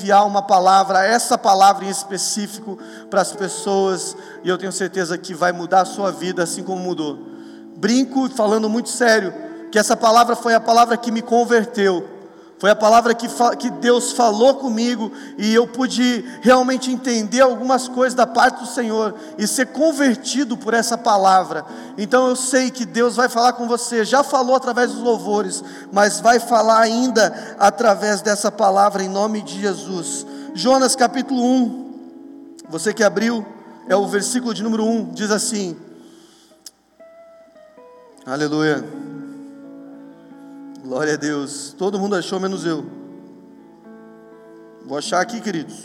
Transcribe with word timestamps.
enviar 0.00 0.26
uma 0.26 0.40
palavra, 0.40 1.04
essa 1.04 1.36
palavra 1.36 1.84
em 1.84 1.90
específico 1.90 2.78
para 3.10 3.20
as 3.20 3.32
pessoas, 3.32 4.16
e 4.42 4.48
eu 4.48 4.56
tenho 4.56 4.72
certeza 4.72 5.18
que 5.18 5.34
vai 5.34 5.52
mudar 5.52 5.82
a 5.82 5.84
sua 5.84 6.10
vida 6.10 6.42
assim 6.42 6.64
como 6.64 6.80
mudou. 6.80 7.18
Brinco 7.76 8.28
falando 8.30 8.68
muito 8.68 8.88
sério, 8.88 9.32
que 9.70 9.78
essa 9.78 9.96
palavra 9.96 10.34
foi 10.34 10.54
a 10.54 10.60
palavra 10.60 10.96
que 10.96 11.12
me 11.12 11.20
converteu. 11.20 12.19
Foi 12.60 12.68
a 12.68 12.76
palavra 12.76 13.14
que, 13.14 13.26
que 13.58 13.70
Deus 13.70 14.12
falou 14.12 14.56
comigo 14.56 15.10
e 15.38 15.54
eu 15.54 15.66
pude 15.66 16.22
realmente 16.42 16.90
entender 16.90 17.40
algumas 17.40 17.88
coisas 17.88 18.12
da 18.12 18.26
parte 18.26 18.60
do 18.60 18.66
Senhor 18.66 19.14
e 19.38 19.46
ser 19.46 19.68
convertido 19.68 20.58
por 20.58 20.74
essa 20.74 20.98
palavra. 20.98 21.64
Então 21.96 22.28
eu 22.28 22.36
sei 22.36 22.70
que 22.70 22.84
Deus 22.84 23.16
vai 23.16 23.30
falar 23.30 23.54
com 23.54 23.66
você, 23.66 24.04
já 24.04 24.22
falou 24.22 24.54
através 24.54 24.92
dos 24.92 25.00
louvores, 25.00 25.64
mas 25.90 26.20
vai 26.20 26.38
falar 26.38 26.80
ainda 26.80 27.56
através 27.58 28.20
dessa 28.20 28.52
palavra 28.52 29.02
em 29.02 29.08
nome 29.08 29.40
de 29.40 29.58
Jesus. 29.58 30.26
Jonas 30.52 30.94
capítulo 30.94 31.42
1, 31.42 31.94
você 32.68 32.92
que 32.92 33.02
abriu, 33.02 33.42
é 33.88 33.96
o 33.96 34.06
versículo 34.06 34.52
de 34.52 34.62
número 34.62 34.84
1, 34.84 35.14
diz 35.14 35.30
assim: 35.30 35.74
Aleluia. 38.26 39.09
Glória 40.90 41.14
a 41.14 41.16
Deus. 41.16 41.72
Todo 41.78 42.00
mundo 42.00 42.16
achou, 42.16 42.40
menos 42.40 42.66
eu. 42.66 42.84
Vou 44.84 44.98
achar 44.98 45.20
aqui, 45.20 45.40
queridos. 45.40 45.76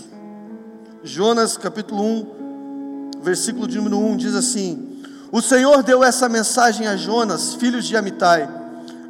Jonas 1.03 1.55
capítulo 1.57 2.01
1, 2.01 3.11
versículo 3.21 3.67
de 3.67 3.77
número 3.77 3.99
1 3.99 4.17
diz 4.17 4.33
assim: 4.33 5.03
O 5.31 5.43
Senhor 5.43 5.83
deu 5.83 6.03
essa 6.03 6.27
mensagem 6.27 6.87
a 6.87 6.97
Jonas, 6.97 7.53
filho 7.53 7.83
de 7.83 7.95
Amitai: 7.95 8.49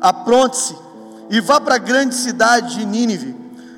Apronte-se 0.02 0.76
e 1.30 1.40
vá 1.40 1.62
para 1.62 1.76
a 1.76 1.78
grande 1.78 2.14
cidade 2.14 2.76
de 2.76 2.86
Nínive. 2.86 3.34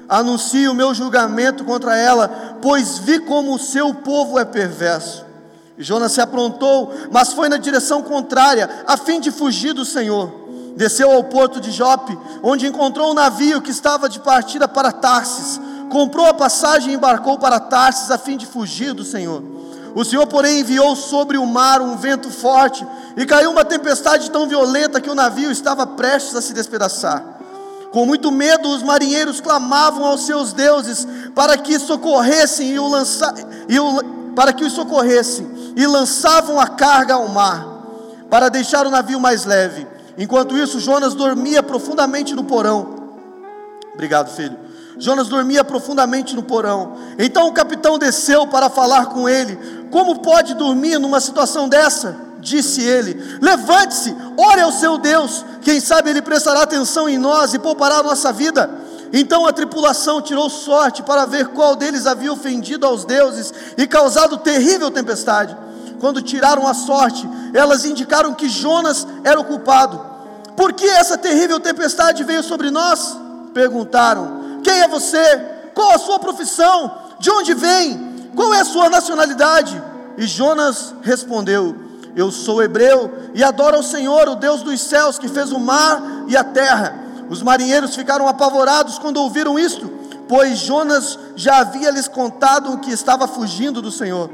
Anuncie 0.10 0.68
o 0.68 0.74
meu 0.74 0.96
julgamento 0.96 1.64
contra 1.64 1.96
ela, 1.96 2.58
pois 2.64 2.98
vi 2.98 3.20
como 3.20 3.54
o 3.54 3.60
seu 3.60 3.94
povo 3.94 4.40
é 4.40 4.44
perverso. 4.44 5.24
Jonas 5.78 6.14
se 6.14 6.20
aprontou, 6.20 6.92
mas 7.12 7.34
foi 7.34 7.48
na 7.48 7.58
direção 7.58 8.02
contrária, 8.02 8.68
a 8.88 8.98
fim 8.98 9.20
de 9.20 9.30
fugir 9.30 9.74
do 9.74 9.86
Senhor 9.86 10.47
desceu 10.78 11.12
ao 11.12 11.24
porto 11.24 11.60
de 11.60 11.72
Jope, 11.72 12.18
onde 12.42 12.68
encontrou 12.68 13.12
um 13.12 13.16
navio 13.16 13.62
que 13.62 13.72
estava 13.72 14.08
de 14.08 14.20
partida 14.20 14.68
para 14.68 14.92
Tarsis. 14.92 15.60
Comprou 15.90 16.28
a 16.28 16.34
passagem 16.34 16.92
e 16.92 16.96
embarcou 16.96 17.38
para 17.40 17.60
Tarsis 17.60 18.12
a 18.12 18.18
fim 18.18 18.38
de 18.38 18.46
fugir 18.46 18.94
do 18.94 19.04
Senhor. 19.04 19.44
O 19.96 20.06
Senhor, 20.06 20.28
porém, 20.28 20.60
enviou 20.60 20.96
sobre 20.96 21.38
o 21.38 21.46
mar 21.46 21.82
um 21.82 21.98
vento 21.98 22.30
forte 22.30 22.86
e 23.16 23.26
caiu 23.26 23.50
uma 23.50 23.66
tempestade 23.66 24.30
tão 24.30 24.48
violenta 24.48 25.02
que 25.02 25.10
o 25.10 25.16
navio 25.16 25.50
estava 25.50 25.88
prestes 25.88 26.36
a 26.36 26.42
se 26.42 26.54
despedaçar. 26.54 27.24
Com 27.92 28.06
muito 28.06 28.32
medo, 28.32 28.70
os 28.70 28.84
marinheiros 28.84 29.42
clamavam 29.42 30.06
aos 30.06 30.26
seus 30.26 30.54
deuses 30.54 31.08
para 31.34 31.58
que 31.58 31.80
socorressem 31.80 32.70
e 32.70 32.80
o 32.80 32.88
lança... 32.88 33.34
e 33.68 33.80
o... 33.80 34.04
para 34.36 34.54
que 34.54 34.64
os 34.64 34.74
socorressem 34.74 35.74
e 35.76 35.88
lançavam 35.88 36.60
a 36.60 36.68
carga 36.68 37.16
ao 37.16 37.28
mar 37.30 37.66
para 38.30 38.50
deixar 38.50 38.86
o 38.86 38.92
navio 38.92 39.20
mais 39.20 39.46
leve. 39.46 39.88
Enquanto 40.18 40.58
isso, 40.58 40.80
Jonas 40.80 41.14
dormia 41.14 41.62
profundamente 41.62 42.34
no 42.34 42.44
porão. 42.44 42.96
Obrigado, 43.94 44.30
filho. 44.30 44.58
Jonas 45.00 45.28
dormia 45.28 45.64
profundamente 45.64 46.36
no 46.36 46.42
porão. 46.42 46.98
Então 47.20 47.48
o 47.48 47.54
capitão 47.54 48.00
desceu 48.00 48.48
para 48.48 48.70
falar 48.70 49.08
com 49.08 49.30
ele. 49.30 49.56
Como 49.92 50.20
pode 50.20 50.56
dormir 50.56 50.98
numa 50.98 51.20
situação 51.20 51.70
dessa? 51.70 52.16
Disse 52.40 52.82
ele: 52.82 53.14
Levante-se, 53.42 54.16
ore 54.36 54.62
ao 54.62 54.72
seu 54.72 54.98
Deus. 54.98 55.46
Quem 55.62 55.80
sabe 55.80 56.10
ele 56.10 56.22
prestará 56.22 56.64
atenção 56.64 57.08
em 57.08 57.18
nós 57.18 57.54
e 57.54 57.60
poupará 57.60 57.98
a 57.98 58.04
nossa 58.04 58.32
vida. 58.32 58.70
Então 59.14 59.46
a 59.46 59.54
tripulação 59.54 60.22
tirou 60.22 60.50
sorte 60.50 61.02
para 61.04 61.26
ver 61.26 61.48
qual 61.48 61.76
deles 61.76 62.06
havia 62.06 62.34
ofendido 62.34 62.86
aos 62.86 63.06
deuses 63.06 63.54
e 63.78 63.88
causado 63.88 64.38
terrível 64.38 64.92
tempestade. 64.92 65.56
Quando 66.00 66.22
tiraram 66.22 66.68
a 66.68 66.74
sorte, 66.74 67.28
elas 67.54 67.86
indicaram 67.86 68.34
que 68.34 68.50
Jonas 68.50 69.08
era 69.24 69.40
o 69.40 69.46
culpado. 69.46 70.00
Por 70.56 70.74
que 70.74 70.86
essa 70.86 71.18
terrível 71.18 71.60
tempestade 71.60 72.24
veio 72.24 72.44
sobre 72.44 72.72
nós? 72.72 73.18
Perguntaram. 73.54 74.60
Quem 74.64 74.82
é 74.82 74.88
você? 74.88 75.38
Qual 75.74 75.92
a 75.92 76.00
sua 76.00 76.20
profissão? 76.20 76.92
De 77.20 77.30
onde 77.30 77.54
vem? 77.54 78.32
Qual 78.36 78.54
é 78.54 78.62
a 78.62 78.66
sua 78.66 78.90
nacionalidade? 78.90 79.82
E 80.18 80.26
Jonas 80.26 80.94
respondeu: 81.02 81.76
Eu 82.16 82.32
sou 82.32 82.62
hebreu 82.62 83.12
e 83.34 83.44
adoro 83.44 83.78
ao 83.78 83.84
Senhor, 83.84 84.28
o 84.28 84.36
Deus 84.36 84.62
dos 84.64 84.82
céus, 84.82 85.20
que 85.20 85.28
fez 85.28 85.52
o 85.52 85.60
mar 85.60 86.02
e 86.28 86.36
a 86.36 86.44
terra. 86.44 87.08
Os 87.30 87.42
marinheiros 87.42 87.96
ficaram 87.96 88.28
apavorados 88.28 88.98
quando 88.98 89.18
ouviram 89.18 89.60
isto, 89.60 89.88
pois 90.28 90.58
Jonas 90.60 91.20
já 91.36 91.60
havia 91.60 91.92
lhes 91.92 92.08
contado 92.08 92.78
que 92.80 92.92
estava 92.92 93.28
fugindo 93.28 93.82
do 93.82 93.92
Senhor. 93.92 94.30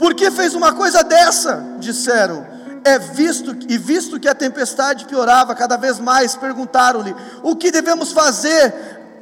Por 0.00 0.14
que 0.14 0.30
fez 0.30 0.54
uma 0.54 0.72
coisa 0.72 1.04
dessa? 1.04 1.62
Disseram. 1.78 2.46
É 2.82 2.98
visto 2.98 3.54
e 3.68 3.76
visto 3.76 4.18
que 4.18 4.26
a 4.26 4.34
tempestade 4.34 5.04
piorava 5.04 5.54
cada 5.54 5.76
vez 5.76 5.98
mais, 5.98 6.34
perguntaram-lhe: 6.34 7.14
O 7.42 7.54
que 7.54 7.70
devemos 7.70 8.10
fazer 8.10 8.72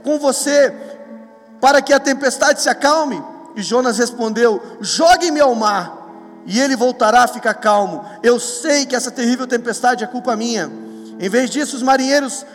com 0.04 0.20
você 0.20 0.72
para 1.60 1.82
que 1.82 1.92
a 1.92 1.98
tempestade 1.98 2.62
se 2.62 2.68
acalme? 2.68 3.20
E 3.56 3.62
Jonas 3.62 3.98
respondeu: 3.98 4.62
Jogue-me 4.80 5.40
ao 5.40 5.52
mar, 5.56 5.92
e 6.46 6.60
ele 6.60 6.76
voltará 6.76 7.24
a 7.24 7.28
ficar 7.28 7.54
calmo. 7.54 8.04
Eu 8.22 8.38
sei 8.38 8.86
que 8.86 8.94
essa 8.94 9.10
terrível 9.10 9.48
tempestade 9.48 10.04
é 10.04 10.06
culpa 10.06 10.36
minha. 10.36 10.70
Em 11.18 11.28
vez 11.28 11.50
disso, 11.50 11.74
os 11.74 11.82
marinheiros 11.82 12.46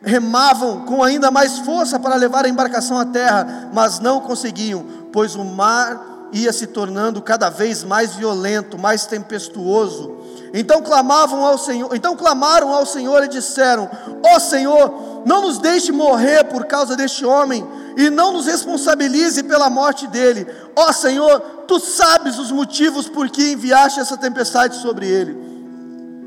remavam 0.00 0.82
com 0.84 1.02
ainda 1.02 1.28
mais 1.28 1.58
força 1.58 1.98
para 1.98 2.14
levar 2.14 2.44
a 2.44 2.48
embarcação 2.48 2.96
à 2.96 3.04
terra, 3.04 3.68
mas 3.72 3.98
não 3.98 4.20
conseguiam, 4.20 4.86
pois 5.12 5.34
o 5.34 5.42
mar 5.42 6.13
ia 6.34 6.52
se 6.52 6.66
tornando 6.66 7.22
cada 7.22 7.48
vez 7.48 7.84
mais 7.84 8.14
violento, 8.14 8.76
mais 8.76 9.06
tempestuoso. 9.06 10.18
Então 10.52 10.82
clamavam 10.82 11.44
ao 11.44 11.56
Senhor, 11.56 11.94
então 11.94 12.16
clamaram 12.16 12.74
ao 12.74 12.84
Senhor 12.84 13.22
e 13.24 13.28
disseram: 13.28 13.88
Ó 14.24 14.36
oh 14.36 14.40
Senhor, 14.40 15.22
não 15.24 15.42
nos 15.42 15.58
deixe 15.58 15.92
morrer 15.92 16.44
por 16.44 16.64
causa 16.64 16.96
deste 16.96 17.24
homem 17.24 17.64
e 17.96 18.10
não 18.10 18.32
nos 18.32 18.46
responsabilize 18.46 19.44
pela 19.44 19.70
morte 19.70 20.06
dele. 20.08 20.46
Ó 20.74 20.88
oh 20.88 20.92
Senhor, 20.92 21.40
tu 21.68 21.78
sabes 21.78 22.38
os 22.38 22.50
motivos 22.50 23.08
por 23.08 23.28
que 23.28 23.52
enviaste 23.52 24.00
essa 24.00 24.16
tempestade 24.16 24.76
sobre 24.76 25.06
ele. 25.06 25.36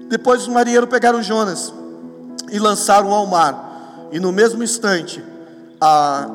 Depois 0.08 0.42
os 0.42 0.48
marinheiros 0.48 0.90
pegaram 0.90 1.22
Jonas 1.22 1.74
e 2.50 2.60
lançaram 2.60 3.12
ao 3.12 3.28
mar, 3.28 4.08
e 4.12 4.20
no 4.22 4.32
mesmo 4.32 4.64
instante 4.64 5.22
a 5.82 6.28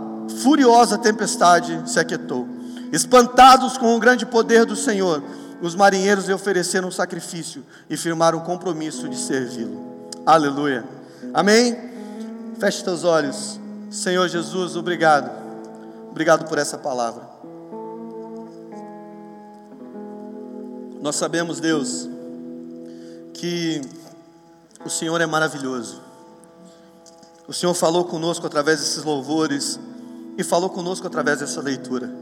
furiosa 0.43 0.99
tempestade 0.99 1.83
se 1.87 1.99
aquietou. 1.99 2.52
Espantados 2.93 3.79
com 3.79 3.97
o 3.97 3.99
grande 3.99 4.27
poder 4.27 4.67
do 4.67 4.77
Senhor, 4.77 5.23
os 5.63 5.75
marinheiros 5.75 6.27
lhe 6.27 6.35
ofereceram 6.35 6.89
um 6.89 6.93
sacrifício 6.93 7.65
e 7.89 7.97
firmaram 7.97 8.39
o 8.39 8.43
compromisso 8.43 9.09
de 9.09 9.17
servi-lo. 9.17 10.11
Aleluia. 10.27 10.85
Amém? 11.33 11.75
Feche 12.61 12.85
teus 12.85 13.03
olhos. 13.03 13.59
Senhor 13.91 14.29
Jesus, 14.29 14.77
obrigado. 14.77 15.31
Obrigado 16.11 16.47
por 16.47 16.59
essa 16.59 16.77
palavra. 16.77 17.23
Nós 21.01 21.17
sabemos, 21.17 21.61
Deus, 21.61 22.07
que 23.33 23.81
o 24.85 24.91
Senhor 24.91 25.19
é 25.19 25.27
maravilhoso. 25.27 26.03
O 27.49 27.55
Senhor 27.55 27.73
falou 27.73 28.05
conosco 28.05 28.47
através 28.47 28.81
desses 28.81 29.03
louvores 29.03 29.81
e 30.37 30.45
falou 30.45 30.69
conosco 30.69 31.07
através 31.07 31.41
dessa 31.41 31.61
leitura 31.63 32.22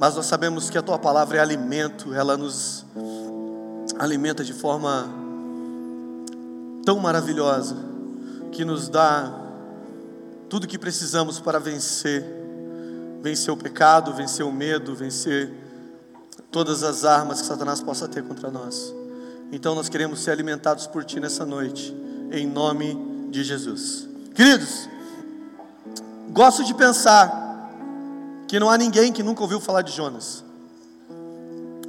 mas 0.00 0.16
nós 0.16 0.24
sabemos 0.24 0.70
que 0.70 0.78
a 0.78 0.82
tua 0.82 0.98
palavra 0.98 1.36
é 1.36 1.40
alimento, 1.40 2.14
ela 2.14 2.34
nos 2.34 2.86
alimenta 3.98 4.42
de 4.42 4.54
forma 4.54 5.06
tão 6.86 6.98
maravilhosa, 6.98 7.76
que 8.50 8.64
nos 8.64 8.88
dá 8.88 9.30
tudo 10.48 10.64
o 10.64 10.66
que 10.66 10.78
precisamos 10.78 11.38
para 11.38 11.60
vencer 11.60 12.24
vencer 13.20 13.52
o 13.52 13.56
pecado, 13.58 14.14
vencer 14.14 14.46
o 14.46 14.50
medo, 14.50 14.94
vencer 14.94 15.52
todas 16.50 16.82
as 16.82 17.04
armas 17.04 17.42
que 17.42 17.46
Satanás 17.46 17.82
possa 17.82 18.08
ter 18.08 18.24
contra 18.24 18.50
nós. 18.50 18.94
Então 19.52 19.74
nós 19.74 19.90
queremos 19.90 20.20
ser 20.20 20.30
alimentados 20.30 20.86
por 20.86 21.04
Ti 21.04 21.20
nessa 21.20 21.44
noite, 21.44 21.94
em 22.32 22.46
nome 22.46 23.28
de 23.30 23.44
Jesus. 23.44 24.08
Queridos, 24.34 24.88
gosto 26.32 26.64
de 26.64 26.72
pensar 26.72 27.49
que 28.50 28.58
não 28.58 28.68
há 28.68 28.76
ninguém 28.76 29.12
que 29.12 29.22
nunca 29.22 29.42
ouviu 29.42 29.60
falar 29.60 29.82
de 29.82 29.92
Jonas. 29.92 30.42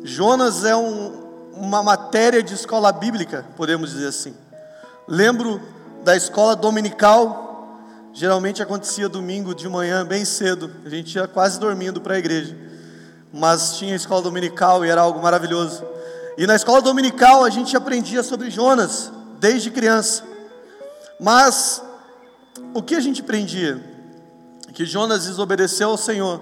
Jonas 0.04 0.64
é 0.64 0.76
um, 0.76 1.52
uma 1.54 1.82
matéria 1.82 2.44
de 2.44 2.54
escola 2.54 2.92
bíblica, 2.92 3.44
podemos 3.58 3.90
dizer 3.90 4.10
assim. 4.10 4.36
Lembro 5.08 5.60
da 6.04 6.16
escola 6.16 6.56
dominical, 6.56 7.80
geralmente 8.14 8.62
acontecia 8.62 9.10
domingo 9.10 9.56
de 9.56 9.68
manhã, 9.68 10.06
bem 10.06 10.24
cedo, 10.24 10.70
a 10.86 10.90
gente 10.90 11.16
ia 11.16 11.28
quase 11.28 11.60
dormindo 11.60 12.00
para 12.00 12.14
a 12.14 12.20
igreja, 12.20 12.56
mas 13.34 13.78
tinha 13.78 13.96
escola 13.96 14.22
dominical 14.22 14.86
e 14.86 14.90
era 14.90 15.02
algo 15.02 15.20
maravilhoso. 15.20 15.84
E 16.38 16.46
na 16.46 16.56
escola 16.56 16.80
dominical 16.80 17.44
a 17.44 17.50
gente 17.50 17.76
aprendia 17.76 18.22
sobre 18.22 18.52
Jonas 18.52 19.12
desde 19.40 19.72
criança, 19.72 20.24
mas 21.20 21.82
o 22.72 22.84
que 22.84 22.94
a 22.94 23.00
gente 23.00 23.22
aprendia? 23.22 23.91
Que 24.72 24.86
Jonas 24.86 25.26
desobedeceu 25.26 25.90
ao 25.90 25.98
Senhor, 25.98 26.42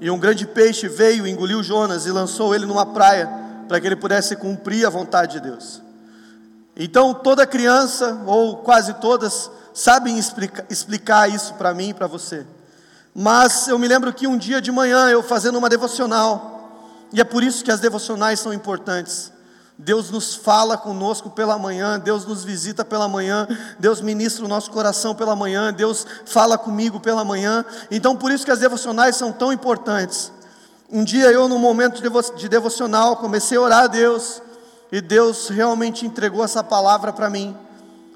e 0.00 0.10
um 0.10 0.18
grande 0.18 0.46
peixe 0.46 0.88
veio, 0.88 1.26
engoliu 1.26 1.62
Jonas 1.62 2.06
e 2.06 2.10
lançou 2.10 2.54
ele 2.54 2.66
numa 2.66 2.86
praia, 2.86 3.28
para 3.66 3.80
que 3.80 3.86
ele 3.86 3.96
pudesse 3.96 4.36
cumprir 4.36 4.86
a 4.86 4.90
vontade 4.90 5.34
de 5.34 5.40
Deus. 5.40 5.82
Então, 6.76 7.14
toda 7.14 7.46
criança, 7.46 8.22
ou 8.26 8.58
quase 8.58 8.94
todas, 8.94 9.50
sabem 9.72 10.18
explica, 10.18 10.66
explicar 10.68 11.28
isso 11.28 11.54
para 11.54 11.72
mim 11.72 11.88
e 11.88 11.94
para 11.94 12.06
você. 12.06 12.46
Mas 13.14 13.66
eu 13.66 13.78
me 13.78 13.88
lembro 13.88 14.12
que 14.12 14.26
um 14.26 14.36
dia 14.36 14.60
de 14.60 14.70
manhã, 14.70 15.08
eu 15.08 15.22
fazendo 15.22 15.56
uma 15.56 15.70
devocional, 15.70 17.06
e 17.12 17.20
é 17.20 17.24
por 17.24 17.42
isso 17.42 17.64
que 17.64 17.70
as 17.70 17.80
devocionais 17.80 18.40
são 18.40 18.52
importantes. 18.52 19.32
Deus 19.78 20.10
nos 20.10 20.34
fala 20.34 20.78
conosco 20.78 21.28
pela 21.28 21.58
manhã, 21.58 21.98
Deus 21.98 22.24
nos 22.24 22.42
visita 22.42 22.82
pela 22.82 23.06
manhã, 23.06 23.46
Deus 23.78 24.00
ministra 24.00 24.44
o 24.44 24.48
nosso 24.48 24.70
coração 24.70 25.14
pela 25.14 25.36
manhã, 25.36 25.70
Deus 25.70 26.06
fala 26.24 26.56
comigo 26.56 26.98
pela 26.98 27.22
manhã. 27.24 27.62
Então, 27.90 28.16
por 28.16 28.30
isso 28.30 28.44
que 28.44 28.50
as 28.50 28.60
devocionais 28.60 29.16
são 29.16 29.32
tão 29.32 29.52
importantes. 29.52 30.32
Um 30.90 31.04
dia 31.04 31.30
eu, 31.30 31.46
num 31.46 31.58
momento 31.58 32.00
de 32.36 32.48
devocional, 32.48 33.16
comecei 33.18 33.58
a 33.58 33.60
orar 33.60 33.84
a 33.84 33.86
Deus, 33.86 34.40
e 34.90 35.02
Deus 35.02 35.48
realmente 35.48 36.06
entregou 36.06 36.42
essa 36.42 36.64
palavra 36.64 37.12
para 37.12 37.28
mim, 37.28 37.54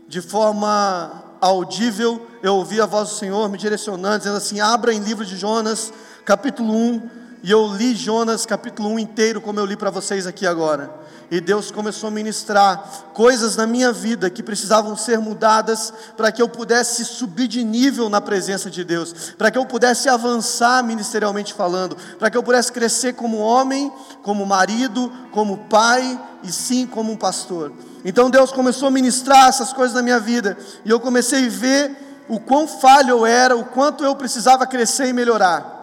de 0.08 0.22
forma 0.22 1.24
audível. 1.42 2.26
Eu 2.42 2.54
ouvi 2.54 2.80
a 2.80 2.86
voz 2.86 3.10
do 3.10 3.14
Senhor 3.16 3.46
me 3.50 3.58
direcionando, 3.58 4.18
dizendo 4.18 4.36
assim: 4.38 4.60
abra 4.60 4.94
em 4.94 5.00
livro 5.00 5.26
de 5.26 5.36
Jonas, 5.36 5.92
capítulo 6.24 6.72
1, 6.72 7.10
e 7.42 7.50
eu 7.50 7.66
li 7.74 7.94
Jonas 7.94 8.46
capítulo 8.46 8.88
1 8.90 8.98
inteiro, 9.00 9.42
como 9.42 9.60
eu 9.60 9.66
li 9.66 9.76
para 9.76 9.90
vocês 9.90 10.26
aqui 10.26 10.46
agora 10.46 10.99
e 11.30 11.40
Deus 11.40 11.70
começou 11.70 12.08
a 12.08 12.10
ministrar 12.10 13.10
coisas 13.14 13.54
na 13.54 13.66
minha 13.66 13.92
vida 13.92 14.28
que 14.28 14.42
precisavam 14.42 14.96
ser 14.96 15.18
mudadas 15.20 15.92
para 16.16 16.32
que 16.32 16.42
eu 16.42 16.48
pudesse 16.48 17.04
subir 17.04 17.46
de 17.46 17.62
nível 17.62 18.08
na 18.08 18.20
presença 18.20 18.68
de 18.68 18.82
Deus, 18.82 19.34
para 19.38 19.50
que 19.50 19.56
eu 19.56 19.64
pudesse 19.64 20.08
avançar 20.08 20.82
ministerialmente 20.82 21.54
falando, 21.54 21.96
para 22.18 22.28
que 22.30 22.36
eu 22.36 22.42
pudesse 22.42 22.72
crescer 22.72 23.14
como 23.14 23.38
homem, 23.38 23.92
como 24.22 24.44
marido, 24.44 25.12
como 25.30 25.58
pai 25.68 26.20
e 26.42 26.50
sim 26.50 26.86
como 26.86 27.12
um 27.12 27.16
pastor. 27.16 27.72
Então 28.04 28.28
Deus 28.28 28.50
começou 28.50 28.88
a 28.88 28.90
ministrar 28.90 29.48
essas 29.48 29.72
coisas 29.72 29.94
na 29.94 30.02
minha 30.02 30.18
vida 30.18 30.58
e 30.84 30.90
eu 30.90 30.98
comecei 30.98 31.46
a 31.46 31.50
ver 31.50 32.24
o 32.28 32.40
quão 32.40 32.66
falho 32.66 33.10
eu 33.10 33.26
era, 33.26 33.56
o 33.56 33.64
quanto 33.64 34.04
eu 34.04 34.16
precisava 34.16 34.66
crescer 34.66 35.08
e 35.08 35.12
melhorar. 35.12 35.78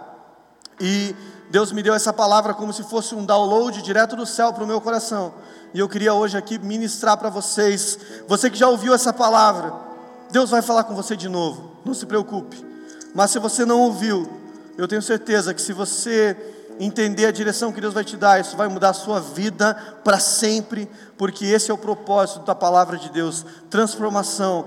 E 0.79 1.15
Deus 1.49 1.71
me 1.71 1.81
deu 1.81 1.93
essa 1.93 2.11
palavra 2.11 2.53
como 2.53 2.73
se 2.73 2.83
fosse 2.83 3.15
um 3.15 3.25
download 3.25 3.81
direto 3.81 4.15
do 4.15 4.25
céu 4.25 4.51
para 4.51 4.63
o 4.63 4.67
meu 4.67 4.81
coração. 4.81 5.33
E 5.73 5.79
eu 5.79 5.87
queria 5.87 6.13
hoje 6.13 6.37
aqui 6.37 6.59
ministrar 6.59 7.17
para 7.17 7.29
vocês. 7.29 7.97
Você 8.27 8.49
que 8.49 8.57
já 8.57 8.67
ouviu 8.67 8.93
essa 8.93 9.13
palavra, 9.13 9.73
Deus 10.29 10.49
vai 10.49 10.61
falar 10.61 10.83
com 10.83 10.93
você 10.93 11.15
de 11.15 11.29
novo. 11.29 11.71
Não 11.85 11.93
se 11.93 12.05
preocupe. 12.05 12.65
Mas 13.15 13.31
se 13.31 13.39
você 13.39 13.63
não 13.63 13.79
ouviu, 13.79 14.29
eu 14.77 14.87
tenho 14.87 15.01
certeza 15.01 15.53
que 15.53 15.61
se 15.61 15.71
você 15.71 16.35
entender 16.79 17.25
a 17.25 17.31
direção 17.31 17.71
que 17.71 17.81
Deus 17.81 17.93
vai 17.93 18.03
te 18.03 18.17
dar, 18.17 18.39
isso 18.39 18.55
vai 18.57 18.67
mudar 18.67 18.89
a 18.89 18.93
sua 18.93 19.19
vida 19.19 19.73
para 20.03 20.19
sempre, 20.19 20.87
porque 21.17 21.45
esse 21.45 21.71
é 21.71 21.73
o 21.73 21.77
propósito 21.77 22.45
da 22.45 22.53
palavra 22.53 22.97
de 22.97 23.09
Deus, 23.09 23.43
transformação. 23.69 24.65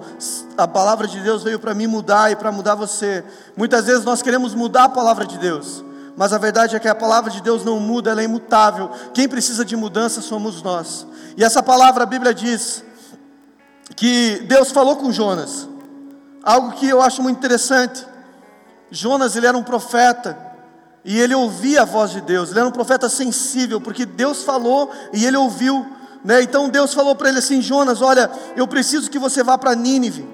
A 0.57 0.67
palavra 0.67 1.07
de 1.07 1.21
Deus 1.21 1.45
veio 1.45 1.61
para 1.61 1.75
me 1.75 1.87
mudar 1.87 2.33
e 2.33 2.37
para 2.37 2.51
mudar 2.51 2.75
você. 2.75 3.23
Muitas 3.57 3.85
vezes 3.85 4.05
nós 4.05 4.23
queremos 4.23 4.55
mudar 4.55 4.85
a 4.85 4.89
palavra 4.89 5.25
de 5.27 5.39
Deus 5.39 5.85
mas 6.17 6.33
a 6.33 6.39
verdade 6.39 6.77
é 6.77 6.79
que 6.79 6.89
a 6.89 6.95
palavra 6.95 7.31
de 7.31 7.41
Deus 7.41 7.65
não 7.65 7.81
muda, 7.81 8.11
ela 8.11 8.21
é 8.21 8.25
imutável. 8.25 8.91
Quem 9.15 9.29
precisa 9.29 9.65
de 9.65 9.77
mudança 9.77 10.21
somos 10.21 10.63
nós. 10.63 11.07
E 11.37 11.45
essa 11.45 11.63
palavra 11.63 12.03
a 12.03 12.07
Bíblia 12.07 12.35
diz 12.35 12.85
que 13.97 14.41
Deus 14.47 14.71
falou 14.71 14.97
com 14.97 15.13
Jonas, 15.13 15.69
algo 16.43 16.73
que 16.73 16.89
eu 16.89 17.01
acho 17.01 17.23
muito 17.23 17.39
interessante. 17.39 18.07
Jonas, 18.91 19.37
ele 19.37 19.47
era 19.47 19.57
um 19.57 19.63
profeta, 19.63 20.51
e 21.05 21.19
ele 21.19 21.35
ouvia 21.35 21.83
a 21.83 21.85
voz 21.85 22.11
de 22.11 22.21
Deus, 22.21 22.51
ele 22.51 22.59
era 22.59 22.69
um 22.69 22.73
profeta 22.73 23.09
sensível, 23.09 23.81
porque 23.81 24.05
Deus 24.05 24.43
falou 24.43 24.91
e 25.13 25.25
ele 25.25 25.37
ouviu. 25.37 25.87
Né? 26.23 26.43
Então 26.43 26.69
Deus 26.69 26.93
falou 26.93 27.15
para 27.15 27.29
ele 27.31 27.39
assim: 27.39 27.63
Jonas, 27.63 28.03
olha, 28.03 28.31
eu 28.57 28.67
preciso 28.69 29.11
que 29.11 29.19
você 29.19 29.43
vá 29.43 29.57
para 29.57 29.75
Nínive, 29.75 30.29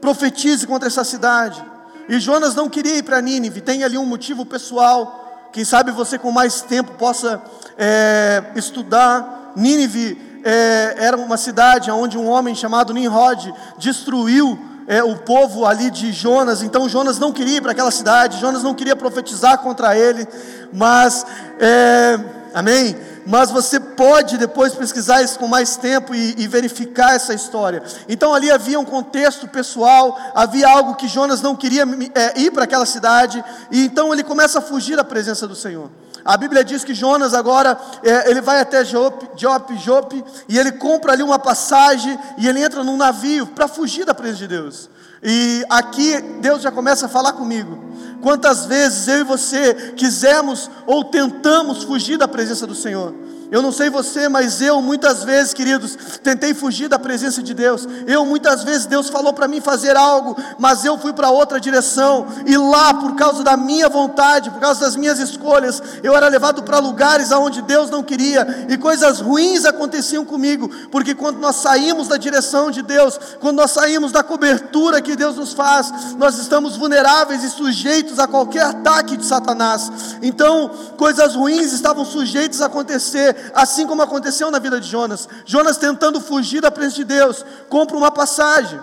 profetize 0.00 0.66
contra 0.66 0.86
essa 0.86 1.02
cidade. 1.02 1.62
E 2.10 2.18
Jonas 2.18 2.56
não 2.56 2.68
queria 2.68 2.96
ir 2.96 3.04
para 3.04 3.20
Nínive, 3.20 3.60
tem 3.60 3.84
ali 3.84 3.96
um 3.96 4.04
motivo 4.04 4.44
pessoal. 4.44 5.48
Quem 5.52 5.64
sabe 5.64 5.92
você 5.92 6.18
com 6.18 6.32
mais 6.32 6.60
tempo 6.60 6.94
possa 6.94 7.40
é, 7.78 8.42
estudar. 8.56 9.52
Nínive 9.54 10.40
é, 10.42 10.96
era 10.98 11.16
uma 11.16 11.36
cidade 11.36 11.88
onde 11.88 12.18
um 12.18 12.26
homem 12.26 12.52
chamado 12.52 12.92
Nimrod 12.92 13.54
destruiu 13.78 14.58
é, 14.88 15.04
o 15.04 15.18
povo 15.18 15.64
ali 15.64 15.88
de 15.88 16.10
Jonas. 16.10 16.64
Então 16.64 16.88
Jonas 16.88 17.16
não 17.20 17.30
queria 17.30 17.58
ir 17.58 17.60
para 17.60 17.70
aquela 17.70 17.92
cidade, 17.92 18.40
Jonas 18.40 18.64
não 18.64 18.74
queria 18.74 18.96
profetizar 18.96 19.58
contra 19.58 19.96
ele, 19.96 20.26
mas, 20.72 21.24
é, 21.60 22.18
amém? 22.52 22.96
Mas 23.26 23.50
você 23.50 23.78
pode 23.78 24.38
depois 24.38 24.74
pesquisar 24.74 25.22
isso 25.22 25.38
com 25.38 25.46
mais 25.46 25.76
tempo 25.76 26.14
e, 26.14 26.34
e, 26.38 26.46
verificar 26.46 27.14
essa 27.14 27.34
história. 27.34 27.82
Então 28.08 28.34
ali 28.34 28.50
havia 28.50 28.78
um 28.78 28.84
contexto 28.84 29.48
pessoal, 29.48 30.18
havia 30.34 30.68
algo 30.68 30.94
que 30.94 31.08
Jonas 31.08 31.40
não 31.42 31.56
queria 31.56 31.84
é, 32.14 32.40
ir 32.40 32.50
para 32.50 32.64
aquela 32.64 32.86
cidade, 32.86 33.42
e 33.70 33.84
então 33.84 34.12
ele 34.12 34.22
começa 34.22 34.58
a 34.58 34.62
fugir 34.62 34.96
da 34.96 35.04
presença 35.04 35.46
do 35.46 35.54
Senhor. 35.54 35.90
A 36.24 36.36
Bíblia 36.36 36.62
diz 36.62 36.84
que 36.84 36.94
Jonas 36.94 37.32
agora, 37.32 37.78
é, 38.02 38.30
ele 38.30 38.40
vai 38.40 38.60
até 38.60 38.84
Jope, 38.84 39.28
Jope, 39.36 39.76
Jope, 39.78 40.24
e 40.48 40.58
ele 40.58 40.72
compra 40.72 41.12
ali 41.12 41.22
uma 41.22 41.38
passagem, 41.38 42.18
e 42.36 42.46
ele 42.46 42.62
entra 42.62 42.84
num 42.84 42.96
navio 42.96 43.46
para 43.46 43.66
fugir 43.66 44.04
da 44.04 44.14
presença 44.14 44.40
de 44.40 44.48
Deus. 44.48 44.90
E 45.22 45.64
aqui 45.68 46.20
Deus 46.40 46.62
já 46.62 46.70
começa 46.70 47.06
a 47.06 47.08
falar 47.08 47.34
comigo. 47.34 47.78
Quantas 48.22 48.66
vezes 48.66 49.08
eu 49.08 49.20
e 49.20 49.24
você 49.24 49.92
quisemos 49.96 50.70
ou 50.86 51.04
tentamos 51.04 51.82
fugir 51.82 52.16
da 52.16 52.28
presença 52.28 52.66
do 52.66 52.74
Senhor? 52.74 53.14
Eu 53.50 53.62
não 53.62 53.72
sei 53.72 53.90
você, 53.90 54.28
mas 54.28 54.60
eu 54.60 54.80
muitas 54.80 55.24
vezes, 55.24 55.52
queridos, 55.52 55.96
tentei 56.22 56.54
fugir 56.54 56.88
da 56.88 56.98
presença 56.98 57.42
de 57.42 57.52
Deus. 57.52 57.86
Eu 58.06 58.24
muitas 58.24 58.62
vezes 58.62 58.86
Deus 58.86 59.08
falou 59.08 59.32
para 59.32 59.48
mim 59.48 59.60
fazer 59.60 59.96
algo, 59.96 60.36
mas 60.58 60.84
eu 60.84 60.96
fui 60.98 61.12
para 61.12 61.30
outra 61.30 61.58
direção. 61.58 62.26
E 62.46 62.56
lá, 62.56 62.94
por 62.94 63.14
causa 63.16 63.42
da 63.42 63.56
minha 63.56 63.88
vontade, 63.88 64.50
por 64.50 64.60
causa 64.60 64.80
das 64.80 64.96
minhas 64.96 65.18
escolhas, 65.18 65.82
eu 66.02 66.16
era 66.16 66.28
levado 66.28 66.62
para 66.62 66.78
lugares 66.78 67.32
aonde 67.32 67.62
Deus 67.62 67.90
não 67.90 68.02
queria 68.02 68.66
e 68.68 68.76
coisas 68.76 69.20
ruins 69.20 69.64
aconteciam 69.64 70.24
comigo, 70.24 70.70
porque 70.90 71.14
quando 71.14 71.38
nós 71.38 71.56
saímos 71.56 72.08
da 72.08 72.16
direção 72.16 72.70
de 72.70 72.82
Deus, 72.82 73.18
quando 73.40 73.56
nós 73.56 73.70
saímos 73.70 74.12
da 74.12 74.22
cobertura 74.22 75.00
que 75.00 75.16
Deus 75.16 75.36
nos 75.36 75.52
faz, 75.52 76.14
nós 76.16 76.38
estamos 76.38 76.76
vulneráveis 76.76 77.42
e 77.42 77.50
sujeitos 77.50 78.18
a 78.18 78.26
qualquer 78.26 78.64
ataque 78.64 79.16
de 79.16 79.24
Satanás. 79.24 79.90
Então, 80.22 80.70
coisas 80.96 81.34
ruins 81.34 81.72
estavam 81.72 82.04
sujeitas 82.04 82.60
a 82.60 82.66
acontecer 82.66 83.36
assim 83.54 83.86
como 83.86 84.02
aconteceu 84.02 84.50
na 84.50 84.58
vida 84.58 84.80
de 84.80 84.88
Jonas. 84.88 85.28
Jonas 85.44 85.76
tentando 85.76 86.20
fugir 86.20 86.60
da 86.60 86.70
presença 86.70 86.96
de 86.96 87.04
Deus, 87.04 87.44
compra 87.68 87.96
uma 87.96 88.10
passagem. 88.10 88.80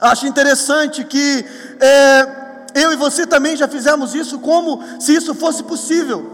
Acho 0.00 0.26
interessante 0.26 1.04
que 1.04 1.44
é, 1.80 2.44
eu 2.74 2.92
e 2.92 2.96
você 2.96 3.26
também 3.26 3.56
já 3.56 3.68
fizemos 3.68 4.14
isso, 4.14 4.38
como 4.38 4.82
se 4.98 5.14
isso 5.14 5.34
fosse 5.34 5.62
possível. 5.62 6.32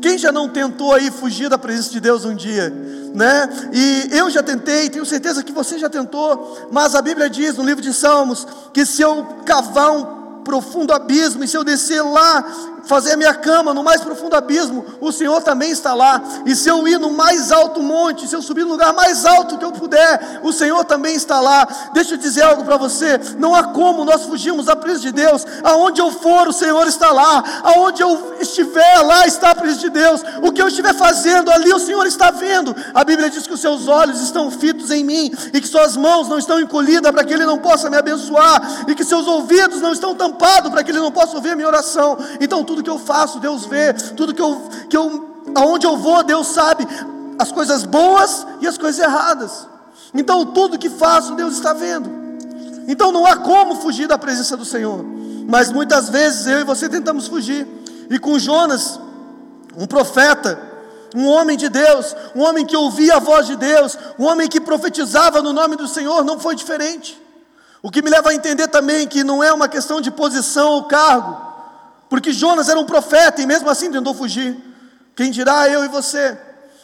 Quem 0.00 0.16
já 0.16 0.30
não 0.30 0.48
tentou 0.48 0.94
aí 0.94 1.10
fugir 1.10 1.48
da 1.48 1.58
presença 1.58 1.90
de 1.90 2.00
Deus 2.00 2.24
um 2.24 2.34
dia, 2.34 2.70
né? 3.14 3.48
E 3.72 4.08
eu 4.12 4.30
já 4.30 4.42
tentei, 4.42 4.88
tenho 4.88 5.04
certeza 5.04 5.42
que 5.42 5.50
você 5.50 5.76
já 5.76 5.88
tentou, 5.88 6.68
mas 6.70 6.94
a 6.94 7.02
Bíblia 7.02 7.28
diz 7.28 7.56
no 7.56 7.64
livro 7.64 7.82
de 7.82 7.92
Salmos 7.92 8.46
que 8.72 8.86
se 8.86 9.02
eu 9.02 9.24
cavar 9.44 9.90
um 9.90 10.18
profundo 10.44 10.92
abismo 10.92 11.42
e 11.42 11.48
se 11.48 11.56
eu 11.56 11.64
descer 11.64 12.00
lá 12.02 12.77
fazer 12.88 13.12
a 13.12 13.16
minha 13.16 13.34
cama 13.34 13.74
no 13.74 13.84
mais 13.84 14.00
profundo 14.00 14.34
abismo, 14.34 14.84
o 14.98 15.12
Senhor 15.12 15.42
também 15.42 15.70
está 15.70 15.92
lá. 15.94 16.22
E 16.46 16.56
se 16.56 16.68
eu 16.70 16.88
ir 16.88 16.98
no 16.98 17.10
mais 17.10 17.52
alto 17.52 17.82
monte, 17.82 18.26
se 18.26 18.34
eu 18.34 18.40
subir 18.40 18.64
no 18.64 18.70
lugar 18.70 18.94
mais 18.94 19.26
alto 19.26 19.58
que 19.58 19.64
eu 19.64 19.72
puder, 19.72 20.40
o 20.42 20.52
Senhor 20.52 20.82
também 20.86 21.14
está 21.14 21.38
lá. 21.38 21.68
Deixa 21.92 22.14
eu 22.14 22.18
dizer 22.18 22.42
algo 22.42 22.64
para 22.64 22.78
você: 22.78 23.20
não 23.38 23.54
há 23.54 23.64
como 23.64 24.04
nós 24.06 24.24
fugirmos 24.24 24.64
da 24.64 24.74
presença 24.74 24.88
de 25.02 25.12
Deus. 25.12 25.46
Aonde 25.62 26.00
eu 26.00 26.10
for, 26.10 26.48
o 26.48 26.52
Senhor 26.52 26.86
está 26.86 27.12
lá. 27.12 27.44
Aonde 27.62 28.02
eu 28.02 28.37
estiver, 28.48 29.02
lá 29.02 29.26
está 29.26 29.50
a 29.50 29.54
presença 29.54 29.80
de 29.80 29.90
Deus. 29.90 30.22
O 30.42 30.52
que 30.52 30.60
eu 30.60 30.68
estiver 30.68 30.94
fazendo, 30.94 31.50
ali 31.50 31.72
o 31.72 31.78
Senhor 31.78 32.06
está 32.06 32.30
vendo. 32.30 32.74
A 32.94 33.04
Bíblia 33.04 33.30
diz 33.30 33.46
que 33.46 33.52
os 33.52 33.60
seus 33.60 33.88
olhos 33.88 34.20
estão 34.20 34.50
fitos 34.50 34.90
em 34.90 35.04
mim 35.04 35.30
e 35.52 35.60
que 35.60 35.66
suas 35.66 35.96
mãos 35.96 36.28
não 36.28 36.38
estão 36.38 36.60
encolhidas 36.60 37.10
para 37.12 37.24
que 37.24 37.32
Ele 37.32 37.46
não 37.46 37.58
possa 37.58 37.88
me 37.88 37.96
abençoar 37.96 38.84
e 38.88 38.94
que 38.94 39.04
seus 39.04 39.26
ouvidos 39.26 39.80
não 39.80 39.92
estão 39.92 40.14
tampados 40.14 40.70
para 40.70 40.82
que 40.82 40.90
Ele 40.90 41.00
não 41.00 41.12
possa 41.12 41.36
ouvir 41.36 41.50
a 41.50 41.56
minha 41.56 41.68
oração. 41.68 42.18
Então 42.40 42.64
tudo 42.64 42.82
que 42.82 42.90
eu 42.90 42.98
faço, 42.98 43.38
Deus 43.38 43.64
vê, 43.66 43.92
tudo 43.92 44.34
que 44.34 44.42
eu, 44.42 44.62
que 44.88 44.96
eu, 44.96 45.42
aonde 45.54 45.86
eu 45.86 45.96
vou, 45.96 46.22
Deus 46.22 46.48
sabe, 46.48 46.86
as 47.38 47.52
coisas 47.52 47.84
boas 47.84 48.46
e 48.60 48.66
as 48.66 48.76
coisas 48.76 49.00
erradas. 49.00 49.66
Então 50.12 50.44
tudo 50.46 50.78
que 50.78 50.90
faço, 50.90 51.34
Deus 51.34 51.54
está 51.54 51.72
vendo. 51.72 52.10
Então 52.88 53.12
não 53.12 53.26
há 53.26 53.36
como 53.36 53.76
fugir 53.76 54.08
da 54.08 54.16
presença 54.16 54.56
do 54.56 54.64
Senhor. 54.64 55.04
Mas 55.48 55.72
muitas 55.72 56.10
vezes 56.10 56.46
eu 56.46 56.60
e 56.60 56.64
você 56.64 56.88
tentamos 56.88 57.26
fugir. 57.26 57.66
E 58.10 58.18
com 58.18 58.38
Jonas, 58.38 58.98
um 59.76 59.86
profeta, 59.86 60.58
um 61.14 61.26
homem 61.26 61.56
de 61.56 61.68
Deus, 61.68 62.14
um 62.34 62.42
homem 62.42 62.66
que 62.66 62.76
ouvia 62.76 63.16
a 63.16 63.18
voz 63.18 63.46
de 63.46 63.56
Deus, 63.56 63.96
um 64.18 64.24
homem 64.24 64.48
que 64.48 64.60
profetizava 64.60 65.40
no 65.40 65.52
nome 65.52 65.76
do 65.76 65.88
Senhor, 65.88 66.24
não 66.24 66.38
foi 66.38 66.54
diferente. 66.54 67.20
O 67.82 67.90
que 67.90 68.02
me 68.02 68.10
leva 68.10 68.30
a 68.30 68.34
entender 68.34 68.68
também 68.68 69.06
que 69.06 69.22
não 69.22 69.42
é 69.42 69.52
uma 69.52 69.68
questão 69.68 70.00
de 70.00 70.10
posição 70.10 70.72
ou 70.72 70.84
cargo, 70.84 71.36
porque 72.08 72.32
Jonas 72.32 72.68
era 72.68 72.78
um 72.78 72.84
profeta 72.84 73.40
e 73.40 73.46
mesmo 73.46 73.70
assim 73.70 73.90
tentou 73.90 74.14
fugir. 74.14 74.56
Quem 75.14 75.30
dirá 75.30 75.68
eu 75.68 75.84
e 75.84 75.88
você? 75.88 76.38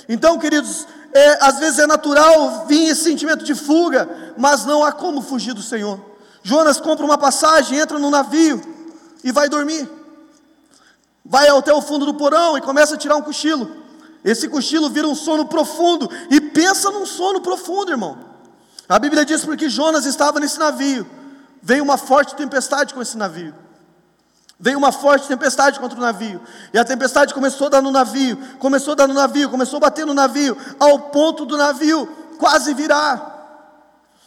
Então, 0.09 0.39
queridos, 0.39 0.87
é, 1.13 1.39
às 1.41 1.59
vezes 1.59 1.79
é 1.79 1.87
natural 1.87 2.67
vir 2.67 2.89
esse 2.89 3.05
sentimento 3.05 3.45
de 3.45 3.55
fuga, 3.55 4.09
mas 4.37 4.65
não 4.65 4.85
há 4.85 4.93
como 4.93 5.23
fugir 5.23 5.55
do 5.55 5.63
Senhor. 5.63 6.01
Jonas 6.43 6.81
compra 6.81 7.05
uma 7.05 7.17
passagem, 7.17 7.79
entra 7.79 7.99
no 7.99 8.11
navio 8.11 8.61
e 9.23 9.33
vai 9.33 9.49
dormir. 9.49 9.89
Vai 11.25 11.49
até 11.49 11.73
o 11.73 11.81
fundo 11.81 12.05
do 12.05 12.15
porão 12.15 12.59
e 12.59 12.61
começa 12.61 12.95
a 12.95 12.99
tirar 12.99 13.17
um 13.17 13.23
cochilo. 13.23 13.71
Esse 14.25 14.49
cochilo 14.49 14.91
vira 14.91 15.09
um 15.09 15.15
sono 15.15 15.47
profundo 15.47 16.11
e 16.31 16.41
pensa 16.41 16.91
num 16.91 17.07
sono 17.07 17.41
profundo, 17.41 17.91
irmão. 17.91 18.19
A 18.89 18.99
Bíblia 18.99 19.25
diz 19.25 19.45
porque 19.45 19.69
Jonas 19.69 20.05
estava 20.05 20.39
nesse 20.39 20.59
navio, 20.59 21.07
veio 21.63 21.83
uma 21.83 21.97
forte 21.97 22.35
tempestade 22.35 22.93
com 22.93 23.01
esse 23.01 23.17
navio. 23.17 23.55
Veio 24.59 24.79
uma 24.79 24.93
forte 24.93 25.27
tempestade 25.27 25.81
contra 25.81 25.99
o 25.99 26.01
navio. 26.01 26.41
E 26.73 26.79
a 26.79 26.85
tempestade 26.85 27.35
começou 27.35 27.67
a 27.67 27.71
dar 27.71 27.83
no 27.83 27.91
navio, 27.91 28.39
começou 28.59 28.93
a 28.93 28.95
dar 28.95 29.09
no 29.09 29.15
navio, 29.15 29.51
começou 29.51 29.79
a 29.79 29.81
bater 29.81 30.07
no 30.07 30.15
navio, 30.15 30.57
ao 30.79 31.11
ponto 31.11 31.45
do 31.45 31.57
navio 31.57 32.07
quase 32.39 32.73
virar. 32.73 33.34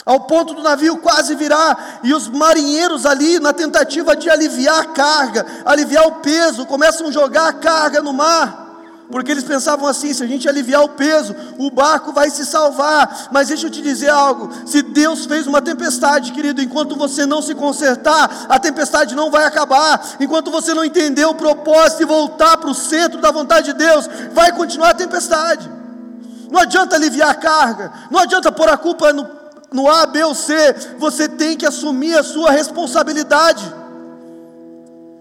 Ao 0.08 0.22
ponto 0.22 0.56
do 0.56 0.64
navio 0.64 0.98
quase 0.98 1.36
virar, 1.36 2.00
e 2.02 2.14
os 2.14 2.28
marinheiros 2.28 3.06
ali, 3.06 3.40
na 3.40 3.54
tentativa 3.54 4.16
de 4.16 4.30
aliviar 4.30 4.80
a 4.80 4.86
carga, 4.86 5.46
aliviar 5.66 6.08
o 6.08 6.16
peso, 6.16 6.66
começam 6.66 7.08
a 7.08 7.12
jogar 7.12 7.50
a 7.50 7.54
carga 7.54 8.02
no 8.02 8.14
mar 8.14 8.68
porque 9.10 9.32
eles 9.32 9.44
pensavam 9.44 9.88
assim: 9.88 10.14
se 10.14 10.24
a 10.24 10.28
gente 10.28 10.48
aliviar 10.48 10.84
o 10.84 10.90
peso, 10.90 11.36
o 11.58 11.72
barco 11.72 12.12
vai 12.12 12.30
se 12.30 12.46
salvar. 12.46 13.30
Mas 13.32 13.48
deixa 13.48 13.68
eu 13.68 13.72
te 13.72 13.82
dizer 13.82 14.10
algo: 14.10 14.50
se 14.66 14.82
Deus 14.82 15.26
fez 15.26 15.48
uma 15.48 15.62
tempestade, 15.62 16.32
querido, 16.32 16.62
enquanto 16.62 16.96
você 16.96 17.26
não 17.26 17.42
se 17.42 17.56
consertar, 17.56 18.46
a 18.50 18.60
tempestade 18.60 19.16
não 19.16 19.32
vai 19.32 19.46
acabar. 19.46 20.16
Enquanto 20.20 20.52
você 20.52 20.74
não 20.74 20.84
entender 20.84 21.26
o 21.26 21.36
propósito 21.36 22.04
e 22.04 22.06
voltar 22.06 22.58
para 22.58 22.70
o 22.70 22.76
centro 22.76 23.20
da 23.22 23.32
vontade 23.32 23.68
de 23.68 23.74
Deus, 23.74 24.10
vai 24.34 24.52
continuar 24.52 24.90
a 24.90 24.96
tempestade. 24.96 25.70
Não 26.52 26.62
adianta 26.62 26.96
aliviar 26.96 27.30
a 27.30 27.36
carga, 27.36 27.92
não 28.10 28.20
adianta 28.20 28.52
pôr 28.52 28.70
a 28.70 28.78
culpa 28.78 29.12
no, 29.12 29.28
no 29.72 29.90
A, 29.90 30.06
B 30.06 30.24
ou 30.24 30.34
C, 30.34 30.74
você 30.98 31.28
tem 31.28 31.58
que 31.58 31.66
assumir 31.66 32.18
a 32.18 32.24
sua 32.24 32.52
responsabilidade. 32.52 33.74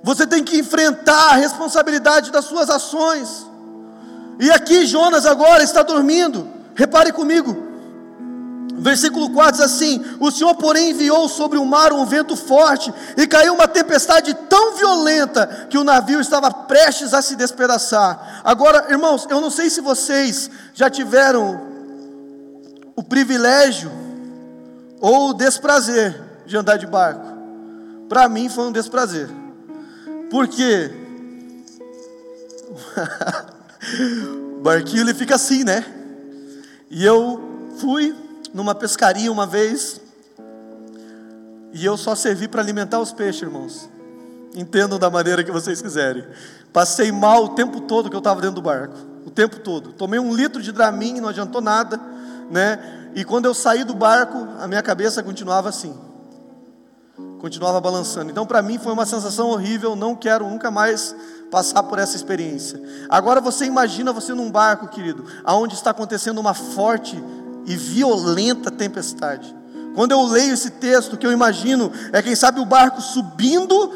Você 0.02 0.26
tem 0.26 0.44
que 0.44 0.58
enfrentar 0.58 1.32
a 1.32 1.36
responsabilidade 1.36 2.30
das 2.30 2.44
suas 2.44 2.70
ações. 2.70 3.46
E 4.38 4.50
aqui 4.50 4.86
Jonas 4.86 5.26
agora 5.26 5.64
está 5.64 5.82
dormindo. 5.82 6.48
Repare 6.74 7.12
comigo. 7.12 7.64
Versículo 8.78 9.30
4 9.30 9.52
diz 9.52 9.60
assim: 9.62 10.04
O 10.20 10.30
Senhor, 10.30 10.54
porém, 10.54 10.90
enviou 10.90 11.28
sobre 11.28 11.58
o 11.58 11.64
mar 11.64 11.92
um 11.92 12.04
vento 12.04 12.36
forte, 12.36 12.92
e 13.16 13.26
caiu 13.26 13.54
uma 13.54 13.66
tempestade 13.66 14.34
tão 14.48 14.76
violenta 14.76 15.66
que 15.70 15.78
o 15.78 15.84
navio 15.84 16.20
estava 16.20 16.50
prestes 16.52 17.14
a 17.14 17.22
se 17.22 17.34
despedaçar. 17.34 18.42
Agora, 18.44 18.86
irmãos, 18.90 19.26
eu 19.30 19.40
não 19.40 19.50
sei 19.50 19.70
se 19.70 19.80
vocês 19.80 20.50
já 20.74 20.90
tiveram 20.90 21.60
o 22.94 23.02
privilégio 23.02 24.05
ou 25.00 25.30
o 25.30 25.34
desprazer 25.34 26.22
de 26.46 26.56
andar 26.56 26.76
de 26.76 26.86
barco. 26.86 27.26
Para 28.08 28.28
mim 28.28 28.48
foi 28.48 28.66
um 28.66 28.72
desprazer, 28.72 29.28
porque 30.30 30.90
o 34.58 34.60
barquinho 34.62 35.02
ele 35.02 35.14
fica 35.14 35.34
assim, 35.34 35.64
né? 35.64 35.84
E 36.90 37.04
eu 37.04 37.40
fui 37.78 38.14
numa 38.54 38.74
pescaria 38.74 39.30
uma 39.30 39.46
vez 39.46 40.00
e 41.72 41.84
eu 41.84 41.96
só 41.96 42.14
servi 42.14 42.48
para 42.48 42.62
alimentar 42.62 43.00
os 43.00 43.12
peixes, 43.12 43.42
irmãos. 43.42 43.88
Entendam 44.54 44.98
da 44.98 45.10
maneira 45.10 45.44
que 45.44 45.50
vocês 45.50 45.82
quiserem. 45.82 46.24
Passei 46.72 47.12
mal 47.12 47.44
o 47.44 47.48
tempo 47.50 47.80
todo 47.82 48.08
que 48.08 48.16
eu 48.16 48.20
estava 48.20 48.40
dentro 48.40 48.56
do 48.56 48.62
barco, 48.62 48.96
o 49.26 49.30
tempo 49.30 49.58
todo. 49.60 49.92
Tomei 49.92 50.18
um 50.18 50.34
litro 50.34 50.62
de 50.62 50.72
Dramin, 50.72 51.20
não 51.20 51.28
adiantou 51.28 51.60
nada, 51.60 52.00
né? 52.50 53.05
E 53.16 53.24
quando 53.24 53.46
eu 53.46 53.54
saí 53.54 53.82
do 53.82 53.94
barco, 53.94 54.46
a 54.60 54.68
minha 54.68 54.82
cabeça 54.82 55.22
continuava 55.22 55.70
assim, 55.70 55.98
continuava 57.38 57.80
balançando. 57.80 58.30
Então, 58.30 58.44
para 58.44 58.60
mim 58.60 58.78
foi 58.78 58.92
uma 58.92 59.06
sensação 59.06 59.48
horrível. 59.48 59.96
Não 59.96 60.14
quero 60.14 60.46
nunca 60.46 60.70
mais 60.70 61.16
passar 61.50 61.82
por 61.84 61.98
essa 61.98 62.14
experiência. 62.14 62.78
Agora 63.08 63.40
você 63.40 63.64
imagina 63.64 64.12
você 64.12 64.34
num 64.34 64.50
barco, 64.50 64.88
querido, 64.88 65.24
aonde 65.44 65.72
está 65.72 65.92
acontecendo 65.92 66.38
uma 66.38 66.52
forte 66.52 67.16
e 67.64 67.74
violenta 67.74 68.70
tempestade. 68.70 69.56
Quando 69.94 70.12
eu 70.12 70.22
leio 70.26 70.52
esse 70.52 70.72
texto, 70.72 71.14
o 71.14 71.16
que 71.16 71.26
eu 71.26 71.32
imagino 71.32 71.90
é 72.12 72.20
quem 72.20 72.34
sabe 72.34 72.60
o 72.60 72.66
barco 72.66 73.00
subindo 73.00 73.90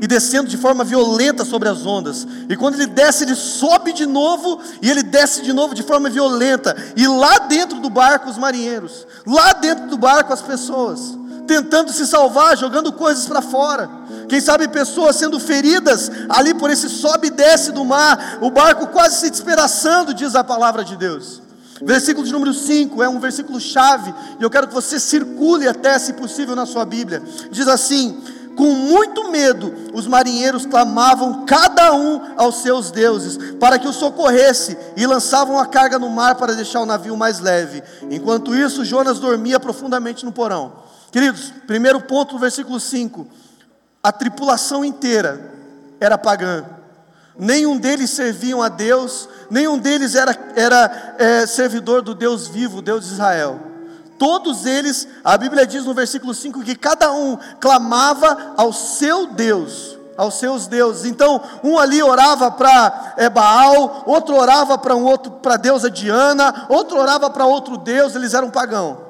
e 0.00 0.06
descendo 0.06 0.48
de 0.48 0.56
forma 0.56 0.84
violenta 0.84 1.44
sobre 1.44 1.68
as 1.68 1.84
ondas. 1.84 2.26
E 2.48 2.56
quando 2.56 2.74
ele 2.74 2.86
desce, 2.86 3.24
ele 3.24 3.34
sobe 3.34 3.92
de 3.92 4.06
novo 4.06 4.60
e 4.80 4.90
ele 4.90 5.02
desce 5.02 5.42
de 5.42 5.52
novo 5.52 5.74
de 5.74 5.82
forma 5.82 6.08
violenta. 6.08 6.76
E 6.96 7.06
lá 7.06 7.38
dentro 7.40 7.80
do 7.80 7.90
barco 7.90 8.30
os 8.30 8.38
marinheiros, 8.38 9.06
lá 9.26 9.52
dentro 9.54 9.86
do 9.86 9.96
barco 9.96 10.32
as 10.32 10.42
pessoas 10.42 11.16
tentando 11.48 11.90
se 11.90 12.06
salvar, 12.06 12.58
jogando 12.58 12.92
coisas 12.92 13.26
para 13.26 13.40
fora. 13.40 13.88
Quem 14.28 14.38
sabe 14.38 14.68
pessoas 14.68 15.16
sendo 15.16 15.40
feridas 15.40 16.12
ali 16.28 16.52
por 16.52 16.70
esse 16.70 16.90
sobe 16.90 17.28
e 17.28 17.30
desce 17.30 17.72
do 17.72 17.84
mar, 17.86 18.38
o 18.42 18.50
barco 18.50 18.88
quase 18.88 19.16
se 19.16 19.30
despedaçando, 19.30 20.12
diz 20.12 20.34
a 20.34 20.44
palavra 20.44 20.84
de 20.84 20.94
Deus. 20.94 21.40
Versículo 21.82 22.26
de 22.26 22.32
número 22.32 22.52
5 22.52 23.02
é 23.02 23.08
um 23.08 23.18
versículo 23.18 23.60
chave, 23.60 24.12
e 24.38 24.42
eu 24.42 24.50
quero 24.50 24.68
que 24.68 24.74
você 24.74 25.00
circule 25.00 25.66
até, 25.66 25.98
se 25.98 26.12
possível, 26.12 26.54
na 26.54 26.66
sua 26.66 26.84
Bíblia. 26.84 27.22
Diz 27.50 27.68
assim: 27.68 28.20
Com 28.58 28.74
muito 28.74 29.30
medo, 29.30 29.72
os 29.94 30.08
marinheiros 30.08 30.66
clamavam 30.66 31.46
cada 31.46 31.94
um 31.94 32.34
aos 32.36 32.56
seus 32.56 32.90
deuses, 32.90 33.54
para 33.54 33.78
que 33.78 33.86
o 33.86 33.92
socorresse, 33.92 34.76
e 34.96 35.06
lançavam 35.06 35.60
a 35.60 35.64
carga 35.64 35.96
no 35.96 36.10
mar 36.10 36.34
para 36.34 36.56
deixar 36.56 36.80
o 36.80 36.84
navio 36.84 37.16
mais 37.16 37.38
leve. 37.38 37.84
Enquanto 38.10 38.56
isso, 38.56 38.84
Jonas 38.84 39.20
dormia 39.20 39.60
profundamente 39.60 40.24
no 40.24 40.32
porão. 40.32 40.72
Queridos, 41.12 41.52
primeiro 41.68 42.00
ponto 42.00 42.32
do 42.32 42.40
versículo 42.40 42.80
5: 42.80 43.28
a 44.02 44.10
tripulação 44.10 44.84
inteira 44.84 45.52
era 46.00 46.18
pagã, 46.18 46.64
nenhum 47.38 47.78
deles 47.78 48.10
serviam 48.10 48.60
a 48.60 48.68
Deus, 48.68 49.28
nenhum 49.48 49.78
deles 49.78 50.16
era, 50.16 50.36
era 50.56 51.14
é, 51.16 51.46
servidor 51.46 52.02
do 52.02 52.12
Deus 52.12 52.48
vivo, 52.48 52.82
Deus 52.82 53.06
de 53.06 53.12
Israel. 53.12 53.67
Todos 54.18 54.66
eles, 54.66 55.06
a 55.24 55.36
Bíblia 55.38 55.66
diz 55.66 55.84
no 55.84 55.94
versículo 55.94 56.34
5 56.34 56.62
que 56.62 56.74
cada 56.74 57.12
um 57.12 57.38
clamava 57.60 58.54
ao 58.56 58.72
seu 58.72 59.28
Deus, 59.28 59.96
aos 60.16 60.34
seus 60.34 60.66
deuses. 60.66 61.04
Então, 61.04 61.40
um 61.62 61.78
ali 61.78 62.02
orava 62.02 62.50
para 62.50 63.14
é, 63.16 63.30
Baal, 63.30 64.02
outro 64.06 64.36
orava 64.36 64.76
para 64.76 64.96
um 64.96 65.04
outro, 65.04 65.30
para 65.30 65.54
a 65.54 65.58
deusa 65.58 65.90
Diana, 65.90 66.66
outro 66.68 66.98
orava 66.98 67.30
para 67.30 67.46
outro 67.46 67.76
Deus, 67.76 68.14
eles 68.14 68.34
eram 68.34 68.50
pagãos 68.50 69.07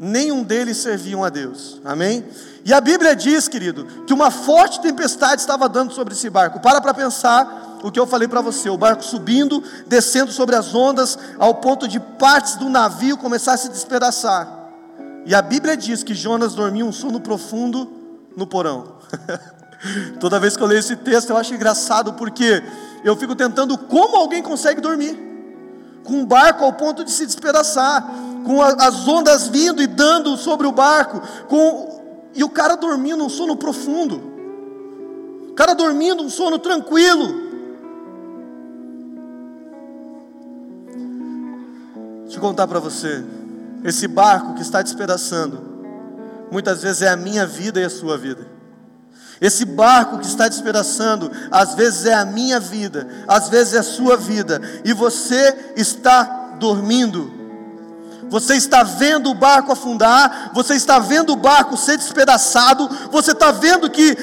nenhum 0.00 0.42
deles 0.42 0.78
serviam 0.78 1.22
a 1.22 1.28
Deus. 1.28 1.78
Amém? 1.84 2.24
E 2.64 2.72
a 2.72 2.80
Bíblia 2.80 3.14
diz, 3.14 3.46
querido, 3.48 3.84
que 4.06 4.14
uma 4.14 4.30
forte 4.30 4.80
tempestade 4.80 5.42
estava 5.42 5.68
dando 5.68 5.92
sobre 5.92 6.14
esse 6.14 6.30
barco. 6.30 6.58
Para 6.58 6.80
para 6.80 6.94
pensar 6.94 7.78
o 7.82 7.92
que 7.92 8.00
eu 8.00 8.06
falei 8.06 8.26
para 8.26 8.40
você: 8.40 8.70
o 8.70 8.78
barco 8.78 9.04
subindo, 9.04 9.62
descendo 9.86 10.32
sobre 10.32 10.56
as 10.56 10.74
ondas, 10.74 11.18
ao 11.38 11.56
ponto 11.56 11.86
de 11.86 12.00
partes 12.00 12.56
do 12.56 12.70
navio 12.70 13.18
começar 13.18 13.52
a 13.52 13.58
se 13.58 13.68
despedaçar. 13.68 14.58
E 15.26 15.34
a 15.34 15.42
Bíblia 15.42 15.76
diz 15.76 16.02
que 16.02 16.14
Jonas 16.14 16.54
dormia 16.54 16.84
um 16.84 16.92
sono 16.92 17.20
profundo 17.20 17.90
no 18.34 18.46
porão. 18.46 18.96
Toda 20.18 20.40
vez 20.40 20.56
que 20.56 20.62
eu 20.62 20.66
leio 20.66 20.78
esse 20.78 20.96
texto, 20.96 21.30
eu 21.30 21.36
acho 21.36 21.54
engraçado, 21.54 22.14
porque 22.14 22.62
eu 23.04 23.16
fico 23.16 23.34
tentando 23.34 23.76
como 23.76 24.16
alguém 24.16 24.42
consegue 24.42 24.80
dormir 24.80 25.30
com 26.04 26.14
um 26.14 26.26
barco 26.26 26.64
ao 26.64 26.72
ponto 26.72 27.04
de 27.04 27.10
se 27.10 27.26
despedaçar, 27.26 28.10
com 28.44 28.62
as 28.62 29.06
ondas 29.06 29.48
vindo 29.48 29.82
e 29.82 29.86
dando 29.86 30.36
sobre 30.36 30.66
o 30.66 30.72
barco, 30.72 31.20
com 31.48 32.00
e 32.34 32.44
o 32.44 32.48
cara 32.48 32.76
dormindo 32.76 33.24
um 33.24 33.28
sono 33.28 33.56
profundo. 33.56 34.20
O 35.48 35.54
cara 35.54 35.74
dormindo 35.74 36.22
um 36.22 36.30
sono 36.30 36.58
tranquilo. 36.58 37.50
Deixa 42.22 42.36
eu 42.36 42.40
contar 42.40 42.68
para 42.68 42.78
você. 42.78 43.24
Esse 43.82 44.06
barco 44.06 44.54
que 44.54 44.62
está 44.62 44.80
despedaçando, 44.82 45.60
muitas 46.50 46.82
vezes 46.82 47.02
é 47.02 47.08
a 47.08 47.16
minha 47.16 47.46
vida 47.46 47.80
e 47.80 47.84
a 47.84 47.90
sua 47.90 48.16
vida. 48.16 48.46
Esse 49.40 49.64
barco 49.64 50.18
que 50.18 50.26
está 50.26 50.46
despedaçando, 50.48 51.30
às 51.50 51.74
vezes 51.74 52.04
é 52.04 52.12
a 52.12 52.26
minha 52.26 52.60
vida, 52.60 53.08
às 53.26 53.48
vezes 53.48 53.74
é 53.74 53.78
a 53.78 53.82
sua 53.82 54.16
vida, 54.16 54.60
e 54.84 54.92
você 54.92 55.72
está 55.76 56.56
dormindo. 56.58 57.39
Você 58.30 58.54
está 58.54 58.82
vendo 58.84 59.28
o 59.28 59.34
barco 59.34 59.72
afundar, 59.72 60.52
você 60.54 60.74
está 60.74 60.98
vendo 60.98 61.32
o 61.32 61.36
barco 61.36 61.76
ser 61.76 61.98
despedaçado, 61.98 62.88
você 63.10 63.32
está 63.32 63.50
vendo 63.50 63.90
que 63.90 64.16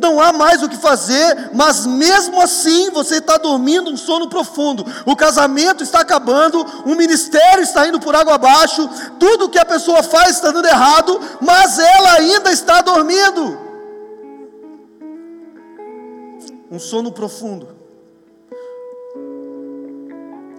não 0.00 0.20
há 0.20 0.32
mais 0.32 0.62
o 0.62 0.68
que 0.68 0.76
fazer, 0.76 1.50
mas 1.54 1.86
mesmo 1.86 2.40
assim 2.40 2.90
você 2.90 3.16
está 3.16 3.36
dormindo 3.36 3.90
um 3.90 3.96
sono 3.96 4.28
profundo. 4.28 4.84
O 5.06 5.16
casamento 5.16 5.82
está 5.82 6.00
acabando, 6.00 6.60
o 6.84 6.94
ministério 6.94 7.62
está 7.62 7.86
indo 7.86 8.00
por 8.00 8.14
água 8.14 8.34
abaixo, 8.34 8.88
tudo 9.18 9.48
que 9.48 9.58
a 9.58 9.64
pessoa 9.64 10.02
faz 10.02 10.36
está 10.36 10.50
dando 10.50 10.66
errado, 10.66 11.20
mas 11.40 11.78
ela 11.78 12.14
ainda 12.14 12.50
está 12.50 12.80
dormindo. 12.80 13.58
Um 16.70 16.78
sono 16.78 17.12
profundo. 17.12 17.68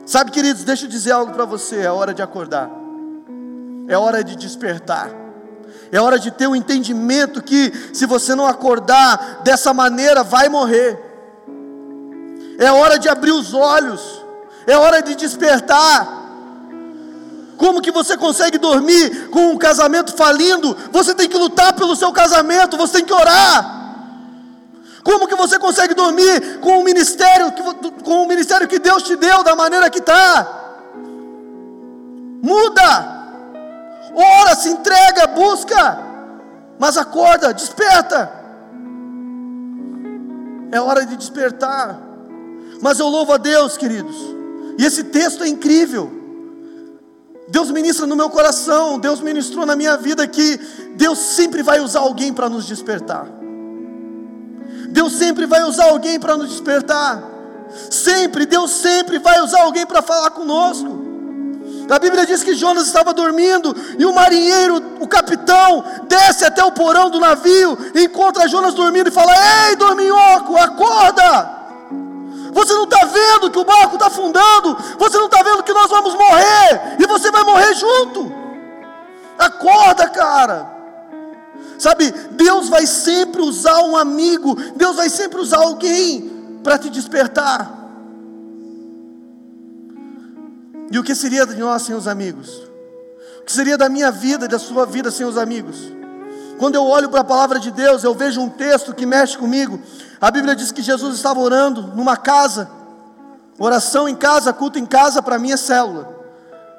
Sabe, 0.05 0.31
queridos, 0.31 0.63
deixa 0.63 0.85
eu 0.85 0.89
dizer 0.89 1.11
algo 1.11 1.33
para 1.33 1.45
você: 1.45 1.81
é 1.81 1.91
hora 1.91 2.13
de 2.13 2.21
acordar, 2.21 2.69
é 3.87 3.97
hora 3.97 4.23
de 4.23 4.35
despertar. 4.35 5.09
É 5.91 5.99
hora 5.99 6.17
de 6.17 6.31
ter 6.31 6.47
o 6.47 6.51
um 6.51 6.55
entendimento 6.55 7.41
que 7.41 7.71
se 7.93 8.05
você 8.05 8.33
não 8.35 8.47
acordar 8.47 9.41
dessa 9.43 9.73
maneira, 9.73 10.23
vai 10.23 10.49
morrer. 10.49 10.99
É 12.57 12.71
hora 12.71 12.97
de 12.97 13.07
abrir 13.07 13.31
os 13.31 13.53
olhos. 13.53 14.23
É 14.65 14.77
hora 14.77 15.01
de 15.01 15.15
despertar. 15.15 16.23
Como 17.57 17.81
que 17.81 17.91
você 17.91 18.17
consegue 18.17 18.57
dormir 18.57 19.29
com 19.29 19.51
um 19.51 19.57
casamento 19.57 20.13
falindo? 20.15 20.75
Você 20.91 21.13
tem 21.13 21.29
que 21.29 21.37
lutar 21.37 21.73
pelo 21.73 21.95
seu 21.95 22.11
casamento, 22.11 22.75
você 22.75 22.93
tem 22.93 23.05
que 23.05 23.13
orar. 23.13 23.73
Como 25.03 25.27
que 25.27 25.35
você 25.35 25.59
consegue 25.59 25.93
dormir 25.93 26.59
com 26.59 26.79
o 26.79 26.83
ministério, 26.83 27.53
com 28.03 28.23
o 28.23 28.27
ministério 28.27 28.67
que 28.67 28.79
Deus 28.79 29.03
te 29.03 29.15
deu 29.15 29.43
da 29.43 29.55
maneira 29.55 29.89
que 29.89 29.99
está? 29.99 30.63
Muda 32.41 33.14
ora, 34.15 34.55
se 34.55 34.69
entrega, 34.69 35.27
busca, 35.27 35.99
mas 36.79 36.97
acorda, 36.97 37.53
desperta. 37.53 38.31
É 40.71 40.79
hora 40.79 41.05
de 41.05 41.15
despertar. 41.15 41.99
Mas 42.81 42.99
eu 42.99 43.07
louvo 43.07 43.33
a 43.33 43.37
Deus, 43.37 43.77
queridos. 43.77 44.15
E 44.77 44.85
esse 44.85 45.05
texto 45.05 45.43
é 45.43 45.47
incrível. 45.47 46.11
Deus 47.47 47.69
ministra 47.69 48.07
no 48.07 48.15
meu 48.15 48.29
coração, 48.29 48.99
Deus 48.99 49.21
ministrou 49.21 49.65
na 49.65 49.75
minha 49.75 49.95
vida 49.97 50.27
que 50.27 50.57
Deus 50.95 51.19
sempre 51.19 51.61
vai 51.61 51.79
usar 51.79 51.99
alguém 51.99 52.33
para 52.33 52.49
nos 52.49 52.65
despertar. 52.65 53.27
Deus 54.89 55.13
sempre 55.13 55.45
vai 55.45 55.63
usar 55.63 55.85
alguém 55.85 56.19
para 56.19 56.35
nos 56.35 56.49
despertar. 56.49 57.23
Sempre, 57.89 58.45
Deus 58.45 58.71
sempre 58.71 59.19
vai 59.19 59.41
usar 59.41 59.61
alguém 59.61 59.85
para 59.85 60.01
falar 60.01 60.31
conosco. 60.31 61.04
A 61.89 61.99
Bíblia 61.99 62.25
diz 62.25 62.43
que 62.43 62.55
Jonas 62.55 62.87
estava 62.87 63.13
dormindo 63.13 63.75
e 63.97 64.05
o 64.05 64.13
marinheiro, 64.13 64.81
o 64.99 65.07
capitão, 65.07 65.83
desce 66.07 66.43
até 66.43 66.63
o 66.63 66.71
porão 66.71 67.09
do 67.09 67.19
navio, 67.19 67.77
encontra 67.95 68.47
Jonas 68.47 68.73
dormindo 68.73 69.09
e 69.09 69.11
fala: 69.11 69.31
Ei, 69.67 69.75
dorminhoco, 69.75 70.57
acorda! 70.57 71.55
Você 72.51 72.73
não 72.73 72.85
está 72.85 73.05
vendo 73.05 73.51
que 73.51 73.59
o 73.59 73.65
barco 73.65 73.95
está 73.95 74.07
afundando? 74.07 74.77
Você 74.97 75.17
não 75.17 75.25
está 75.25 75.43
vendo 75.43 75.61
que 75.61 75.73
nós 75.73 75.89
vamos 75.89 76.13
morrer? 76.15 76.95
E 76.99 77.05
você 77.05 77.29
vai 77.29 77.43
morrer 77.43 77.73
junto? 77.75 78.33
Acorda, 79.37 80.07
cara! 80.09 80.73
Sabe, 81.77 82.09
Deus 82.31 82.69
vai 82.69 82.87
sempre 82.87 83.41
usar 83.41 83.81
um 83.83 83.97
amigo, 83.97 84.55
Deus 84.75 84.95
vai 84.95 85.09
sempre 85.09 85.39
usar 85.39 85.57
alguém 85.57 86.59
para 86.63 86.77
te 86.77 86.89
despertar. 86.89 87.84
E 90.91 90.99
o 90.99 91.03
que 91.03 91.15
seria 91.15 91.45
de 91.45 91.55
nós 91.55 91.81
sem 91.81 91.95
os 91.95 92.07
amigos? 92.07 92.63
O 93.39 93.45
que 93.45 93.51
seria 93.51 93.77
da 93.77 93.89
minha 93.89 94.11
vida 94.11 94.45
e 94.45 94.47
da 94.47 94.59
sua 94.59 94.85
vida 94.85 95.11
sem 95.11 95.25
os 95.25 95.37
amigos? 95.37 95.91
Quando 96.57 96.75
eu 96.75 96.85
olho 96.85 97.09
para 97.09 97.21
a 97.21 97.23
palavra 97.23 97.59
de 97.59 97.71
Deus, 97.71 98.03
eu 98.03 98.13
vejo 98.13 98.39
um 98.39 98.49
texto 98.49 98.93
que 98.93 99.05
mexe 99.05 99.37
comigo. 99.37 99.79
A 100.21 100.31
Bíblia 100.31 100.55
diz 100.55 100.71
que 100.71 100.81
Jesus 100.81 101.15
estava 101.15 101.39
orando 101.39 101.81
numa 101.95 102.15
casa, 102.15 102.69
oração 103.59 104.07
em 104.07 104.15
casa, 104.15 104.53
culto 104.53 104.79
em 104.79 104.85
casa, 104.85 105.21
para 105.21 105.35
é 105.35 105.57
célula. 105.57 106.15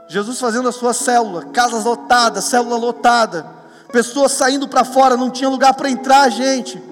Jesus 0.09 0.39
fazendo 0.39 0.69
a 0.69 0.73
sua 0.73 0.95
célula, 0.95 1.45
casas 1.47 1.85
lotadas, 1.85 2.45
célula 2.45 2.77
lotada, 2.77 3.47
pessoas 3.93 4.33
saindo 4.33 4.69
para 4.69 4.85
fora, 4.85 5.17
não 5.17 5.31
tinha 5.31 5.51
lugar 5.51 5.75
para 5.75 5.91
entrar, 5.91 6.29
gente. 6.31 6.83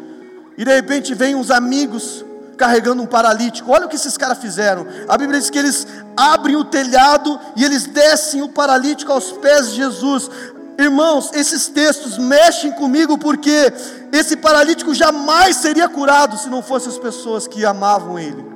E 0.58 0.64
de 0.64 0.74
repente 0.74 1.14
vem 1.14 1.34
uns 1.34 1.50
amigos 1.50 2.24
carregando 2.56 3.02
um 3.02 3.06
paralítico. 3.06 3.70
Olha 3.70 3.86
o 3.86 3.88
que 3.88 3.96
esses 3.96 4.16
caras 4.16 4.38
fizeram. 4.38 4.86
A 5.08 5.16
Bíblia 5.18 5.40
diz 5.40 5.50
que 5.50 5.58
eles 5.58 5.86
abrem 6.16 6.56
o 6.56 6.64
telhado 6.64 7.38
e 7.56 7.64
eles 7.64 7.86
descem 7.86 8.42
o 8.42 8.48
paralítico 8.48 9.12
aos 9.12 9.32
pés 9.32 9.70
de 9.70 9.76
Jesus. 9.76 10.30
Irmãos, 10.78 11.30
esses 11.34 11.68
textos 11.68 12.18
mexem 12.18 12.72
comigo 12.72 13.16
porque 13.16 13.72
esse 14.12 14.36
paralítico 14.36 14.94
jamais 14.94 15.56
seria 15.56 15.88
curado 15.88 16.36
se 16.36 16.48
não 16.48 16.62
fossem 16.62 16.90
as 16.90 16.98
pessoas 16.98 17.46
que 17.46 17.64
amavam 17.64 18.18
ele. 18.18 18.54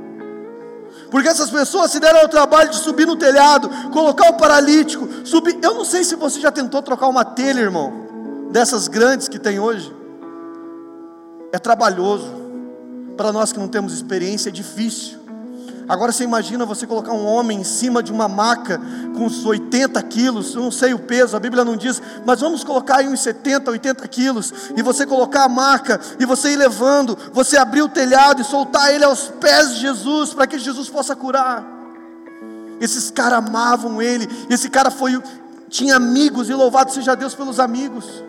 Porque 1.10 1.28
essas 1.28 1.50
pessoas 1.50 1.90
se 1.90 2.00
deram 2.00 2.20
ao 2.20 2.28
trabalho 2.28 2.70
de 2.70 2.76
subir 2.76 3.06
no 3.06 3.16
telhado, 3.16 3.70
colocar 3.90 4.30
o 4.30 4.36
paralítico, 4.36 5.08
subir. 5.24 5.58
Eu 5.62 5.74
não 5.74 5.84
sei 5.84 6.04
se 6.04 6.14
você 6.16 6.38
já 6.38 6.50
tentou 6.50 6.82
trocar 6.82 7.08
uma 7.08 7.24
telha, 7.24 7.60
irmão, 7.60 8.48
dessas 8.50 8.88
grandes 8.88 9.28
que 9.28 9.38
tem 9.38 9.58
hoje. 9.58 9.94
É 11.52 11.58
trabalhoso. 11.58 12.37
Para 13.18 13.32
nós 13.32 13.52
que 13.52 13.58
não 13.58 13.66
temos 13.66 13.92
experiência 13.92 14.48
é 14.48 14.52
difícil. 14.52 15.18
Agora 15.88 16.12
você 16.12 16.22
imagina 16.22 16.64
você 16.64 16.86
colocar 16.86 17.12
um 17.12 17.26
homem 17.26 17.58
em 17.60 17.64
cima 17.64 18.00
de 18.00 18.12
uma 18.12 18.28
maca 18.28 18.80
com 19.16 19.24
uns 19.24 19.44
80 19.44 20.00
quilos, 20.04 20.54
eu 20.54 20.62
não 20.62 20.70
sei 20.70 20.94
o 20.94 21.00
peso, 21.00 21.36
a 21.36 21.40
Bíblia 21.40 21.64
não 21.64 21.76
diz, 21.76 22.00
mas 22.24 22.40
vamos 22.40 22.62
colocar 22.62 22.98
aí 22.98 23.08
uns 23.08 23.18
70, 23.20 23.72
80 23.72 24.06
quilos, 24.06 24.52
e 24.76 24.82
você 24.82 25.04
colocar 25.04 25.44
a 25.44 25.48
maca, 25.48 25.98
e 26.20 26.24
você 26.24 26.52
ir 26.52 26.56
levando, 26.56 27.18
você 27.32 27.56
abrir 27.56 27.82
o 27.82 27.88
telhado 27.88 28.40
e 28.40 28.44
soltar 28.44 28.94
ele 28.94 29.04
aos 29.04 29.32
pés 29.40 29.74
de 29.74 29.80
Jesus, 29.80 30.32
para 30.32 30.46
que 30.46 30.56
Jesus 30.56 30.88
possa 30.88 31.16
curar. 31.16 31.66
Esses 32.80 33.10
caras 33.10 33.38
amavam 33.38 34.00
ele, 34.00 34.28
esse 34.48 34.70
cara 34.70 34.92
foi, 34.92 35.20
tinha 35.68 35.96
amigos, 35.96 36.48
e 36.48 36.54
louvado 36.54 36.92
seja 36.92 37.16
Deus 37.16 37.34
pelos 37.34 37.58
amigos. 37.58 38.27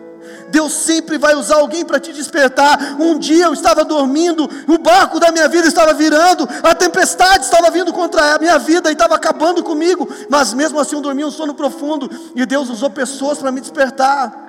Deus 0.50 0.72
sempre 0.72 1.16
vai 1.16 1.34
usar 1.34 1.56
alguém 1.56 1.84
para 1.84 2.00
te 2.00 2.12
despertar. 2.12 2.96
Um 2.98 3.18
dia 3.18 3.46
eu 3.46 3.52
estava 3.52 3.84
dormindo, 3.84 4.48
o 4.66 4.78
barco 4.78 5.18
da 5.18 5.30
minha 5.30 5.48
vida 5.48 5.66
estava 5.66 5.94
virando, 5.94 6.48
a 6.62 6.74
tempestade 6.74 7.44
estava 7.44 7.70
vindo 7.70 7.92
contra 7.92 8.34
a 8.34 8.38
minha 8.38 8.58
vida 8.58 8.90
e 8.90 8.92
estava 8.92 9.14
acabando 9.14 9.62
comigo, 9.62 10.08
mas 10.28 10.52
mesmo 10.52 10.78
assim 10.78 10.96
eu 10.96 11.02
dormi 11.02 11.24
um 11.24 11.30
sono 11.30 11.54
profundo 11.54 12.10
e 12.34 12.44
Deus 12.44 12.68
usou 12.68 12.90
pessoas 12.90 13.38
para 13.38 13.52
me 13.52 13.60
despertar. 13.60 14.48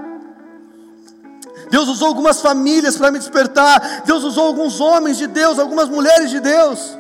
Deus 1.69 1.87
usou 1.87 2.09
algumas 2.09 2.41
famílias 2.41 2.97
para 2.97 3.11
me 3.11 3.17
despertar. 3.17 4.01
Deus 4.05 4.23
usou 4.25 4.47
alguns 4.47 4.81
homens 4.81 5.17
de 5.17 5.25
Deus, 5.25 5.57
algumas 5.57 5.87
mulheres 5.87 6.29
de 6.29 6.41
Deus. 6.41 6.97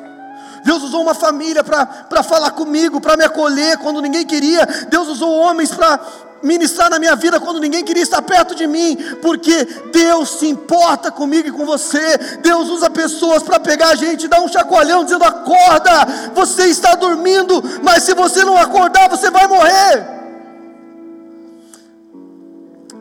Deus 0.63 0.83
usou 0.83 1.01
uma 1.01 1.13
família 1.13 1.63
para 1.63 2.23
falar 2.23 2.51
comigo, 2.51 3.01
para 3.01 3.17
me 3.17 3.23
acolher 3.23 3.77
quando 3.79 4.01
ninguém 4.01 4.25
queria. 4.25 4.65
Deus 4.89 5.07
usou 5.09 5.33
homens 5.33 5.71
para 5.71 5.99
ministrar 6.43 6.89
na 6.89 6.99
minha 6.99 7.15
vida 7.15 7.39
quando 7.39 7.59
ninguém 7.59 7.83
queria 7.83 8.03
estar 8.03 8.21
perto 8.21 8.55
de 8.55 8.67
mim, 8.67 8.97
porque 9.21 9.65
Deus 9.91 10.39
se 10.39 10.47
importa 10.47 11.11
comigo 11.11 11.47
e 11.47 11.51
com 11.51 11.65
você. 11.65 12.17
Deus 12.41 12.69
usa 12.69 12.89
pessoas 12.89 13.43
para 13.43 13.59
pegar 13.59 13.89
a 13.89 13.95
gente, 13.95 14.27
dar 14.27 14.41
um 14.41 14.47
chacoalhão 14.47 15.03
dizendo: 15.03 15.23
acorda, 15.23 16.05
você 16.33 16.65
está 16.65 16.95
dormindo, 16.95 17.61
mas 17.83 18.03
se 18.03 18.13
você 18.13 18.43
não 18.43 18.57
acordar, 18.57 19.09
você 19.09 19.29
vai 19.29 19.47
morrer. 19.47 20.07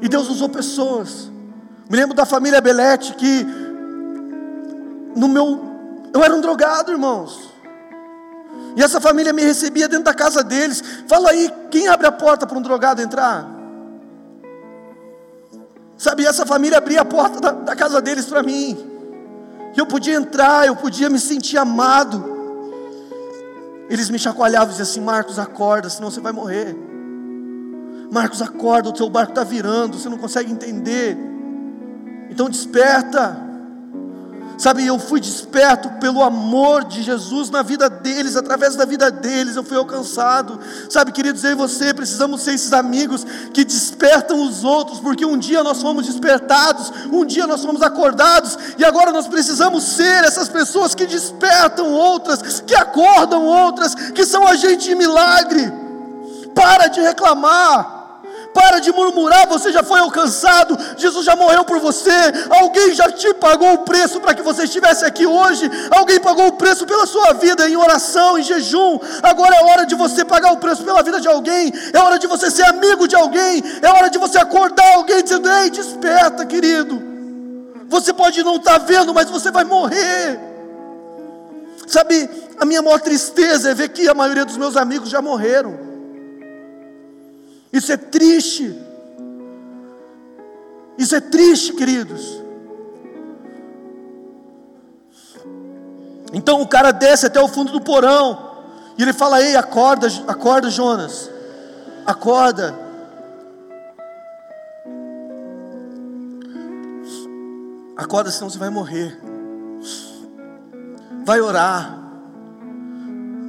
E 0.02 0.08
Deus 0.08 0.28
usou 0.28 0.48
pessoas. 0.48 1.30
Me 1.88 1.96
lembro 1.96 2.14
da 2.14 2.24
família 2.24 2.60
Belete 2.60 3.14
que 3.14 3.44
no 5.16 5.28
meu 5.28 5.68
eu 6.12 6.22
era 6.22 6.34
um 6.34 6.40
drogado, 6.40 6.90
irmãos. 6.90 7.49
E 8.76 8.82
essa 8.82 9.00
família 9.00 9.32
me 9.32 9.42
recebia 9.42 9.88
dentro 9.88 10.04
da 10.04 10.14
casa 10.14 10.42
deles. 10.44 10.82
Fala 11.06 11.30
aí, 11.30 11.52
quem 11.70 11.88
abre 11.88 12.06
a 12.06 12.12
porta 12.12 12.46
para 12.46 12.56
um 12.56 12.62
drogado 12.62 13.02
entrar? 13.02 13.48
Sabe, 15.98 16.24
essa 16.24 16.46
família 16.46 16.78
abria 16.78 17.02
a 17.02 17.04
porta 17.04 17.40
da, 17.40 17.52
da 17.52 17.76
casa 17.76 18.00
deles 18.00 18.26
para 18.26 18.42
mim. 18.42 18.78
Eu 19.76 19.86
podia 19.86 20.14
entrar, 20.14 20.66
eu 20.66 20.74
podia 20.76 21.10
me 21.10 21.18
sentir 21.18 21.58
amado. 21.58 22.38
Eles 23.88 24.08
me 24.08 24.18
chacoalhavam 24.18 24.68
e 24.68 24.70
diziam 24.70 24.84
assim: 24.84 25.00
Marcos, 25.00 25.38
acorda, 25.38 25.90
senão 25.90 26.10
você 26.10 26.20
vai 26.20 26.32
morrer. 26.32 26.76
Marcos, 28.10 28.40
acorda, 28.40 28.88
o 28.88 28.92
teu 28.92 29.08
barco 29.10 29.32
está 29.32 29.44
virando, 29.44 29.98
você 29.98 30.08
não 30.08 30.18
consegue 30.18 30.50
entender. 30.50 31.16
Então 32.30 32.48
desperta. 32.48 33.49
Sabe, 34.60 34.86
eu 34.86 34.98
fui 34.98 35.20
desperto 35.20 35.88
pelo 35.92 36.22
amor 36.22 36.84
de 36.84 37.00
Jesus 37.00 37.48
na 37.48 37.62
vida 37.62 37.88
deles, 37.88 38.36
através 38.36 38.76
da 38.76 38.84
vida 38.84 39.10
deles 39.10 39.56
eu 39.56 39.64
fui 39.64 39.78
alcançado. 39.78 40.60
Sabe, 40.90 41.12
queridos, 41.12 41.42
eu 41.44 41.52
e 41.52 41.54
você 41.54 41.94
precisamos 41.94 42.42
ser 42.42 42.52
esses 42.52 42.70
amigos 42.74 43.24
que 43.54 43.64
despertam 43.64 44.38
os 44.46 44.62
outros, 44.62 45.00
porque 45.00 45.24
um 45.24 45.38
dia 45.38 45.64
nós 45.64 45.80
fomos 45.80 46.04
despertados, 46.04 46.92
um 47.10 47.24
dia 47.24 47.46
nós 47.46 47.64
fomos 47.64 47.80
acordados, 47.80 48.58
e 48.76 48.84
agora 48.84 49.12
nós 49.12 49.26
precisamos 49.26 49.82
ser 49.82 50.24
essas 50.24 50.50
pessoas 50.50 50.94
que 50.94 51.06
despertam 51.06 51.90
outras, 51.90 52.60
que 52.60 52.74
acordam 52.74 53.46
outras, 53.46 53.94
que 53.94 54.26
são 54.26 54.46
agente 54.46 54.88
de 54.88 54.94
milagre. 54.94 55.72
Para 56.54 56.88
de 56.88 57.00
reclamar. 57.00 57.99
Para 58.52 58.80
de 58.80 58.92
murmurar, 58.92 59.46
você 59.46 59.70
já 59.72 59.82
foi 59.82 60.00
alcançado, 60.00 60.76
Jesus 60.96 61.24
já 61.24 61.36
morreu 61.36 61.64
por 61.64 61.78
você, 61.78 62.10
alguém 62.50 62.92
já 62.92 63.10
te 63.10 63.32
pagou 63.34 63.74
o 63.74 63.78
preço 63.78 64.20
para 64.20 64.34
que 64.34 64.42
você 64.42 64.64
estivesse 64.64 65.04
aqui 65.04 65.24
hoje, 65.24 65.70
alguém 65.90 66.18
pagou 66.18 66.48
o 66.48 66.52
preço 66.52 66.84
pela 66.84 67.06
sua 67.06 67.32
vida 67.34 67.68
em 67.68 67.76
oração, 67.76 68.38
em 68.38 68.42
jejum. 68.42 68.98
Agora 69.22 69.54
é 69.54 69.64
hora 69.64 69.86
de 69.86 69.94
você 69.94 70.24
pagar 70.24 70.52
o 70.52 70.56
preço 70.56 70.82
pela 70.82 71.02
vida 71.02 71.20
de 71.20 71.28
alguém, 71.28 71.72
é 71.92 71.98
hora 71.98 72.18
de 72.18 72.26
você 72.26 72.50
ser 72.50 72.64
amigo 72.64 73.06
de 73.06 73.14
alguém, 73.14 73.62
é 73.82 73.88
hora 73.88 74.10
de 74.10 74.18
você 74.18 74.38
acordar 74.38 74.94
alguém 74.94 75.22
dizendo: 75.22 75.48
Ei, 75.48 75.70
desperta, 75.70 76.44
querido. 76.44 77.00
Você 77.88 78.12
pode 78.12 78.42
não 78.42 78.56
estar 78.56 78.78
tá 78.78 78.84
vendo, 78.84 79.14
mas 79.14 79.30
você 79.30 79.50
vai 79.50 79.64
morrer. 79.64 80.38
Sabe, 81.86 82.30
a 82.58 82.64
minha 82.64 82.82
maior 82.82 83.00
tristeza 83.00 83.70
é 83.70 83.74
ver 83.74 83.88
que 83.88 84.08
a 84.08 84.14
maioria 84.14 84.44
dos 84.44 84.56
meus 84.56 84.76
amigos 84.76 85.08
já 85.08 85.20
morreram. 85.20 85.89
Isso 87.72 87.92
é 87.92 87.96
triste. 87.96 88.74
Isso 90.98 91.14
é 91.14 91.20
triste, 91.20 91.72
queridos. 91.72 92.40
Então 96.32 96.60
o 96.60 96.68
cara 96.68 96.92
desce 96.92 97.26
até 97.26 97.40
o 97.40 97.48
fundo 97.48 97.72
do 97.72 97.80
porão 97.80 98.50
e 98.98 99.02
ele 99.02 99.12
fala: 99.12 99.42
Ei, 99.42 99.56
acorda, 99.56 100.08
acorda, 100.28 100.70
Jonas, 100.70 101.30
acorda. 102.06 102.74
Acorda, 107.96 108.30
senão 108.30 108.48
você 108.48 108.58
vai 108.58 108.70
morrer. 108.70 109.18
Vai 111.24 111.40
orar, 111.40 111.98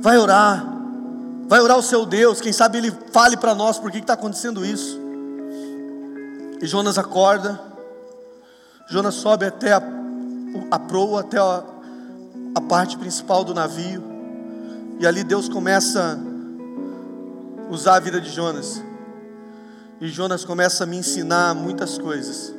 vai 0.01 0.17
orar. 0.17 0.80
Vai 1.51 1.59
orar 1.59 1.75
ao 1.75 1.83
seu 1.83 2.05
Deus, 2.05 2.39
quem 2.39 2.53
sabe 2.53 2.77
ele 2.77 2.95
fale 3.11 3.35
para 3.35 3.53
nós 3.53 3.77
por 3.77 3.91
que 3.91 3.97
está 3.97 4.13
acontecendo 4.13 4.65
isso. 4.65 4.97
E 6.61 6.65
Jonas 6.65 6.97
acorda, 6.97 7.59
Jonas 8.87 9.15
sobe 9.15 9.45
até 9.45 9.73
a, 9.73 9.83
a 10.71 10.79
proa, 10.79 11.19
até 11.19 11.37
a, 11.37 11.61
a 12.55 12.61
parte 12.61 12.97
principal 12.97 13.43
do 13.43 13.53
navio, 13.53 14.01
e 14.97 15.05
ali 15.05 15.25
Deus 15.25 15.49
começa 15.49 16.17
a 17.67 17.69
usar 17.69 17.95
a 17.95 17.99
vida 17.99 18.21
de 18.21 18.29
Jonas. 18.29 18.81
E 19.99 20.07
Jonas 20.07 20.45
começa 20.45 20.85
a 20.85 20.87
me 20.87 20.95
ensinar 20.95 21.53
muitas 21.53 21.97
coisas. 21.97 22.53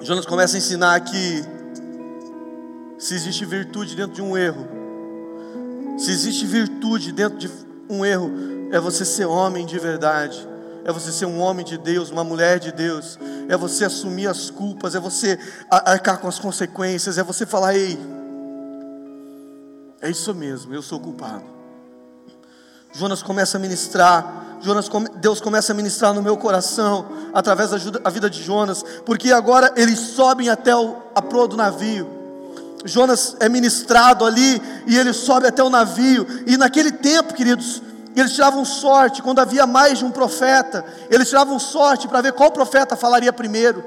Jonas 0.00 0.24
começa 0.24 0.56
a 0.56 0.58
ensinar 0.58 0.98
que 1.00 1.44
se 2.98 3.14
existe 3.14 3.44
virtude 3.44 3.94
dentro 3.94 4.14
de 4.14 4.22
um 4.22 4.34
erro, 4.34 4.66
se 5.96 6.10
existe 6.10 6.46
virtude 6.46 7.12
dentro 7.12 7.38
de 7.38 7.50
um 7.88 8.04
erro, 8.04 8.30
é 8.72 8.80
você 8.80 9.04
ser 9.04 9.26
homem 9.26 9.64
de 9.64 9.78
verdade, 9.78 10.46
é 10.84 10.92
você 10.92 11.12
ser 11.12 11.26
um 11.26 11.40
homem 11.40 11.64
de 11.64 11.78
Deus, 11.78 12.10
uma 12.10 12.24
mulher 12.24 12.58
de 12.58 12.72
Deus, 12.72 13.18
é 13.48 13.56
você 13.56 13.84
assumir 13.84 14.26
as 14.26 14.50
culpas, 14.50 14.94
é 14.94 15.00
você 15.00 15.38
arcar 15.70 16.18
com 16.18 16.28
as 16.28 16.38
consequências, 16.38 17.18
é 17.18 17.22
você 17.22 17.46
falar: 17.46 17.74
ei, 17.74 17.98
é 20.02 20.10
isso 20.10 20.34
mesmo, 20.34 20.74
eu 20.74 20.82
sou 20.82 21.00
culpado. 21.00 21.44
Jonas 22.92 23.22
começa 23.22 23.56
a 23.56 23.60
ministrar, 23.60 24.58
Jonas, 24.60 24.88
Deus 25.16 25.40
começa 25.40 25.72
a 25.72 25.74
ministrar 25.74 26.14
no 26.14 26.22
meu 26.22 26.36
coração, 26.36 27.06
através 27.32 27.70
da 27.70 28.10
vida 28.10 28.30
de 28.30 28.42
Jonas, 28.42 28.84
porque 29.04 29.32
agora 29.32 29.72
eles 29.76 29.98
sobem 29.98 30.48
até 30.48 30.72
a 30.72 31.22
proa 31.22 31.48
do 31.48 31.56
navio. 31.56 32.23
Jonas 32.84 33.36
é 33.40 33.48
ministrado 33.48 34.24
ali 34.24 34.60
e 34.86 34.96
ele 34.96 35.12
sobe 35.12 35.46
até 35.46 35.62
o 35.62 35.70
navio. 35.70 36.26
E 36.46 36.56
naquele 36.56 36.92
tempo, 36.92 37.32
queridos, 37.32 37.82
eles 38.14 38.32
tiravam 38.32 38.64
sorte 38.64 39.22
quando 39.22 39.40
havia 39.40 39.66
mais 39.66 39.98
de 39.98 40.04
um 40.04 40.10
profeta. 40.10 40.84
Eles 41.10 41.28
tiravam 41.28 41.58
sorte 41.58 42.06
para 42.06 42.20
ver 42.20 42.32
qual 42.32 42.50
profeta 42.50 42.94
falaria 42.94 43.32
primeiro. 43.32 43.84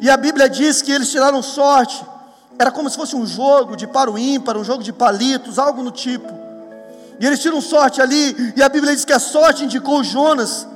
E 0.00 0.10
a 0.10 0.16
Bíblia 0.16 0.48
diz 0.48 0.82
que 0.82 0.90
eles 0.90 1.10
tiraram 1.10 1.40
sorte. 1.40 2.04
Era 2.58 2.70
como 2.70 2.90
se 2.90 2.96
fosse 2.96 3.14
um 3.14 3.24
jogo 3.24 3.76
de 3.76 3.86
para 3.86 4.10
o 4.10 4.18
ímpar, 4.18 4.56
um 4.56 4.64
jogo 4.64 4.82
de 4.82 4.92
palitos, 4.92 5.58
algo 5.58 5.82
no 5.82 5.90
tipo. 5.90 6.42
E 7.20 7.26
eles 7.26 7.38
tiram 7.38 7.60
sorte 7.60 8.02
ali, 8.02 8.52
e 8.56 8.62
a 8.62 8.68
Bíblia 8.68 8.94
diz 8.94 9.04
que 9.04 9.12
a 9.12 9.18
sorte 9.20 9.64
indicou 9.64 10.02
Jonas. 10.02 10.66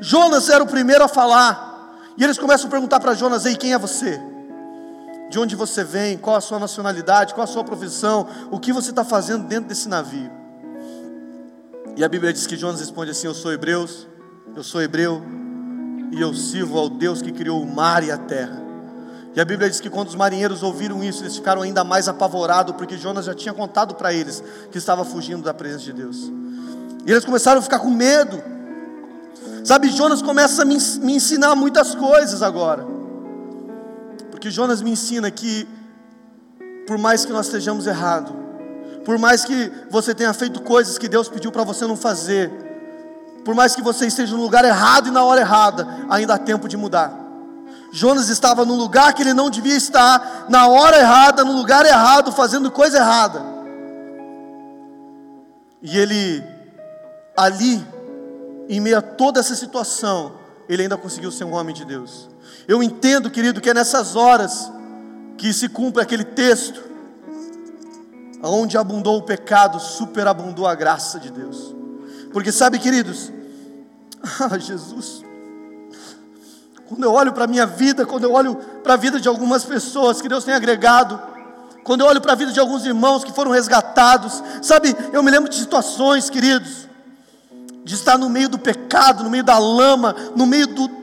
Jonas 0.00 0.48
era 0.48 0.62
o 0.62 0.66
primeiro 0.66 1.02
a 1.02 1.08
falar. 1.08 1.68
E 2.16 2.22
eles 2.22 2.38
começam 2.38 2.68
a 2.68 2.70
perguntar 2.70 3.00
para 3.00 3.12
Jonas: 3.14 3.44
Ei, 3.44 3.56
quem 3.56 3.72
é 3.72 3.78
você? 3.78 4.29
De 5.30 5.38
onde 5.38 5.54
você 5.54 5.84
vem, 5.84 6.18
qual 6.18 6.36
a 6.36 6.40
sua 6.40 6.58
nacionalidade, 6.58 7.32
qual 7.32 7.44
a 7.44 7.46
sua 7.46 7.62
profissão, 7.62 8.26
o 8.50 8.58
que 8.58 8.72
você 8.72 8.90
está 8.90 9.04
fazendo 9.04 9.46
dentro 9.46 9.68
desse 9.68 9.88
navio. 9.88 10.30
E 11.96 12.04
a 12.04 12.08
Bíblia 12.08 12.32
diz 12.32 12.46
que 12.46 12.56
Jonas 12.56 12.80
responde 12.80 13.12
assim: 13.12 13.28
Eu 13.28 13.34
sou 13.34 13.52
hebreu, 13.52 13.88
eu 14.56 14.62
sou 14.64 14.82
hebreu 14.82 15.22
e 16.10 16.20
eu 16.20 16.34
sirvo 16.34 16.76
ao 16.76 16.88
Deus 16.88 17.22
que 17.22 17.30
criou 17.30 17.62
o 17.62 17.66
mar 17.66 18.02
e 18.02 18.10
a 18.10 18.18
terra. 18.18 18.60
E 19.32 19.40
a 19.40 19.44
Bíblia 19.44 19.70
diz 19.70 19.80
que 19.80 19.88
quando 19.88 20.08
os 20.08 20.16
marinheiros 20.16 20.64
ouviram 20.64 21.04
isso, 21.04 21.22
eles 21.22 21.36
ficaram 21.36 21.62
ainda 21.62 21.84
mais 21.84 22.08
apavorados, 22.08 22.74
porque 22.74 22.98
Jonas 22.98 23.26
já 23.26 23.34
tinha 23.34 23.54
contado 23.54 23.94
para 23.94 24.12
eles 24.12 24.42
que 24.72 24.78
estava 24.78 25.04
fugindo 25.04 25.44
da 25.44 25.54
presença 25.54 25.84
de 25.84 25.92
Deus. 25.92 26.16
E 27.06 27.10
eles 27.12 27.24
começaram 27.24 27.60
a 27.60 27.62
ficar 27.62 27.78
com 27.78 27.90
medo. 27.90 28.42
Sabe, 29.62 29.88
Jonas 29.90 30.20
começa 30.20 30.62
a 30.62 30.64
me, 30.64 30.76
me 31.00 31.14
ensinar 31.14 31.54
muitas 31.54 31.94
coisas 31.94 32.42
agora. 32.42 32.99
Porque 34.40 34.50
Jonas 34.50 34.80
me 34.80 34.90
ensina 34.90 35.30
que, 35.30 35.68
por 36.86 36.96
mais 36.96 37.26
que 37.26 37.30
nós 37.30 37.44
estejamos 37.44 37.86
errados, 37.86 38.32
por 39.04 39.18
mais 39.18 39.44
que 39.44 39.70
você 39.90 40.14
tenha 40.14 40.32
feito 40.32 40.62
coisas 40.62 40.96
que 40.96 41.10
Deus 41.10 41.28
pediu 41.28 41.52
para 41.52 41.62
você 41.62 41.86
não 41.86 41.94
fazer, 41.94 42.50
por 43.44 43.54
mais 43.54 43.76
que 43.76 43.82
você 43.82 44.06
esteja 44.06 44.34
no 44.34 44.40
lugar 44.40 44.64
errado 44.64 45.08
e 45.08 45.10
na 45.10 45.22
hora 45.22 45.42
errada, 45.42 45.86
ainda 46.08 46.32
há 46.32 46.38
tempo 46.38 46.68
de 46.68 46.76
mudar. 46.78 47.12
Jonas 47.92 48.30
estava 48.30 48.64
no 48.64 48.74
lugar 48.76 49.12
que 49.12 49.20
ele 49.20 49.34
não 49.34 49.50
devia 49.50 49.76
estar, 49.76 50.46
na 50.48 50.68
hora 50.68 50.96
errada, 50.96 51.44
no 51.44 51.52
lugar 51.52 51.84
errado, 51.84 52.32
fazendo 52.32 52.70
coisa 52.70 52.96
errada. 52.96 53.44
E 55.82 55.98
ele, 55.98 56.42
ali, 57.36 57.86
em 58.70 58.80
meio 58.80 58.96
a 58.96 59.02
toda 59.02 59.38
essa 59.38 59.54
situação, 59.54 60.32
ele 60.66 60.84
ainda 60.84 60.96
conseguiu 60.96 61.30
ser 61.30 61.44
um 61.44 61.52
homem 61.52 61.74
de 61.74 61.84
Deus. 61.84 62.29
Eu 62.70 62.84
entendo, 62.84 63.28
querido, 63.28 63.60
que 63.60 63.68
é 63.68 63.74
nessas 63.74 64.14
horas 64.14 64.70
que 65.36 65.52
se 65.52 65.68
cumpre 65.68 66.00
aquele 66.00 66.22
texto, 66.22 66.80
onde 68.44 68.78
abundou 68.78 69.16
o 69.16 69.22
pecado, 69.22 69.80
superabundou 69.80 70.68
a 70.68 70.74
graça 70.76 71.18
de 71.18 71.32
Deus. 71.32 71.74
Porque 72.32 72.52
sabe, 72.52 72.78
queridos, 72.78 73.32
ah, 74.38 74.56
Jesus, 74.56 75.24
quando 76.88 77.02
eu 77.02 77.12
olho 77.12 77.32
para 77.32 77.42
a 77.42 77.48
minha 77.48 77.66
vida, 77.66 78.06
quando 78.06 78.22
eu 78.22 78.32
olho 78.34 78.54
para 78.84 78.94
a 78.94 78.96
vida 78.96 79.18
de 79.18 79.26
algumas 79.26 79.64
pessoas 79.64 80.22
que 80.22 80.28
Deus 80.28 80.44
tem 80.44 80.54
agregado, 80.54 81.20
quando 81.82 82.02
eu 82.02 82.06
olho 82.06 82.20
para 82.20 82.34
a 82.34 82.36
vida 82.36 82.52
de 82.52 82.60
alguns 82.60 82.86
irmãos 82.86 83.24
que 83.24 83.32
foram 83.32 83.50
resgatados, 83.50 84.40
sabe, 84.62 84.94
eu 85.12 85.24
me 85.24 85.30
lembro 85.32 85.50
de 85.50 85.56
situações, 85.56 86.30
queridos, 86.30 86.86
de 87.82 87.96
estar 87.96 88.16
no 88.16 88.30
meio 88.30 88.48
do 88.48 88.60
pecado, 88.60 89.24
no 89.24 89.30
meio 89.30 89.42
da 89.42 89.58
lama, 89.58 90.14
no 90.36 90.46
meio 90.46 90.68
do, 90.68 90.99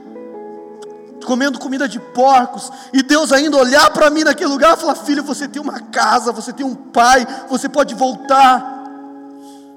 comendo 1.25 1.60
comida 1.60 1.88
de 1.88 1.99
porcos, 1.99 2.71
e 2.93 3.01
Deus 3.03 3.32
ainda 3.32 3.58
olhar 3.58 3.89
para 3.91 4.10
mim 4.10 4.23
naquele 4.23 4.49
lugar 4.49 4.77
e 4.77 4.80
falar: 4.80 4.95
Filho, 4.95 5.23
você 5.23 5.47
tem 5.47 5.62
uma 5.62 5.80
casa, 5.80 6.32
você 6.32 6.53
tem 6.53 6.65
um 6.65 6.75
pai, 6.75 7.25
você 7.49 7.67
pode 7.67 7.95
voltar. 7.95 8.75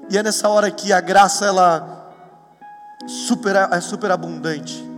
E 0.09 0.17
é 0.17 0.23
nessa 0.23 0.49
hora 0.49 0.69
que 0.69 0.91
a 0.91 0.99
graça 0.99 1.45
ela 1.45 2.13
super, 3.07 3.55
é 3.55 3.81
super 3.81 4.11
abundante. 4.11 4.89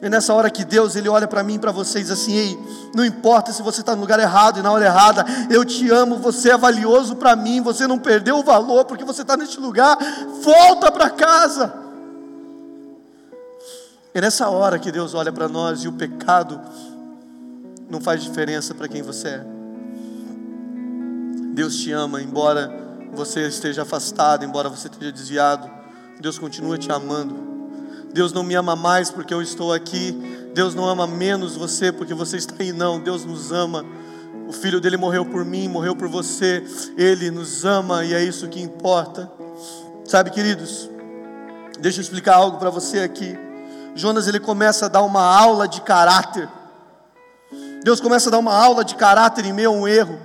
É 0.00 0.08
nessa 0.08 0.34
hora 0.34 0.50
que 0.50 0.64
Deus 0.64 0.96
ele 0.96 1.08
olha 1.08 1.28
para 1.28 1.42
mim 1.42 1.58
para 1.58 1.70
vocês 1.70 2.10
assim: 2.10 2.34
Ei, 2.34 2.58
não 2.94 3.04
importa 3.04 3.52
se 3.52 3.62
você 3.62 3.80
está 3.80 3.94
no 3.94 4.00
lugar 4.00 4.18
errado 4.18 4.58
e 4.58 4.62
na 4.62 4.72
hora 4.72 4.84
errada, 4.84 5.24
eu 5.48 5.64
te 5.64 5.90
amo, 5.90 6.16
você 6.16 6.50
é 6.50 6.56
valioso 6.56 7.16
para 7.16 7.36
mim, 7.36 7.60
você 7.60 7.86
não 7.86 7.98
perdeu 7.98 8.38
o 8.38 8.42
valor 8.42 8.84
porque 8.84 9.04
você 9.04 9.22
está 9.22 9.36
neste 9.36 9.60
lugar, 9.60 9.96
volta 10.42 10.90
para 10.90 11.10
casa. 11.10 11.81
É 14.14 14.20
nessa 14.20 14.48
hora 14.50 14.78
que 14.78 14.92
Deus 14.92 15.14
olha 15.14 15.32
para 15.32 15.48
nós 15.48 15.84
e 15.84 15.88
o 15.88 15.92
pecado 15.92 16.60
não 17.88 17.98
faz 17.98 18.22
diferença 18.22 18.74
para 18.74 18.86
quem 18.86 19.00
você 19.00 19.28
é. 19.28 19.46
Deus 21.54 21.76
te 21.78 21.92
ama, 21.92 22.20
embora 22.20 22.70
você 23.14 23.46
esteja 23.46 23.82
afastado, 23.82 24.44
embora 24.44 24.68
você 24.68 24.88
esteja 24.88 25.12
desviado, 25.12 25.70
Deus 26.20 26.38
continua 26.38 26.76
te 26.76 26.92
amando. 26.92 27.34
Deus 28.12 28.34
não 28.34 28.42
me 28.42 28.54
ama 28.54 28.76
mais 28.76 29.10
porque 29.10 29.32
eu 29.32 29.40
estou 29.40 29.72
aqui, 29.72 30.12
Deus 30.54 30.74
não 30.74 30.86
ama 30.86 31.06
menos 31.06 31.56
você 31.56 31.90
porque 31.90 32.12
você 32.12 32.36
está 32.36 32.54
aí, 32.60 32.70
não. 32.70 33.00
Deus 33.00 33.24
nos 33.24 33.50
ama. 33.50 33.82
O 34.46 34.52
filho 34.52 34.78
dele 34.78 34.98
morreu 34.98 35.24
por 35.24 35.42
mim, 35.42 35.68
morreu 35.68 35.96
por 35.96 36.08
você. 36.08 36.62
Ele 36.98 37.30
nos 37.30 37.64
ama 37.64 38.04
e 38.04 38.12
é 38.12 38.22
isso 38.22 38.46
que 38.48 38.60
importa. 38.60 39.30
Sabe, 40.04 40.30
queridos, 40.30 40.90
deixa 41.80 42.00
eu 42.00 42.02
explicar 42.02 42.34
algo 42.34 42.58
para 42.58 42.68
você 42.68 42.98
aqui. 42.98 43.38
Jonas 43.94 44.26
ele 44.26 44.40
começa 44.40 44.86
a 44.86 44.88
dar 44.88 45.02
uma 45.02 45.22
aula 45.22 45.68
de 45.68 45.80
caráter. 45.80 46.48
Deus 47.82 48.00
começa 48.00 48.28
a 48.28 48.32
dar 48.32 48.38
uma 48.38 48.54
aula 48.54 48.84
de 48.84 48.94
caráter 48.94 49.44
em 49.44 49.52
meio 49.52 49.70
a 49.70 49.72
um 49.72 49.86
erro. 49.86 50.18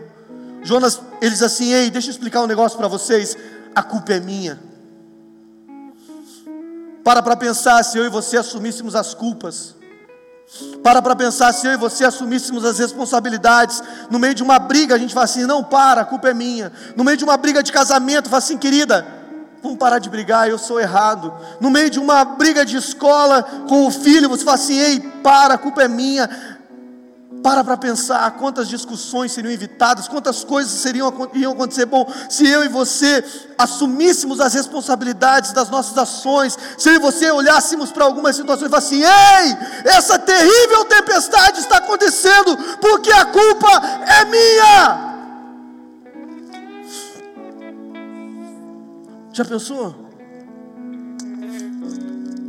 Jonas, 0.64 1.02
ele 1.22 1.32
diz 1.32 1.44
assim: 1.44 1.74
Ei, 1.74 1.90
deixa 1.90 2.08
eu 2.08 2.12
explicar 2.12 2.42
um 2.42 2.48
negócio 2.48 2.78
para 2.78 2.88
vocês. 2.88 3.38
A 3.76 3.84
culpa 3.84 4.14
é 4.14 4.20
minha. 4.20 4.60
Para 7.04 7.22
para 7.22 7.36
pensar 7.36 7.84
se 7.84 7.98
eu 7.98 8.06
e 8.06 8.10
você 8.10 8.38
assumíssemos 8.38 8.96
as 8.96 9.14
culpas. 9.14 9.76
Para 10.82 11.02
para 11.02 11.16
pensar 11.16 11.54
se 11.54 11.68
eu 11.68 11.74
e 11.74 11.78
você 11.78 12.06
assumíssemos 12.06 12.64
as 12.64 12.80
responsabilidades. 12.80 13.82
No 14.10 14.20
meio 14.20 14.34
de 14.34 14.44
uma 14.44 14.60
briga, 14.60 14.96
a 14.96 14.98
gente 14.98 15.14
fala 15.14 15.26
assim: 15.26 15.46
não, 15.46 15.64
para, 15.64 16.02
a 16.02 16.06
culpa 16.06 16.30
é 16.30 16.34
minha. 16.34 16.72
No 16.96 17.04
meio 17.04 17.18
de 17.18 17.24
uma 17.24 17.38
briga 17.38 17.62
de 17.62 17.72
casamento, 17.72 18.30
fala 18.30 18.38
assim, 18.40 18.58
querida, 18.58 19.06
vamos 19.62 19.78
parar 19.78 20.00
de 20.00 20.10
brigar, 20.10 20.48
eu 20.48 20.58
sou 20.58 20.80
errado. 20.80 21.34
No 21.60 21.70
meio 21.70 21.90
de 21.90 22.00
uma 22.00 22.24
briga 22.24 22.66
de 22.66 22.78
escola 22.78 23.44
com 23.68 23.88
o 23.88 23.92
filho, 23.92 24.30
você 24.30 24.44
fala 24.44 24.56
assim: 24.56 24.78
ei, 24.78 25.00
para, 25.00 25.56
a 25.56 25.58
culpa 25.58 25.84
é 25.84 25.88
minha. 25.88 26.30
Para 27.44 27.64
para 27.64 27.78
pensar 27.78 28.30
quantas 28.32 28.68
discussões 28.68 29.32
seriam 29.32 29.52
evitadas, 29.52 30.08
quantas 30.08 30.44
coisas 30.44 30.72
seriam 30.72 31.14
iam 31.34 31.54
acontecer. 31.54 31.86
Bom, 31.86 32.12
se 32.30 32.48
eu 32.48 32.66
e 32.66 32.68
você 32.68 33.24
assumíssemos 33.58 34.40
as 34.40 34.54
responsabilidades 34.54 35.54
das 35.54 35.70
nossas 35.70 35.98
ações, 35.98 36.58
se 36.78 36.90
eu 36.90 36.96
e 36.96 37.00
você 37.00 37.30
olhássemos 37.30 37.92
para 37.92 38.06
algumas 38.06 38.36
situações 38.36 38.68
e 38.68 38.72
falassem 38.72 39.04
assim: 39.06 39.46
ei, 39.46 39.92
essa 39.92 40.18
terrível 40.18 40.86
tempestade 40.86 41.60
está 41.60 41.78
acontecendo 41.78 42.58
porque 42.82 43.12
a 43.12 43.26
culpa 43.26 43.70
é 44.08 44.26
minha. 44.26 45.17
Já 49.38 49.46
pensou? 49.46 49.96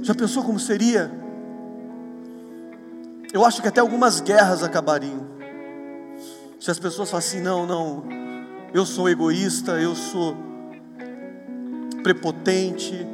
Já 0.02 0.14
pensou 0.14 0.42
como 0.42 0.58
seria? 0.58 1.12
Eu 3.30 3.44
acho 3.44 3.60
que 3.60 3.68
até 3.68 3.78
algumas 3.78 4.22
guerras 4.22 4.62
acabariam. 4.62 5.20
Se 6.58 6.70
as 6.70 6.78
pessoas 6.78 7.10
falassem, 7.10 7.42
não, 7.42 7.66
não, 7.66 8.04
eu 8.72 8.86
sou 8.86 9.06
egoísta, 9.06 9.72
eu 9.72 9.94
sou 9.94 10.34
prepotente, 12.02 13.06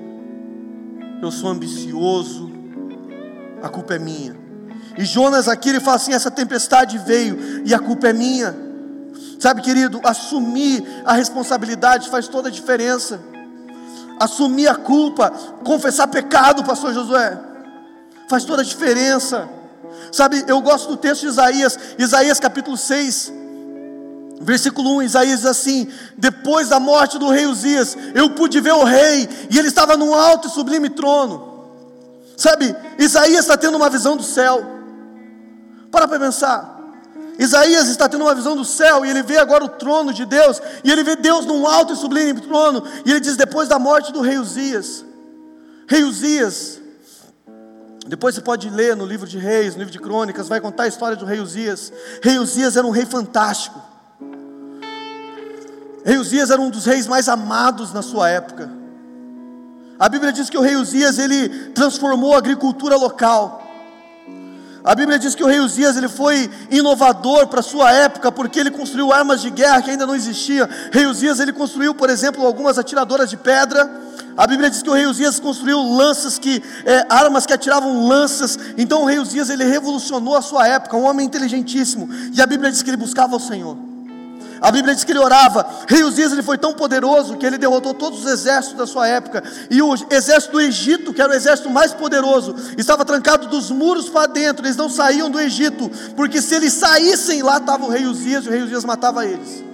eu 1.20 1.32
sou 1.32 1.50
ambicioso, 1.50 2.52
a 3.60 3.68
culpa 3.68 3.94
é 3.94 3.98
minha. 3.98 4.36
E 4.96 5.04
Jonas 5.04 5.48
aqui 5.48 5.70
ele 5.70 5.80
fala 5.80 5.96
assim: 5.96 6.12
essa 6.12 6.30
tempestade 6.30 6.96
veio 6.98 7.66
e 7.66 7.74
a 7.74 7.80
culpa 7.80 8.06
é 8.06 8.12
minha. 8.12 8.54
Sabe, 9.40 9.62
querido, 9.62 10.00
assumir 10.04 10.84
a 11.04 11.14
responsabilidade 11.14 12.08
faz 12.08 12.28
toda 12.28 12.48
a 12.48 12.52
diferença. 12.52 13.33
Assumir 14.18 14.68
a 14.68 14.74
culpa, 14.74 15.30
confessar 15.64 16.06
pecado, 16.06 16.64
pastor 16.64 16.92
Josué, 16.94 17.38
faz 18.28 18.44
toda 18.44 18.62
a 18.62 18.64
diferença. 18.64 19.48
Sabe, 20.12 20.44
eu 20.46 20.60
gosto 20.60 20.88
do 20.88 20.96
texto 20.96 21.22
de 21.22 21.28
Isaías, 21.28 21.78
Isaías 21.98 22.40
capítulo 22.40 22.76
6, 22.76 23.32
versículo 24.40 24.96
1, 24.96 25.02
Isaías 25.02 25.40
diz 25.40 25.46
assim: 25.46 25.88
Depois 26.16 26.68
da 26.68 26.78
morte 26.78 27.18
do 27.18 27.28
rei 27.28 27.46
Uzias, 27.46 27.96
eu 28.14 28.30
pude 28.30 28.60
ver 28.60 28.72
o 28.72 28.84
rei, 28.84 29.28
e 29.50 29.58
ele 29.58 29.68
estava 29.68 29.96
num 29.96 30.14
alto 30.14 30.48
e 30.48 30.50
sublime 30.50 30.90
trono. 30.90 31.54
Sabe, 32.36 32.74
Isaías 32.98 33.40
está 33.40 33.56
tendo 33.56 33.76
uma 33.76 33.88
visão 33.88 34.16
do 34.16 34.22
céu. 34.22 34.64
Para 35.90 36.08
para 36.08 36.18
pensar. 36.18 36.73
Isaías 37.38 37.88
está 37.88 38.08
tendo 38.08 38.22
uma 38.22 38.34
visão 38.34 38.54
do 38.54 38.64
céu 38.64 39.04
e 39.04 39.10
ele 39.10 39.22
vê 39.22 39.38
agora 39.38 39.64
o 39.64 39.68
trono 39.68 40.12
de 40.12 40.24
Deus, 40.24 40.60
e 40.84 40.90
ele 40.90 41.02
vê 41.02 41.16
Deus 41.16 41.44
num 41.44 41.66
alto 41.66 41.92
e 41.92 41.96
sublime 41.96 42.40
trono, 42.40 42.84
e 43.04 43.10
ele 43.10 43.20
diz: 43.20 43.36
depois 43.36 43.68
da 43.68 43.78
morte 43.78 44.12
do 44.12 44.20
rei 44.20 44.38
Uzias, 44.38 45.04
rei 45.88 46.04
Uzias, 46.04 46.80
depois 48.06 48.34
você 48.34 48.40
pode 48.40 48.68
ler 48.68 48.94
no 48.94 49.06
livro 49.06 49.26
de 49.26 49.38
Reis, 49.38 49.74
no 49.74 49.78
livro 49.78 49.92
de 49.92 49.98
Crônicas, 49.98 50.46
vai 50.46 50.60
contar 50.60 50.84
a 50.84 50.88
história 50.88 51.16
do 51.16 51.24
rei 51.24 51.40
Uzias. 51.40 51.92
Rei 52.22 52.38
Uzias 52.38 52.76
era 52.76 52.86
um 52.86 52.90
rei 52.90 53.06
fantástico. 53.06 53.82
Rei 56.04 56.18
Uzias 56.18 56.50
era 56.50 56.60
um 56.60 56.68
dos 56.68 56.84
reis 56.84 57.06
mais 57.06 57.30
amados 57.30 57.94
na 57.94 58.02
sua 58.02 58.28
época. 58.28 58.70
A 59.98 60.06
Bíblia 60.08 60.32
diz 60.32 60.50
que 60.50 60.58
o 60.58 60.60
rei 60.60 60.76
Uzias 60.76 61.18
ele 61.18 61.48
transformou 61.70 62.34
a 62.34 62.38
agricultura 62.38 62.94
local. 62.94 63.63
A 64.84 64.94
Bíblia 64.94 65.18
diz 65.18 65.34
que 65.34 65.42
o 65.42 65.46
rei 65.46 65.60
Uzias 65.60 65.96
ele 65.96 66.08
foi 66.08 66.50
inovador 66.70 67.46
para 67.46 67.62
sua 67.62 67.90
época, 67.90 68.30
porque 68.30 68.60
ele 68.60 68.70
construiu 68.70 69.14
armas 69.14 69.40
de 69.40 69.48
guerra 69.48 69.80
que 69.80 69.90
ainda 69.90 70.04
não 70.04 70.14
existiam. 70.14 70.68
Rei 70.92 71.06
Uzias 71.06 71.40
ele 71.40 71.54
construiu, 71.54 71.94
por 71.94 72.10
exemplo, 72.10 72.44
algumas 72.44 72.76
atiradoras 72.76 73.30
de 73.30 73.38
pedra. 73.38 73.90
A 74.36 74.46
Bíblia 74.46 74.68
diz 74.68 74.82
que 74.82 74.90
o 74.90 74.92
rei 74.92 75.06
Uzias 75.06 75.40
construiu 75.40 75.80
lanças 75.80 76.38
que, 76.38 76.62
é, 76.84 77.06
armas 77.08 77.46
que 77.46 77.54
atiravam 77.54 78.06
lanças. 78.06 78.58
Então 78.76 79.04
o 79.04 79.06
rei 79.06 79.18
Uzias 79.18 79.48
ele 79.48 79.64
revolucionou 79.64 80.36
a 80.36 80.42
sua 80.42 80.68
época, 80.68 80.98
um 80.98 81.04
homem 81.04 81.24
inteligentíssimo. 81.24 82.06
E 82.34 82.42
a 82.42 82.46
Bíblia 82.46 82.70
diz 82.70 82.82
que 82.82 82.90
ele 82.90 82.98
buscava 82.98 83.34
o 83.34 83.40
Senhor. 83.40 83.93
A 84.64 84.70
Bíblia 84.70 84.94
diz 84.94 85.04
que 85.04 85.12
ele 85.12 85.18
orava. 85.18 85.68
Rei 85.86 86.02
Uzias 86.02 86.32
ele 86.32 86.42
foi 86.42 86.56
tão 86.56 86.72
poderoso 86.72 87.36
que 87.36 87.44
ele 87.44 87.58
derrotou 87.58 87.92
todos 87.92 88.24
os 88.24 88.32
exércitos 88.32 88.78
da 88.78 88.86
sua 88.86 89.06
época. 89.06 89.44
E 89.70 89.82
o 89.82 89.94
exército 90.10 90.52
do 90.52 90.60
Egito, 90.62 91.12
que 91.12 91.20
era 91.20 91.30
o 91.30 91.36
exército 91.36 91.68
mais 91.68 91.92
poderoso, 91.92 92.56
estava 92.78 93.04
trancado 93.04 93.46
dos 93.46 93.70
muros 93.70 94.08
para 94.08 94.26
dentro. 94.26 94.64
Eles 94.64 94.78
não 94.78 94.88
saíam 94.88 95.28
do 95.28 95.38
Egito, 95.38 95.90
porque 96.16 96.40
se 96.40 96.54
eles 96.54 96.72
saíssem 96.72 97.42
lá 97.42 97.58
estava 97.58 97.84
o 97.84 97.90
rei 97.90 98.06
Uzias 98.06 98.46
e 98.46 98.48
o 98.48 98.50
rei 98.50 98.62
Uzias 98.62 98.86
matava 98.86 99.26
eles. 99.26 99.73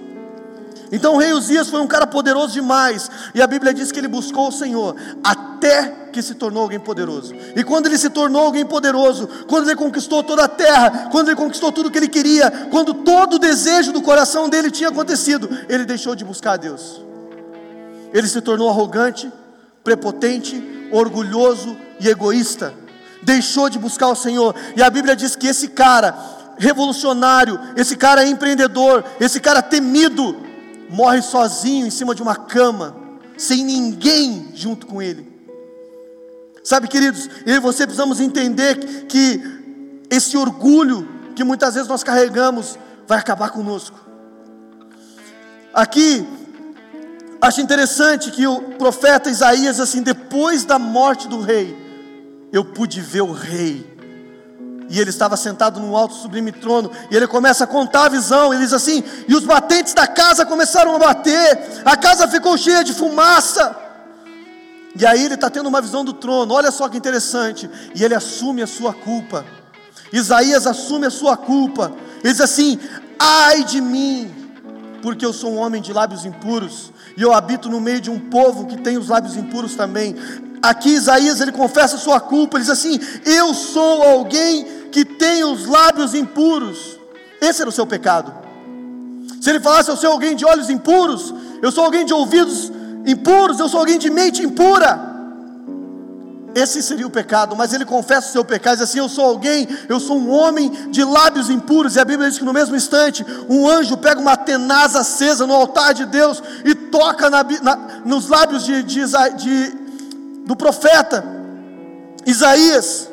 Então 0.91 1.15
o 1.15 1.17
rei 1.17 1.31
Uzias 1.31 1.69
foi 1.69 1.79
um 1.79 1.87
cara 1.87 2.05
poderoso 2.05 2.53
demais, 2.53 3.09
e 3.33 3.41
a 3.41 3.47
Bíblia 3.47 3.73
diz 3.73 3.91
que 3.91 3.99
ele 3.99 4.09
buscou 4.09 4.49
o 4.49 4.51
Senhor 4.51 4.95
até 5.23 6.01
que 6.11 6.21
se 6.21 6.35
tornou 6.35 6.63
alguém 6.63 6.79
poderoso. 6.79 7.33
E 7.55 7.63
quando 7.63 7.85
ele 7.85 7.97
se 7.97 8.09
tornou 8.09 8.43
alguém 8.43 8.65
poderoso, 8.65 9.29
quando 9.47 9.69
ele 9.69 9.77
conquistou 9.77 10.21
toda 10.21 10.43
a 10.43 10.47
terra, 10.49 11.07
quando 11.09 11.29
ele 11.29 11.37
conquistou 11.37 11.71
tudo 11.71 11.87
o 11.87 11.91
que 11.91 11.97
ele 11.97 12.09
queria, 12.09 12.51
quando 12.69 12.93
todo 12.93 13.35
o 13.35 13.39
desejo 13.39 13.93
do 13.93 14.01
coração 14.01 14.49
dele 14.49 14.69
tinha 14.69 14.89
acontecido, 14.89 15.49
ele 15.69 15.85
deixou 15.85 16.13
de 16.13 16.25
buscar 16.25 16.53
a 16.53 16.57
Deus. 16.57 17.01
Ele 18.13 18.27
se 18.27 18.41
tornou 18.41 18.69
arrogante, 18.69 19.31
prepotente, 19.83 20.89
orgulhoso 20.91 21.77
e 21.99 22.09
egoísta. 22.09 22.73
Deixou 23.23 23.69
de 23.69 23.79
buscar 23.79 24.09
o 24.09 24.15
Senhor. 24.15 24.53
E 24.75 24.83
a 24.83 24.89
Bíblia 24.89 25.15
diz 25.15 25.35
que 25.35 25.47
esse 25.47 25.69
cara 25.69 26.13
revolucionário, 26.57 27.59
esse 27.77 27.95
cara 27.95 28.25
empreendedor, 28.25 29.05
esse 29.19 29.39
cara 29.39 29.61
temido, 29.61 30.50
morre 30.91 31.21
sozinho 31.21 31.87
em 31.87 31.89
cima 31.89 32.13
de 32.13 32.21
uma 32.21 32.35
cama, 32.35 32.95
sem 33.37 33.63
ninguém 33.63 34.51
junto 34.53 34.85
com 34.85 35.01
ele. 35.01 35.31
Sabe, 36.63 36.87
queridos, 36.87 37.27
eu 37.45 37.55
e 37.55 37.59
você 37.59 37.85
precisamos 37.85 38.19
entender 38.19 39.05
que 39.07 39.41
esse 40.09 40.37
orgulho 40.37 41.07
que 41.35 41.43
muitas 41.43 41.73
vezes 41.73 41.89
nós 41.89 42.03
carregamos 42.03 42.77
vai 43.07 43.17
acabar 43.17 43.49
conosco. 43.49 43.99
Aqui, 45.73 46.27
acho 47.41 47.61
interessante 47.61 48.29
que 48.29 48.45
o 48.45 48.61
profeta 48.77 49.29
Isaías, 49.29 49.79
assim, 49.79 50.03
depois 50.03 50.65
da 50.65 50.77
morte 50.77 51.27
do 51.27 51.39
rei, 51.39 51.75
eu 52.51 52.65
pude 52.65 52.99
ver 52.99 53.21
o 53.21 53.31
rei 53.31 53.90
e 54.91 54.99
ele 54.99 55.09
estava 55.09 55.37
sentado 55.37 55.79
num 55.79 55.95
alto 55.95 56.13
sublime 56.15 56.51
trono, 56.51 56.91
e 57.09 57.15
ele 57.15 57.25
começa 57.25 57.63
a 57.63 57.67
contar 57.67 58.05
a 58.05 58.09
visão, 58.09 58.53
ele 58.53 58.61
diz 58.61 58.73
assim: 58.73 59.01
e 59.25 59.33
os 59.33 59.45
batentes 59.45 59.93
da 59.93 60.05
casa 60.05 60.45
começaram 60.45 60.93
a 60.93 60.99
bater, 60.99 61.81
a 61.85 61.95
casa 61.95 62.27
ficou 62.27 62.57
cheia 62.57 62.83
de 62.83 62.93
fumaça. 62.93 63.75
E 64.93 65.05
aí 65.05 65.23
ele 65.23 65.35
está 65.35 65.49
tendo 65.49 65.67
uma 65.67 65.79
visão 65.79 66.03
do 66.03 66.11
trono, 66.11 66.53
olha 66.53 66.69
só 66.69 66.89
que 66.89 66.97
interessante, 66.97 67.69
e 67.95 68.03
ele 68.03 68.13
assume 68.13 68.61
a 68.61 68.67
sua 68.67 68.93
culpa. 68.93 69.45
Isaías 70.11 70.67
assume 70.67 71.07
a 71.07 71.09
sua 71.09 71.37
culpa, 71.37 71.93
ele 72.21 72.33
diz 72.33 72.41
assim: 72.41 72.77
ai 73.17 73.63
de 73.63 73.79
mim, 73.79 74.29
porque 75.01 75.25
eu 75.25 75.31
sou 75.31 75.53
um 75.53 75.57
homem 75.57 75.81
de 75.81 75.93
lábios 75.93 76.25
impuros, 76.25 76.91
e 77.15 77.21
eu 77.21 77.33
habito 77.33 77.69
no 77.69 77.79
meio 77.79 78.01
de 78.01 78.09
um 78.09 78.19
povo 78.19 78.67
que 78.67 78.75
tem 78.75 78.97
os 78.97 79.07
lábios 79.07 79.37
impuros 79.37 79.73
também. 79.73 80.17
Aqui 80.61 80.89
Isaías 80.89 81.41
ele 81.41 81.51
confessa 81.51 81.97
sua 81.97 82.19
culpa, 82.19 82.57
ele 82.57 82.63
diz 82.63 82.71
assim: 82.71 82.99
Eu 83.25 83.53
sou 83.53 84.03
alguém 84.03 84.65
que 84.91 85.03
tem 85.03 85.43
os 85.43 85.65
lábios 85.65 86.13
impuros. 86.13 86.99
Esse 87.39 87.61
era 87.61 87.69
o 87.69 87.73
seu 87.73 87.87
pecado. 87.87 88.31
Se 89.41 89.49
ele 89.49 89.59
falasse, 89.59 89.89
eu 89.89 89.97
sou 89.97 90.11
alguém 90.11 90.35
de 90.35 90.45
olhos 90.45 90.69
impuros, 90.69 91.33
eu 91.61 91.71
sou 91.71 91.83
alguém 91.83 92.05
de 92.05 92.13
ouvidos 92.13 92.71
impuros, 93.07 93.59
eu 93.59 93.67
sou 93.67 93.79
alguém 93.79 93.97
de 93.97 94.09
mente 94.11 94.43
impura. 94.43 95.09
Esse 96.53 96.83
seria 96.83 97.07
o 97.07 97.09
pecado, 97.09 97.55
mas 97.55 97.73
ele 97.73 97.85
confessa 97.85 98.27
o 98.27 98.31
seu 98.31 98.43
pecado, 98.43 98.73
diz 98.73 98.83
assim: 98.83 98.99
Eu 98.99 99.07
sou 99.07 99.25
alguém, 99.25 99.67
eu 99.87 99.99
sou 99.99 100.17
um 100.17 100.29
homem 100.29 100.69
de 100.91 101.03
lábios 101.03 101.49
impuros, 101.49 101.95
e 101.95 101.99
a 101.99 102.05
Bíblia 102.05 102.29
diz 102.29 102.37
que 102.37 102.45
no 102.45 102.53
mesmo 102.53 102.75
instante, 102.75 103.25
um 103.49 103.67
anjo 103.67 103.95
pega 103.97 104.19
uma 104.19 104.35
tenaz 104.35 104.95
acesa 104.95 105.47
no 105.47 105.53
altar 105.53 105.93
de 105.93 106.05
Deus 106.05 106.43
e 106.65 106.75
toca 106.75 107.29
na, 107.29 107.43
na, 107.61 107.75
nos 108.05 108.27
lábios 108.27 108.65
de, 108.65 108.83
de, 108.83 109.01
de, 109.37 109.77
do 110.51 110.55
profeta 110.57 111.23
Isaías 112.27 113.09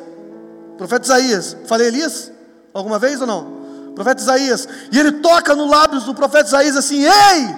profeta 0.79 1.05
Isaías. 1.05 1.57
Falei 1.65 1.87
Elias? 1.87 2.31
Alguma 2.73 2.97
vez 2.97 3.19
ou 3.19 3.27
não? 3.27 3.93
Profeta 3.93 4.21
Isaías. 4.21 4.67
E 4.91 4.97
ele 4.97 5.11
toca 5.13 5.53
no 5.53 5.67
lábios 5.67 6.05
do 6.05 6.15
profeta 6.15 6.47
Isaías 6.47 6.77
assim: 6.77 7.03
Ei! 7.03 7.55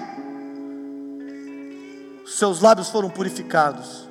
Seus 2.26 2.60
lábios 2.60 2.90
foram 2.90 3.12
purificados. 3.12 4.10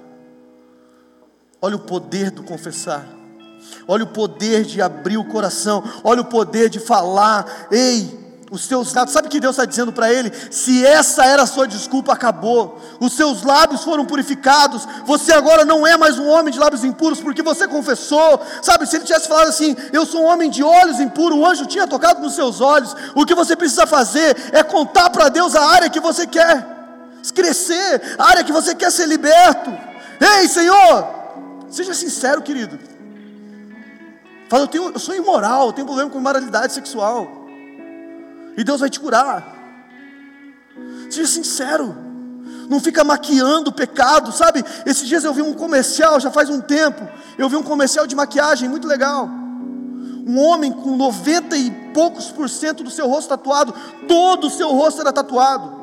Olha 1.60 1.74
o 1.74 1.80
poder 1.80 2.30
do 2.30 2.44
confessar. 2.44 3.04
Olha 3.86 4.04
o 4.04 4.06
poder 4.06 4.64
de 4.64 4.80
abrir 4.80 5.18
o 5.18 5.24
coração. 5.24 5.82
Olha 6.04 6.20
o 6.20 6.26
poder 6.26 6.68
de 6.68 6.78
falar. 6.78 7.68
Ei! 7.72 8.19
Os 8.50 8.62
seus 8.62 8.92
lábios, 8.92 9.12
sabe 9.12 9.28
o 9.28 9.30
que 9.30 9.38
Deus 9.38 9.54
está 9.54 9.64
dizendo 9.64 9.92
para 9.92 10.12
ele? 10.12 10.32
Se 10.50 10.84
essa 10.84 11.24
era 11.24 11.42
a 11.44 11.46
sua 11.46 11.68
desculpa, 11.68 12.12
acabou. 12.12 12.80
Os 12.98 13.12
seus 13.12 13.44
lábios 13.44 13.84
foram 13.84 14.04
purificados. 14.04 14.86
Você 15.06 15.32
agora 15.32 15.64
não 15.64 15.86
é 15.86 15.96
mais 15.96 16.18
um 16.18 16.26
homem 16.26 16.52
de 16.52 16.58
lábios 16.58 16.82
impuros, 16.82 17.20
porque 17.20 17.42
você 17.42 17.68
confessou. 17.68 18.40
Sabe, 18.60 18.86
se 18.86 18.96
ele 18.96 19.04
tivesse 19.04 19.28
falado 19.28 19.48
assim, 19.48 19.76
eu 19.92 20.04
sou 20.04 20.22
um 20.22 20.26
homem 20.26 20.50
de 20.50 20.64
olhos 20.64 20.98
impuros, 20.98 21.38
o 21.38 21.46
anjo 21.46 21.64
tinha 21.64 21.86
tocado 21.86 22.20
nos 22.20 22.34
seus 22.34 22.60
olhos. 22.60 22.96
O 23.14 23.24
que 23.24 23.36
você 23.36 23.54
precisa 23.54 23.86
fazer 23.86 24.36
é 24.52 24.64
contar 24.64 25.10
para 25.10 25.28
Deus 25.28 25.54
a 25.54 25.64
área 25.66 25.88
que 25.88 26.00
você 26.00 26.26
quer 26.26 26.66
crescer, 27.32 28.16
a 28.18 28.30
área 28.30 28.44
que 28.44 28.52
você 28.52 28.74
quer 28.74 28.90
ser 28.90 29.06
liberto. 29.06 29.70
Ei, 30.20 30.48
Senhor, 30.48 31.08
seja 31.70 31.94
sincero, 31.94 32.42
querido. 32.42 32.80
Fala, 34.48 34.64
eu, 34.64 34.68
tenho, 34.68 34.90
eu 34.92 34.98
sou 34.98 35.14
imoral, 35.14 35.68
eu 35.68 35.72
tenho 35.72 35.86
problema 35.86 36.10
com 36.10 36.18
imoralidade 36.18 36.72
sexual. 36.72 37.39
E 38.60 38.64
Deus 38.64 38.78
vai 38.78 38.90
te 38.90 39.00
curar. 39.00 39.56
Seja 41.08 41.26
sincero. 41.26 41.96
Não 42.68 42.78
fica 42.78 43.02
maquiando 43.02 43.70
o 43.70 43.72
pecado, 43.72 44.30
sabe? 44.32 44.62
Esses 44.84 45.08
dias 45.08 45.24
eu 45.24 45.32
vi 45.32 45.40
um 45.40 45.54
comercial, 45.54 46.20
já 46.20 46.30
faz 46.30 46.50
um 46.50 46.60
tempo. 46.60 47.08
Eu 47.38 47.48
vi 47.48 47.56
um 47.56 47.62
comercial 47.62 48.06
de 48.06 48.14
maquiagem 48.14 48.68
muito 48.68 48.86
legal. 48.86 49.30
Um 50.26 50.38
homem 50.38 50.70
com 50.70 50.94
90 50.94 51.56
e 51.56 51.70
poucos 51.94 52.26
por 52.26 52.50
cento 52.50 52.84
do 52.84 52.90
seu 52.90 53.08
rosto 53.08 53.30
tatuado, 53.30 53.74
todo 54.06 54.48
o 54.48 54.50
seu 54.50 54.68
rosto 54.68 55.00
era 55.00 55.10
tatuado. 55.10 55.80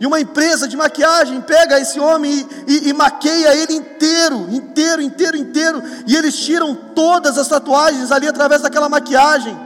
E 0.00 0.04
uma 0.04 0.20
empresa 0.20 0.66
de 0.66 0.76
maquiagem 0.76 1.40
pega 1.42 1.78
esse 1.78 2.00
homem 2.00 2.44
e, 2.66 2.72
e, 2.72 2.88
e, 2.88 2.92
maqueia 2.92 3.54
ele 3.54 3.72
inteiro, 3.72 4.48
inteiro, 4.50 5.00
inteiro, 5.00 5.36
inteiro. 5.36 5.80
E 6.08 6.16
eles 6.16 6.36
tiram 6.36 6.74
todas 6.74 7.38
as 7.38 7.46
tatuagens 7.46 8.10
ali 8.10 8.26
através 8.26 8.62
daquela 8.62 8.88
maquiagem 8.88 9.65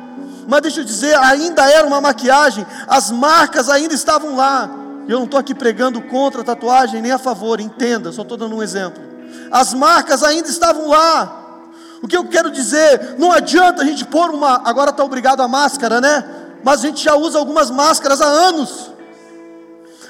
mas 0.51 0.63
deixa 0.63 0.81
eu 0.81 0.85
dizer, 0.85 1.17
ainda 1.17 1.63
era 1.71 1.87
uma 1.87 2.01
maquiagem, 2.01 2.67
as 2.89 3.13
marcas 3.13 3.69
ainda 3.69 3.95
estavam 3.95 4.35
lá. 4.35 4.69
Eu 5.07 5.19
não 5.19 5.25
estou 5.25 5.39
aqui 5.39 5.55
pregando 5.55 6.03
contra 6.03 6.41
a 6.41 6.45
tatuagem 6.45 7.01
nem 7.01 7.13
a 7.13 7.19
favor, 7.19 7.61
entenda, 7.61 8.11
só 8.11 8.23
estou 8.23 8.37
dando 8.37 8.57
um 8.57 8.63
exemplo. 8.63 9.01
As 9.49 9.73
marcas 9.73 10.25
ainda 10.25 10.49
estavam 10.49 10.89
lá. 10.89 11.61
O 12.03 12.09
que 12.09 12.17
eu 12.17 12.25
quero 12.25 12.51
dizer, 12.51 13.15
não 13.17 13.31
adianta 13.31 13.83
a 13.83 13.85
gente 13.85 14.05
pôr 14.05 14.29
uma, 14.31 14.61
agora 14.65 14.91
está 14.91 15.05
obrigado 15.05 15.41
a 15.41 15.47
máscara, 15.47 16.01
né? 16.01 16.25
Mas 16.65 16.81
a 16.81 16.89
gente 16.89 17.05
já 17.05 17.15
usa 17.15 17.39
algumas 17.39 17.71
máscaras 17.71 18.21
há 18.21 18.27
anos. 18.27 18.91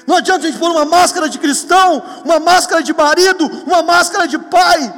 Não 0.07 0.15
adianta 0.15 0.47
a 0.47 0.49
gente 0.49 0.57
pôr 0.57 0.71
uma 0.71 0.85
máscara 0.85 1.29
de 1.29 1.37
cristão, 1.37 2.01
uma 2.25 2.39
máscara 2.39 2.81
de 2.81 2.93
marido, 2.95 3.45
uma 3.67 3.83
máscara 3.83 4.27
de 4.27 4.39
pai 4.39 4.91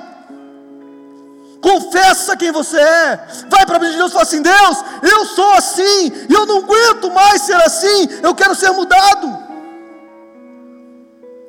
confessa 1.64 2.36
quem 2.36 2.52
você 2.52 2.78
é, 2.78 3.28
vai 3.50 3.66
para 3.66 3.78
a 3.78 3.90
de 3.90 3.96
Deus 3.96 4.12
e 4.12 4.14
fala 4.14 4.24
assim: 4.24 4.42
Deus, 4.42 4.78
eu 5.02 5.26
sou 5.26 5.54
assim, 5.54 6.12
eu 6.30 6.46
não 6.46 6.58
aguento 6.58 7.10
mais 7.10 7.42
ser 7.44 7.56
assim, 7.56 8.10
eu 8.22 8.36
quero 8.36 8.54
ser 8.54 8.72
mudado. 8.72 9.42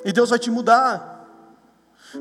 E 0.05 0.13
Deus 0.13 0.31
vai 0.31 0.39
te 0.39 0.51
mudar. 0.51 1.13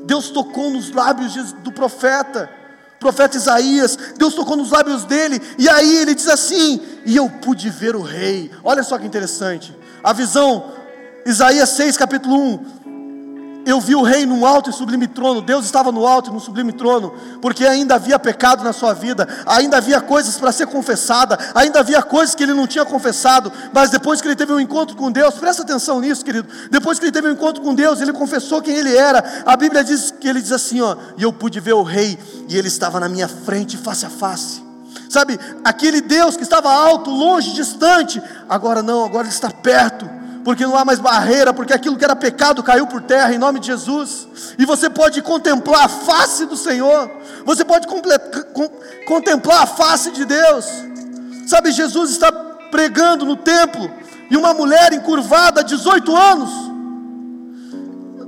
Deus 0.04 0.30
tocou 0.30 0.70
nos 0.70 0.90
lábios 0.90 1.52
do 1.52 1.70
profeta, 1.70 2.50
profeta 2.98 3.36
Isaías, 3.36 3.96
Deus 4.18 4.34
tocou 4.34 4.56
nos 4.56 4.72
lábios 4.72 5.04
dele, 5.04 5.40
e 5.56 5.68
aí 5.68 5.98
ele 5.98 6.16
diz 6.16 6.28
assim: 6.28 6.82
E 7.06 7.14
eu 7.16 7.30
pude 7.30 7.70
ver 7.70 7.94
o 7.94 8.02
rei. 8.02 8.50
Olha 8.64 8.82
só 8.82 8.98
que 8.98 9.06
interessante, 9.06 9.74
a 10.02 10.12
visão, 10.12 10.72
Isaías 11.24 11.68
6, 11.68 11.96
capítulo 11.96 12.36
1 12.36 12.83
eu 13.66 13.80
vi 13.80 13.94
o 13.94 14.02
rei 14.02 14.26
num 14.26 14.44
alto 14.44 14.70
e 14.70 14.72
sublime 14.72 15.06
trono, 15.06 15.40
Deus 15.40 15.64
estava 15.64 15.90
no 15.90 16.06
alto 16.06 16.30
e 16.30 16.32
no 16.32 16.40
sublime 16.40 16.72
trono, 16.72 17.14
porque 17.40 17.64
ainda 17.64 17.94
havia 17.94 18.18
pecado 18.18 18.62
na 18.62 18.72
sua 18.72 18.92
vida, 18.92 19.26
ainda 19.46 19.78
havia 19.78 20.00
coisas 20.00 20.36
para 20.36 20.52
ser 20.52 20.66
confessada, 20.66 21.38
ainda 21.54 21.80
havia 21.80 22.02
coisas 22.02 22.34
que 22.34 22.42
ele 22.42 22.54
não 22.54 22.66
tinha 22.66 22.84
confessado, 22.84 23.52
mas 23.72 23.90
depois 23.90 24.20
que 24.20 24.28
ele 24.28 24.36
teve 24.36 24.52
um 24.52 24.60
encontro 24.60 24.96
com 24.96 25.10
Deus, 25.10 25.34
presta 25.34 25.62
atenção 25.62 26.00
nisso, 26.00 26.24
querido. 26.24 26.48
Depois 26.70 26.98
que 26.98 27.04
ele 27.04 27.12
teve 27.12 27.28
um 27.28 27.32
encontro 27.32 27.62
com 27.62 27.74
Deus, 27.74 28.00
ele 28.00 28.12
confessou 28.12 28.60
quem 28.60 28.74
ele 28.74 28.94
era. 28.96 29.42
A 29.46 29.56
Bíblia 29.56 29.82
diz 29.82 30.10
que 30.10 30.28
ele 30.28 30.40
diz 30.40 30.52
assim, 30.52 30.80
ó, 30.80 30.96
e 31.16 31.22
eu 31.22 31.32
pude 31.32 31.60
ver 31.60 31.74
o 31.74 31.82
rei, 31.82 32.18
e 32.48 32.56
ele 32.56 32.68
estava 32.68 33.00
na 33.00 33.08
minha 33.08 33.28
frente, 33.28 33.76
face 33.76 34.04
a 34.04 34.10
face. 34.10 34.62
Sabe, 35.08 35.38
aquele 35.62 36.00
Deus 36.00 36.36
que 36.36 36.42
estava 36.42 36.72
alto, 36.72 37.10
longe, 37.10 37.52
distante, 37.52 38.20
agora 38.48 38.82
não, 38.82 39.04
agora 39.04 39.24
ele 39.24 39.34
está 39.34 39.50
perto 39.50 40.13
porque 40.44 40.66
não 40.66 40.76
há 40.76 40.84
mais 40.84 41.00
barreira, 41.00 41.54
porque 41.54 41.72
aquilo 41.72 41.96
que 41.96 42.04
era 42.04 42.14
pecado 42.14 42.62
caiu 42.62 42.86
por 42.86 43.00
terra 43.00 43.32
em 43.34 43.38
nome 43.38 43.58
de 43.58 43.68
Jesus, 43.68 44.28
e 44.58 44.66
você 44.66 44.90
pode 44.90 45.22
contemplar 45.22 45.86
a 45.86 45.88
face 45.88 46.44
do 46.44 46.56
Senhor, 46.56 47.10
você 47.46 47.64
pode 47.64 47.88
contemplar 49.06 49.62
a 49.62 49.66
face 49.66 50.10
de 50.10 50.24
Deus. 50.26 50.66
Sabe, 51.46 51.72
Jesus 51.72 52.10
está 52.10 52.30
pregando 52.70 53.24
no 53.24 53.36
templo, 53.36 53.90
e 54.30 54.36
uma 54.36 54.52
mulher 54.52 54.92
encurvada, 54.92 55.64
18 55.64 56.14
anos, 56.14 56.50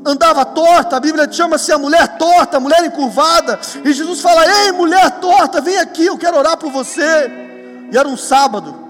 andava 0.07 0.45
torta, 0.45 0.97
a 0.97 1.01
Bíblia 1.01 1.31
chama-se 1.31 1.71
a 1.71 1.79
mulher 1.79 2.17
torta, 2.17 2.57
a 2.57 2.61
mulher 2.61 2.85
encurvada, 2.85 3.59
e 3.85 3.93
Jesus 3.93 4.21
fala: 4.21 4.47
Ei, 4.47 4.73
mulher 4.73 5.11
torta, 5.21 5.61
vem 5.61 5.77
aqui, 5.79 6.07
eu 6.07 6.17
quero 6.17 6.39
orar 6.39 6.57
por 6.57 6.71
você. 6.71 7.31
E 7.93 7.97
era 7.97 8.09
um 8.09 8.17
sábado. 8.17 8.86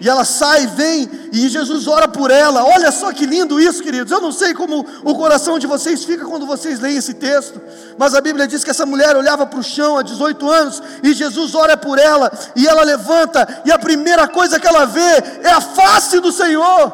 E 0.00 0.08
ela 0.08 0.24
sai, 0.24 0.66
vem, 0.66 1.10
e 1.32 1.48
Jesus 1.48 1.88
ora 1.88 2.06
por 2.06 2.30
ela. 2.30 2.64
Olha 2.64 2.92
só 2.92 3.12
que 3.12 3.26
lindo 3.26 3.60
isso, 3.60 3.82
queridos. 3.82 4.12
Eu 4.12 4.20
não 4.20 4.30
sei 4.30 4.54
como 4.54 4.86
o 5.02 5.14
coração 5.14 5.58
de 5.58 5.66
vocês 5.66 6.04
fica 6.04 6.24
quando 6.24 6.46
vocês 6.46 6.78
leem 6.78 6.96
esse 6.96 7.14
texto, 7.14 7.60
mas 7.98 8.14
a 8.14 8.20
Bíblia 8.20 8.46
diz 8.46 8.62
que 8.62 8.70
essa 8.70 8.86
mulher 8.86 9.16
olhava 9.16 9.44
para 9.44 9.58
o 9.58 9.62
chão 9.62 9.98
há 9.98 10.02
18 10.02 10.48
anos, 10.48 10.82
e 11.02 11.12
Jesus 11.12 11.54
ora 11.54 11.76
por 11.76 11.98
ela, 11.98 12.30
e 12.54 12.66
ela 12.66 12.84
levanta, 12.84 13.62
e 13.64 13.72
a 13.72 13.78
primeira 13.78 14.28
coisa 14.28 14.60
que 14.60 14.66
ela 14.66 14.84
vê 14.84 15.22
é 15.42 15.50
a 15.50 15.60
face 15.60 16.20
do 16.20 16.30
Senhor. 16.30 16.92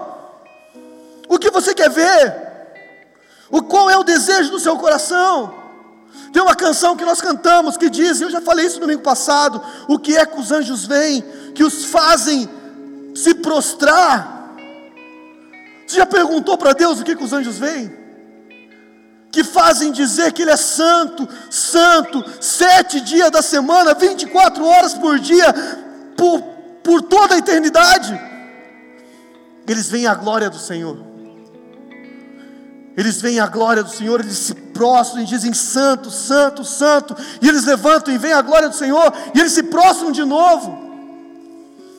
O 1.29 1.39
que 1.39 1.51
você 1.51 1.75
quer 1.75 1.91
ver? 1.91 2.35
O 3.51 3.63
qual 3.63 3.91
é 3.91 3.99
o 3.99 4.05
desejo 4.05 4.51
do 4.51 4.61
seu 4.61 4.77
coração? 4.79 5.63
Tem 6.33 6.43
uma 6.43 6.57
canção 6.57 6.97
que 6.97 7.05
nós 7.05 7.21
cantamos 7.21 7.77
que 7.77 7.91
diz, 7.91 8.21
eu 8.21 8.31
já 8.31 8.41
falei 8.41 8.67
isso 8.67 8.81
domingo 8.81 9.03
passado, 9.03 9.63
o 9.87 9.99
que 9.99 10.17
é 10.17 10.25
que 10.25 10.41
os 10.41 10.51
anjos 10.51 10.87
vêm, 10.87 11.23
que 11.55 11.63
os 11.63 11.85
fazem 11.85 12.49
se 13.15 13.35
prostrar. 13.35 14.55
Você 15.87 15.97
já 15.97 16.07
perguntou 16.07 16.59
para 16.59 16.73
Deus 16.73 17.01
o 17.01 17.05
que, 17.05 17.15
que 17.15 17.25
os 17.25 17.33
anjos 17.33 17.59
veem? 17.59 17.93
Que 19.31 19.45
fazem 19.45 19.93
dizer 19.93 20.33
que 20.33 20.43
Ele 20.43 20.51
é 20.51 20.57
santo, 20.57 21.29
santo, 21.51 22.25
sete 22.41 23.01
dias 23.01 23.31
da 23.31 23.43
semana, 23.43 23.95
24 23.95 24.65
horas 24.65 24.95
por 24.95 25.19
dia, 25.19 25.53
por, 26.17 26.41
por 26.83 27.03
toda 27.03 27.35
a 27.35 27.39
eternidade. 27.39 28.19
Eles 29.67 29.89
veem 29.89 30.07
a 30.07 30.15
glória 30.15 30.51
do 30.51 30.59
Senhor. 30.59 31.15
Eles 32.97 33.21
veem 33.21 33.41
a 33.41 33.47
glória 33.47 33.83
do 33.83 33.91
Senhor, 33.91 34.21
eles 34.21 34.39
se 34.39 34.55
prostram 34.55 35.23
e 35.23 35.27
dizem 35.27 35.53
santo, 35.53 36.13
santo, 36.13 36.65
santo, 36.65 37.17
e 37.43 37.49
eles 37.49 37.65
levantam 37.65 38.15
e 38.15 38.19
veem 38.19 38.35
a 38.35 38.43
glória 38.43 38.69
do 38.69 38.77
Senhor, 38.77 39.13
e 39.35 39.41
eles 39.41 39.53
se 39.53 39.65
prostram 39.65 40.13
de 40.13 40.25
novo. 40.25 40.84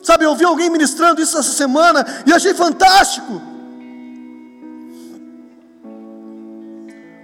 Sabe, 0.06 0.24
eu 0.24 0.30
ouvi 0.30 0.44
alguém 0.44 0.70
ministrando 0.70 1.20
isso 1.20 1.36
essa 1.36 1.50
semana 1.50 2.06
e 2.24 2.32
achei 2.32 2.54
fantástico. 2.54 3.42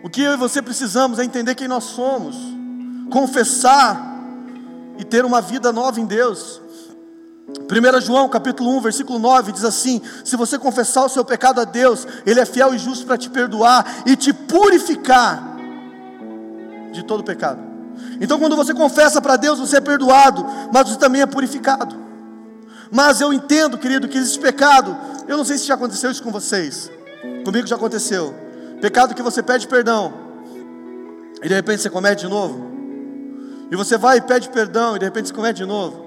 O 0.02 0.10
que 0.10 0.20
eu 0.20 0.32
e 0.32 0.36
você 0.36 0.60
precisamos 0.60 1.20
é 1.20 1.24
entender 1.24 1.54
quem 1.54 1.68
nós 1.68 1.84
somos, 1.84 2.34
confessar 3.08 4.18
e 4.98 5.04
ter 5.04 5.24
uma 5.24 5.40
vida 5.40 5.72
nova 5.72 6.00
em 6.00 6.06
Deus. 6.06 6.60
1 7.70 8.00
João 8.00 8.28
capítulo 8.28 8.76
1, 8.78 8.80
versículo 8.80 9.20
9 9.20 9.52
diz 9.52 9.64
assim: 9.64 10.02
Se 10.24 10.34
você 10.34 10.58
confessar 10.58 11.04
o 11.04 11.08
seu 11.08 11.24
pecado 11.24 11.60
a 11.60 11.64
Deus, 11.64 12.04
Ele 12.26 12.40
é 12.40 12.44
fiel 12.44 12.74
e 12.74 12.78
justo 12.78 13.06
para 13.06 13.16
te 13.16 13.30
perdoar 13.30 14.02
e 14.04 14.16
te 14.16 14.32
purificar 14.32 15.54
de 16.90 17.04
todo 17.04 17.22
pecado. 17.22 17.60
Então, 18.20 18.40
quando 18.40 18.56
você 18.56 18.74
confessa 18.74 19.22
para 19.22 19.36
Deus, 19.36 19.60
você 19.60 19.76
é 19.76 19.80
perdoado, 19.80 20.44
mas 20.74 20.88
você 20.88 20.98
também 20.98 21.22
é 21.22 21.26
purificado. 21.26 22.01
Mas 22.94 23.22
eu 23.22 23.32
entendo, 23.32 23.78
querido, 23.78 24.06
que 24.06 24.18
existe 24.18 24.38
pecado. 24.38 24.94
Eu 25.26 25.38
não 25.38 25.46
sei 25.46 25.56
se 25.56 25.64
já 25.64 25.74
aconteceu 25.74 26.10
isso 26.10 26.22
com 26.22 26.30
vocês. 26.30 26.90
Comigo 27.42 27.66
já 27.66 27.74
aconteceu. 27.74 28.34
Pecado 28.82 29.14
que 29.14 29.22
você 29.22 29.42
pede 29.42 29.66
perdão. 29.66 30.12
E 31.42 31.48
de 31.48 31.54
repente 31.54 31.80
você 31.80 31.88
comete 31.88 32.20
de 32.20 32.28
novo. 32.28 32.70
E 33.70 33.76
você 33.76 33.96
vai 33.96 34.18
e 34.18 34.20
pede 34.20 34.50
perdão 34.50 34.94
e 34.94 34.98
de 34.98 35.06
repente 35.06 35.28
você 35.28 35.34
comete 35.34 35.56
de 35.56 35.64
novo. 35.64 36.04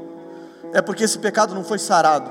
É 0.74 0.82
porque 0.82 1.04
esse 1.04 1.18
pecado 1.18 1.56
não 1.56 1.64
foi 1.64 1.80
sarado. 1.80 2.30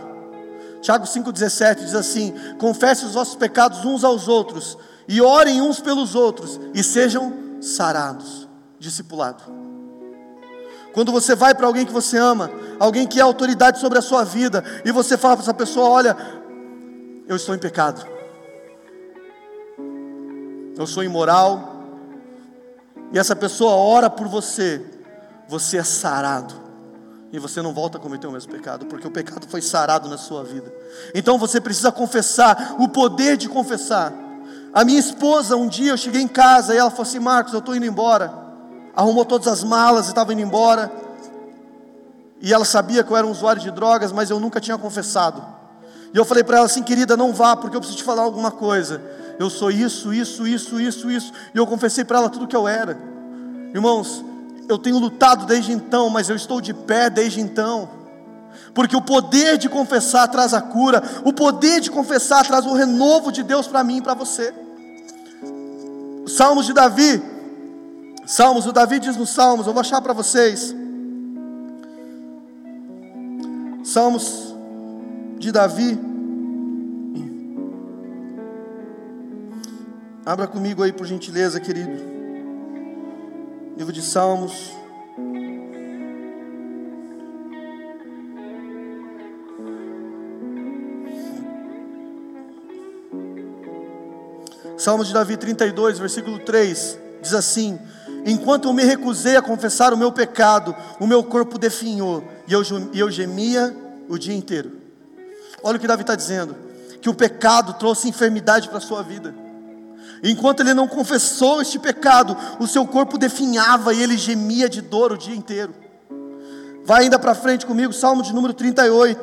Tiago 0.81 1.05
5,17 1.05 1.81
diz 1.81 1.95
assim: 1.95 2.33
Confesse 2.57 3.05
os 3.05 3.15
vossos 3.15 3.35
pecados 3.35 3.85
uns 3.85 4.05
aos 4.05 4.29
outros, 4.29 4.79
e 5.09 5.21
orem 5.21 5.61
uns 5.61 5.81
pelos 5.81 6.15
outros, 6.15 6.61
e 6.73 6.83
sejam 6.85 7.33
sarados. 7.61 8.49
Discipulado. 8.79 9.64
Quando 10.95 11.11
você 11.11 11.35
vai 11.35 11.53
para 11.57 11.67
alguém 11.67 11.85
que 11.85 11.93
você 11.93 12.17
ama, 12.17 12.49
alguém 12.79 13.05
que 13.05 13.19
é 13.19 13.23
autoridade 13.23 13.81
sobre 13.81 13.99
a 13.99 14.03
sua 14.03 14.23
vida, 14.23 14.63
e 14.85 14.93
você 14.93 15.19
fala 15.19 15.35
para 15.35 15.43
essa 15.43 15.53
pessoa: 15.53 15.89
Olha, 15.89 16.17
eu 17.27 17.35
estou 17.35 17.53
em 17.53 17.59
pecado, 17.59 18.07
eu 20.79 20.87
sou 20.87 21.03
imoral, 21.03 21.83
e 23.13 23.19
essa 23.19 23.35
pessoa 23.35 23.73
ora 23.73 24.09
por 24.09 24.29
você, 24.29 24.81
você 25.49 25.79
é 25.79 25.83
sarado, 25.83 26.55
e 27.33 27.41
você 27.41 27.61
não 27.61 27.75
volta 27.75 27.99
a 27.99 28.01
cometer 28.01 28.29
o 28.29 28.33
mesmo 28.33 28.53
pecado, 28.53 28.87
porque 28.87 29.09
o 29.09 29.11
pecado 29.11 29.49
foi 29.49 29.61
sarado 29.61 30.09
na 30.09 30.17
sua 30.17 30.45
vida. 30.45 30.73
Então 31.13 31.39
você 31.39 31.61
precisa 31.61 31.91
confessar, 31.91 32.77
o 32.79 32.89
poder 32.89 33.37
de 33.37 33.49
confessar. 33.49 34.13
A 34.73 34.85
minha 34.85 35.01
esposa, 35.01 35.57
um 35.57 35.67
dia 35.67 35.91
eu 35.91 35.97
cheguei 35.97 36.21
em 36.21 36.29
casa 36.29 36.73
e 36.73 36.79
ela 36.79 36.91
falou 36.91 37.03
assim: 37.03 37.19
Marcos, 37.19 37.53
eu 37.53 37.59
estou 37.59 37.75
indo 37.75 37.85
embora. 37.85 38.44
Arrumou 38.97 39.25
todas 39.25 39.49
as 39.49 39.65
malas 39.65 40.07
e 40.07 40.09
estava 40.11 40.33
indo 40.33 40.43
embora. 40.43 40.91
E 42.41 42.53
ela 42.53 42.65
sabia 42.65 43.03
que 43.03 43.11
eu 43.11 43.17
era 43.17 43.27
um 43.27 43.31
usuário 43.31 43.61
de 43.61 43.71
drogas, 43.71 44.13
mas 44.13 44.31
eu 44.31 44.39
nunca 44.39 44.61
tinha 44.61 44.77
confessado. 44.77 45.45
E 46.13 46.17
eu 46.17 46.25
falei 46.25 46.45
para 46.45 46.59
ela 46.59 46.67
assim: 46.67 46.83
querida, 46.83 47.17
não 47.17 47.33
vá, 47.33 47.57
porque 47.57 47.77
eu 47.77 47.81
preciso 47.81 47.99
te 47.99 48.05
falar 48.05 48.23
alguma 48.23 48.51
coisa. 48.51 49.01
Eu 49.39 49.51
sou 49.51 49.71
isso, 49.71 50.13
isso, 50.13 50.47
isso, 50.47 50.81
isso, 50.81 51.11
isso. 51.11 51.33
E 51.55 51.59
eu 51.59 51.67
confessei 51.67 52.05
para 52.05 52.19
ela 52.19 52.31
tudo 52.31 52.47
que 52.47 52.55
eu 52.55 52.69
era. 52.69 52.97
Irmãos, 53.75 54.25
eu 54.69 54.79
tenho 54.79 54.99
lutado 54.99 55.45
desde 55.47 55.73
então, 55.73 56.09
mas 56.09 56.29
eu 56.29 56.37
estou 56.37 56.61
de 56.61 56.73
pé 56.73 57.11
desde 57.11 57.41
então. 57.41 57.89
Porque 58.73 58.95
o 58.95 59.03
poder 59.03 59.59
de 59.59 59.69
confessar 59.69 60.29
traz 60.29 60.55
a 60.55 60.61
cura, 60.61 61.03
o 61.25 61.33
poder 61.33 61.81
de 61.81 61.91
confessar 61.91 62.47
traz 62.47 62.65
o 62.65 62.75
renovo 62.75 63.33
de 63.33 63.43
Deus 63.43 63.67
para 63.67 63.83
mim 63.83 63.97
e 63.97 64.03
para 64.03 64.15
você. 64.15 64.55
Salmos 66.27 66.67
de 66.67 66.73
Davi, 66.73 67.23
Salmos, 68.27 68.67
o 68.67 68.73
Davi 68.73 68.99
diz 68.99 69.17
nos 69.17 69.31
Salmos, 69.31 69.67
eu 69.67 69.73
vou 69.73 69.81
achar 69.81 70.01
para 70.01 70.15
vocês. 70.15 70.75
Salmos 73.85 74.55
de 75.39 75.53
Davi. 75.53 76.01
Abra 80.25 80.47
comigo 80.47 80.83
aí 80.83 80.91
por 80.91 81.07
gentileza, 81.07 81.61
querido. 81.61 81.93
Livro 83.77 83.93
de 83.93 84.01
Salmos. 84.01 84.73
Salmos 94.79 95.09
de 95.09 95.15
Davi 95.15 95.37
32, 95.37 95.99
versículo 95.99 96.39
3, 96.39 96.99
diz 97.21 97.35
assim: 97.35 97.79
Enquanto 98.25 98.69
eu 98.69 98.73
me 98.73 98.85
recusei 98.85 99.37
a 99.37 99.43
confessar 99.43 99.93
o 99.93 99.97
meu 99.97 100.11
pecado, 100.11 100.75
o 100.99 101.07
meu 101.07 101.23
corpo 101.23 101.59
definhou, 101.59 102.25
e 102.49 102.53
eu, 102.53 102.63
eu 102.95 103.11
gemia 103.11 103.77
o 104.09 104.19
dia 104.19 104.35
inteiro. 104.35 104.73
Olha 105.63 105.77
o 105.77 105.81
que 105.81 105.87
Davi 105.87 106.03
está 106.03 106.15
dizendo: 106.15 106.57
que 107.01 107.09
o 107.11 107.15
pecado 107.15 107.75
trouxe 107.75 108.09
enfermidade 108.09 108.69
para 108.69 108.79
a 108.79 108.81
sua 108.81 109.03
vida. 109.03 109.35
Enquanto 110.23 110.61
ele 110.61 110.73
não 110.73 110.89
confessou 110.89 111.61
este 111.61 111.79
pecado, 111.79 112.35
o 112.59 112.67
seu 112.67 112.87
corpo 112.87 113.19
definhava 113.19 113.93
e 113.93 114.03
ele 114.03 114.17
gemia 114.17 114.71
de 114.71 114.81
dor 114.81 115.13
o 115.13 115.19
dia 115.19 115.37
inteiro. 115.37 115.75
Vai 116.85 117.05
ainda 117.05 117.19
para 117.19 117.35
frente 117.35 117.67
comigo, 117.67 117.93
Salmo 117.93 118.23
de 118.23 118.33
número 118.33 118.55
38. 118.55 119.21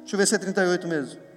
Deixa 0.00 0.14
eu 0.14 0.18
ver 0.18 0.26
se 0.26 0.34
é 0.34 0.38
38 0.38 0.86
mesmo. 0.86 1.29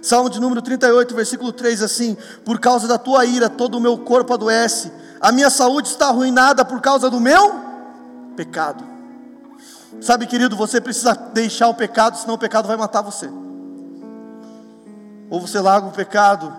Salmo 0.00 0.30
de 0.30 0.40
número 0.40 0.62
38, 0.62 1.14
versículo 1.14 1.52
3 1.52 1.82
assim: 1.82 2.16
Por 2.44 2.58
causa 2.58 2.86
da 2.86 2.98
tua 2.98 3.24
ira, 3.24 3.48
todo 3.48 3.76
o 3.76 3.80
meu 3.80 3.98
corpo 3.98 4.34
adoece, 4.34 4.92
a 5.20 5.32
minha 5.32 5.50
saúde 5.50 5.88
está 5.88 6.08
arruinada 6.08 6.64
por 6.64 6.80
causa 6.80 7.10
do 7.10 7.20
meu 7.20 7.54
pecado. 8.36 8.84
Sabe, 10.00 10.26
querido, 10.26 10.54
você 10.56 10.80
precisa 10.80 11.14
deixar 11.14 11.68
o 11.68 11.74
pecado, 11.74 12.16
senão 12.16 12.34
o 12.34 12.38
pecado 12.38 12.68
vai 12.68 12.76
matar 12.76 13.02
você. 13.02 13.28
Ou 15.28 15.40
você 15.40 15.58
larga 15.60 15.88
o 15.88 15.92
pecado, 15.92 16.54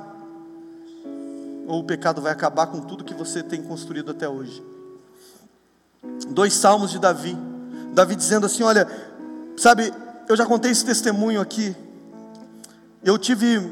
ou 1.67 1.79
o 1.79 1.83
pecado 1.83 2.21
vai 2.21 2.31
acabar 2.31 2.67
com 2.67 2.81
tudo 2.81 3.03
que 3.03 3.13
você 3.13 3.41
tem 3.41 3.61
construído 3.63 4.11
até 4.11 4.27
hoje. 4.27 4.63
Dois 6.29 6.53
salmos 6.53 6.91
de 6.91 6.99
Davi. 6.99 7.37
Davi 7.93 8.15
dizendo 8.15 8.45
assim: 8.45 8.63
Olha, 8.63 8.87
sabe, 9.57 9.93
eu 10.27 10.35
já 10.35 10.45
contei 10.45 10.71
esse 10.71 10.85
testemunho 10.85 11.39
aqui. 11.39 11.75
Eu 13.03 13.17
tive 13.17 13.71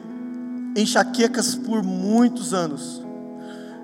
enxaquecas 0.75 1.55
por 1.55 1.84
muitos 1.84 2.53
anos. 2.53 3.01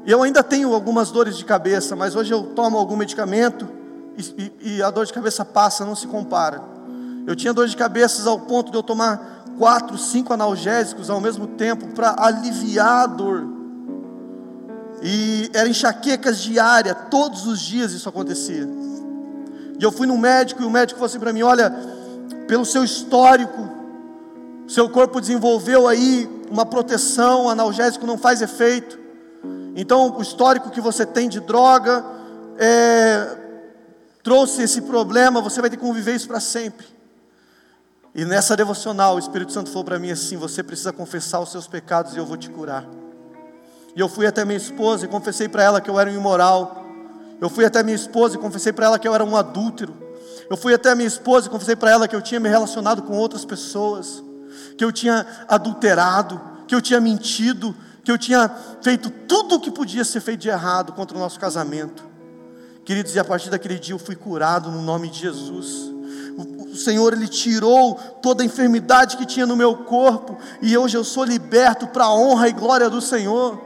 Eu 0.06 0.22
ainda 0.24 0.44
tenho 0.44 0.74
algumas 0.74 1.12
dores 1.12 1.38
de 1.38 1.44
cabeça, 1.44 1.96
mas 1.96 2.16
hoje 2.16 2.34
eu 2.34 2.44
tomo 2.44 2.78
algum 2.78 2.96
medicamento 2.96 3.68
e, 4.18 4.52
e, 4.62 4.76
e 4.76 4.84
a 4.84 4.90
dor 4.90 5.06
de 5.06 5.14
cabeça 5.14 5.44
passa, 5.44 5.86
não 5.86 5.96
se 5.96 6.08
compara. 6.08 6.62
Eu 7.26 7.36
tinha 7.36 7.54
dor 7.54 7.68
de 7.68 7.76
cabeça 7.76 8.28
ao 8.30 8.40
ponto 8.40 8.72
de 8.72 8.78
eu 8.78 8.84
tomar 8.84 9.46
quatro, 9.58 9.98
cinco 9.98 10.34
analgésicos 10.34 11.10
ao 11.10 11.22
mesmo 11.22 11.48
tempo 11.48 11.88
para 11.88 12.16
aliviar 12.18 13.04
a 13.04 13.08
dor. 13.08 13.48
E 15.02 15.50
eram 15.54 15.70
enxaquecas 15.70 16.40
diárias, 16.40 16.96
todos 17.12 17.46
os 17.46 17.60
dias 17.60 17.92
isso 17.92 18.08
acontecia. 18.08 18.68
E 19.80 19.84
eu 19.84 19.92
fui 19.92 20.08
no 20.08 20.18
médico 20.18 20.62
e 20.62 20.66
o 20.66 20.70
médico 20.70 21.00
falou 21.00 21.08
assim 21.08 21.20
para 21.20 21.34
mim: 21.34 21.42
Olha, 21.42 21.74
pelo 22.48 22.66
seu 22.66 22.84
histórico, 22.84 23.70
seu 24.74 24.90
corpo 24.90 25.22
desenvolveu 25.22 25.88
aí 25.88 26.28
uma 26.50 26.66
proteção, 26.66 27.48
analgésico 27.48 28.08
não 28.08 28.18
faz 28.18 28.42
efeito. 28.42 28.98
Então, 29.76 30.18
o 30.18 30.22
histórico 30.22 30.72
que 30.72 30.82
você 30.82 31.06
tem 31.06 31.30
de 31.30 31.40
droga 31.40 32.04
é, 32.58 33.38
trouxe 34.24 34.64
esse 34.64 34.82
problema, 34.82 35.42
você 35.42 35.62
vai 35.62 35.70
ter 35.70 35.78
que 35.78 35.84
conviver 35.84 36.16
isso 36.16 36.28
para 36.28 36.40
sempre. 36.40 36.88
E 38.16 38.26
nessa 38.26 38.58
devocional, 38.58 39.16
o 39.16 39.20
Espírito 39.20 39.52
Santo 39.52 39.70
falou 39.70 39.84
para 39.84 40.00
mim 40.00 40.10
assim: 40.10 40.38
você 40.38 40.64
precisa 40.64 40.92
confessar 40.92 41.40
os 41.40 41.52
seus 41.52 41.68
pecados 41.68 42.16
e 42.16 42.18
eu 42.18 42.26
vou 42.26 42.36
te 42.36 42.50
curar. 42.50 42.84
E 43.96 44.00
eu 44.00 44.10
fui 44.10 44.26
até 44.26 44.44
minha 44.44 44.58
esposa 44.58 45.06
e 45.06 45.08
confessei 45.08 45.48
para 45.48 45.62
ela 45.62 45.82
que 45.82 45.90
eu 45.90 46.00
era 46.00 46.10
um 46.10 46.14
imoral. 46.14 46.84
Eu 47.40 47.48
fui 47.48 47.64
até 47.64 47.84
minha 47.84 47.96
esposa 47.96 48.38
e 48.38 48.40
confessei 48.40 48.74
para 48.74 48.88
ela 48.88 48.98
que 48.98 49.08
eu 49.08 49.14
era 49.14 49.24
um 49.24 49.38
adúltero. 49.38 49.96
Eu 50.50 50.58
fui 50.58 50.74
até 50.74 50.96
minha 50.96 51.08
esposa 51.08 51.46
e 51.46 51.50
confessei 51.52 51.76
para 51.76 51.92
ela 51.92 52.08
que 52.08 52.16
eu 52.16 52.22
tinha 52.24 52.40
me 52.40 52.50
relacionado 52.50 53.04
com 53.04 53.16
outras 53.16 53.46
pessoas, 53.46 54.24
que 54.78 54.84
eu 54.84 54.92
tinha 54.92 55.26
adulterado, 55.48 56.40
que 56.68 56.74
eu 56.76 56.82
tinha 56.82 57.00
mentido, 57.00 57.76
que 58.04 58.12
eu 58.12 58.18
tinha 58.18 58.50
feito 58.82 59.10
tudo 59.10 59.56
o 59.56 59.60
que 59.60 59.72
podia 59.72 60.04
ser 60.04 60.22
feito 60.22 60.42
de 60.42 60.50
errado 60.50 60.94
contra 60.94 61.16
o 61.18 61.20
nosso 61.20 61.40
casamento. 61.40 62.04
Queridos, 62.84 63.16
e 63.16 63.20
a 63.20 63.24
partir 63.24 63.50
daquele 63.50 63.80
dia 63.80 63.94
eu 63.96 64.00
fui 64.00 64.16
curado 64.16 64.70
no 64.70 64.82
nome 64.82 65.10
de 65.10 65.20
Jesus 65.20 65.94
o 66.36 66.76
Senhor 66.76 67.14
ele 67.14 67.28
tirou 67.28 67.96
toda 68.22 68.42
a 68.42 68.46
enfermidade 68.46 69.18
que 69.18 69.26
tinha 69.26 69.46
no 69.46 69.56
meu 69.56 69.78
corpo 69.78 70.38
e 70.62 70.76
hoje 70.76 70.98
eu 70.98 71.04
sou 71.04 71.24
liberto 71.24 71.86
para 71.88 72.06
a 72.06 72.14
honra 72.14 72.50
e 72.50 72.52
glória 72.52 72.90
do 72.90 73.00
Senhor. 73.00 73.62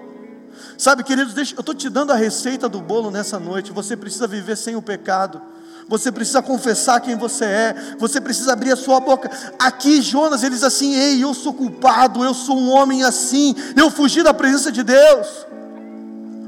Sabe, 0.77 1.03
queridos, 1.03 1.33
deixa, 1.33 1.55
eu 1.55 1.61
estou 1.61 1.73
te 1.73 1.89
dando 1.89 2.11
a 2.11 2.15
receita 2.15 2.67
do 2.67 2.81
bolo 2.81 3.09
nessa 3.09 3.39
noite. 3.39 3.71
Você 3.71 3.95
precisa 3.95 4.27
viver 4.27 4.57
sem 4.57 4.75
o 4.75 4.81
pecado. 4.81 5.41
Você 5.88 6.11
precisa 6.11 6.41
confessar 6.41 6.99
quem 6.99 7.15
você 7.15 7.45
é. 7.45 7.75
Você 7.97 8.19
precisa 8.19 8.53
abrir 8.53 8.71
a 8.71 8.75
sua 8.75 8.99
boca. 8.99 9.29
Aqui 9.57 10.01
Jonas 10.01 10.43
ele 10.43 10.55
diz 10.55 10.63
assim: 10.63 10.93
Ei, 10.93 11.23
eu 11.23 11.33
sou 11.33 11.53
culpado. 11.53 12.23
Eu 12.23 12.33
sou 12.33 12.57
um 12.57 12.69
homem 12.69 13.03
assim. 13.03 13.55
Eu 13.75 13.89
fugi 13.89 14.21
da 14.21 14.33
presença 14.33 14.71
de 14.71 14.83
Deus. 14.83 15.45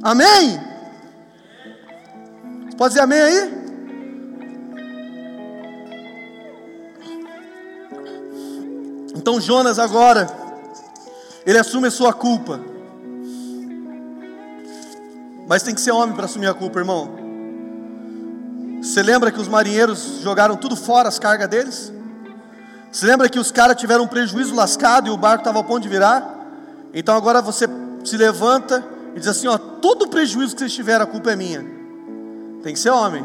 Amém? 0.03 0.59
Pode 2.77 2.93
dizer 2.93 3.03
amém 3.03 3.19
aí? 3.19 3.59
Então 9.15 9.39
Jonas 9.41 9.79
agora, 9.79 10.29
ele 11.45 11.57
assume 11.57 11.87
a 11.87 11.91
sua 11.91 12.13
culpa. 12.13 12.59
Mas 15.47 15.63
tem 15.63 15.73
que 15.73 15.81
ser 15.81 15.91
homem 15.91 16.15
para 16.15 16.25
assumir 16.25 16.47
a 16.47 16.53
culpa, 16.53 16.79
irmão. 16.79 17.18
Você 18.81 19.03
lembra 19.03 19.31
que 19.31 19.39
os 19.39 19.47
marinheiros 19.47 20.21
jogaram 20.21 20.55
tudo 20.55 20.75
fora 20.75 21.09
as 21.09 21.19
cargas 21.19 21.49
deles? 21.49 21.91
Você 22.91 23.05
lembra 23.05 23.29
que 23.29 23.37
os 23.37 23.51
caras 23.51 23.75
tiveram 23.75 24.05
um 24.05 24.07
prejuízo 24.07 24.55
lascado 24.55 25.07
e 25.07 25.11
o 25.11 25.17
barco 25.17 25.41
estava 25.41 25.57
ao 25.57 25.63
ponto 25.63 25.81
de 25.81 25.89
virar? 25.89 26.37
Então 26.93 27.15
agora 27.15 27.41
você 27.41 27.67
se 28.03 28.17
levanta 28.17 28.83
e 29.15 29.19
diz 29.19 29.27
assim: 29.27 29.47
ó, 29.47 29.57
todo 29.57 30.07
prejuízo 30.07 30.55
que 30.55 30.61
vocês 30.61 30.73
tiveram, 30.73 31.03
a 31.03 31.07
culpa 31.07 31.31
é 31.31 31.35
minha. 31.35 31.63
Tem 32.63 32.73
que 32.73 32.79
ser 32.79 32.89
homem 32.89 33.23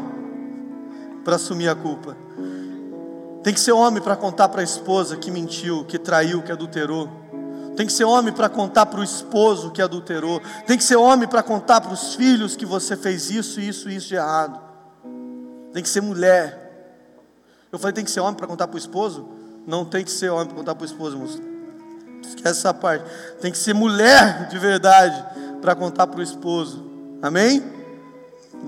para 1.23 1.37
assumir 1.37 1.69
a 1.69 1.75
culpa. 1.75 2.15
Tem 3.41 3.53
que 3.53 3.59
ser 3.59 3.71
homem 3.71 4.01
para 4.01 4.15
contar 4.15 4.49
para 4.49 4.61
a 4.61 4.63
esposa 4.63 5.15
que 5.15 5.31
mentiu, 5.31 5.85
que 5.85 5.97
traiu, 5.97 6.41
que 6.41 6.51
adulterou. 6.51 7.09
Tem 7.75 7.85
que 7.85 7.93
ser 7.93 8.05
homem 8.05 8.33
para 8.33 8.49
contar 8.49 8.85
para 8.85 8.99
o 8.99 9.03
esposo 9.03 9.71
que 9.71 9.81
adulterou. 9.81 10.41
Tem 10.65 10.77
que 10.77 10.83
ser 10.83 10.95
homem 10.95 11.27
para 11.27 11.43
contar 11.43 11.81
para 11.81 11.93
os 11.93 12.15
filhos 12.15 12.55
que 12.55 12.65
você 12.65 12.95
fez 12.95 13.29
isso, 13.29 13.59
isso, 13.59 13.89
isso 13.89 14.07
de 14.07 14.15
errado. 14.15 14.64
Tem 15.75 15.83
que 15.83 15.89
ser 15.89 15.99
mulher. 15.99 16.57
Eu 17.69 17.77
falei, 17.77 17.91
tem 17.91 18.05
que 18.05 18.09
ser 18.09 18.21
homem 18.21 18.35
para 18.35 18.47
contar 18.47 18.65
para 18.65 18.75
o 18.75 18.77
esposo? 18.77 19.27
Não 19.67 19.83
tem 19.83 20.05
que 20.05 20.11
ser 20.11 20.29
homem 20.29 20.45
para 20.45 20.55
contar 20.55 20.73
para 20.73 20.83
o 20.83 20.85
esposo, 20.85 21.17
moço. 21.17 21.41
Esquece 22.21 22.59
essa 22.59 22.73
parte. 22.73 23.03
Tem 23.41 23.51
que 23.51 23.57
ser 23.57 23.73
mulher 23.73 24.47
de 24.47 24.57
verdade 24.57 25.21
para 25.61 25.75
contar 25.75 26.07
para 26.07 26.21
o 26.21 26.23
esposo. 26.23 26.81
Amém? 27.21 27.61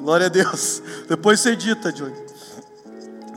Glória 0.02 0.26
a 0.26 0.30
Deus. 0.30 0.84
Depois 1.08 1.40
você 1.40 1.56
dita, 1.56 1.94
Johnny. 1.94 2.14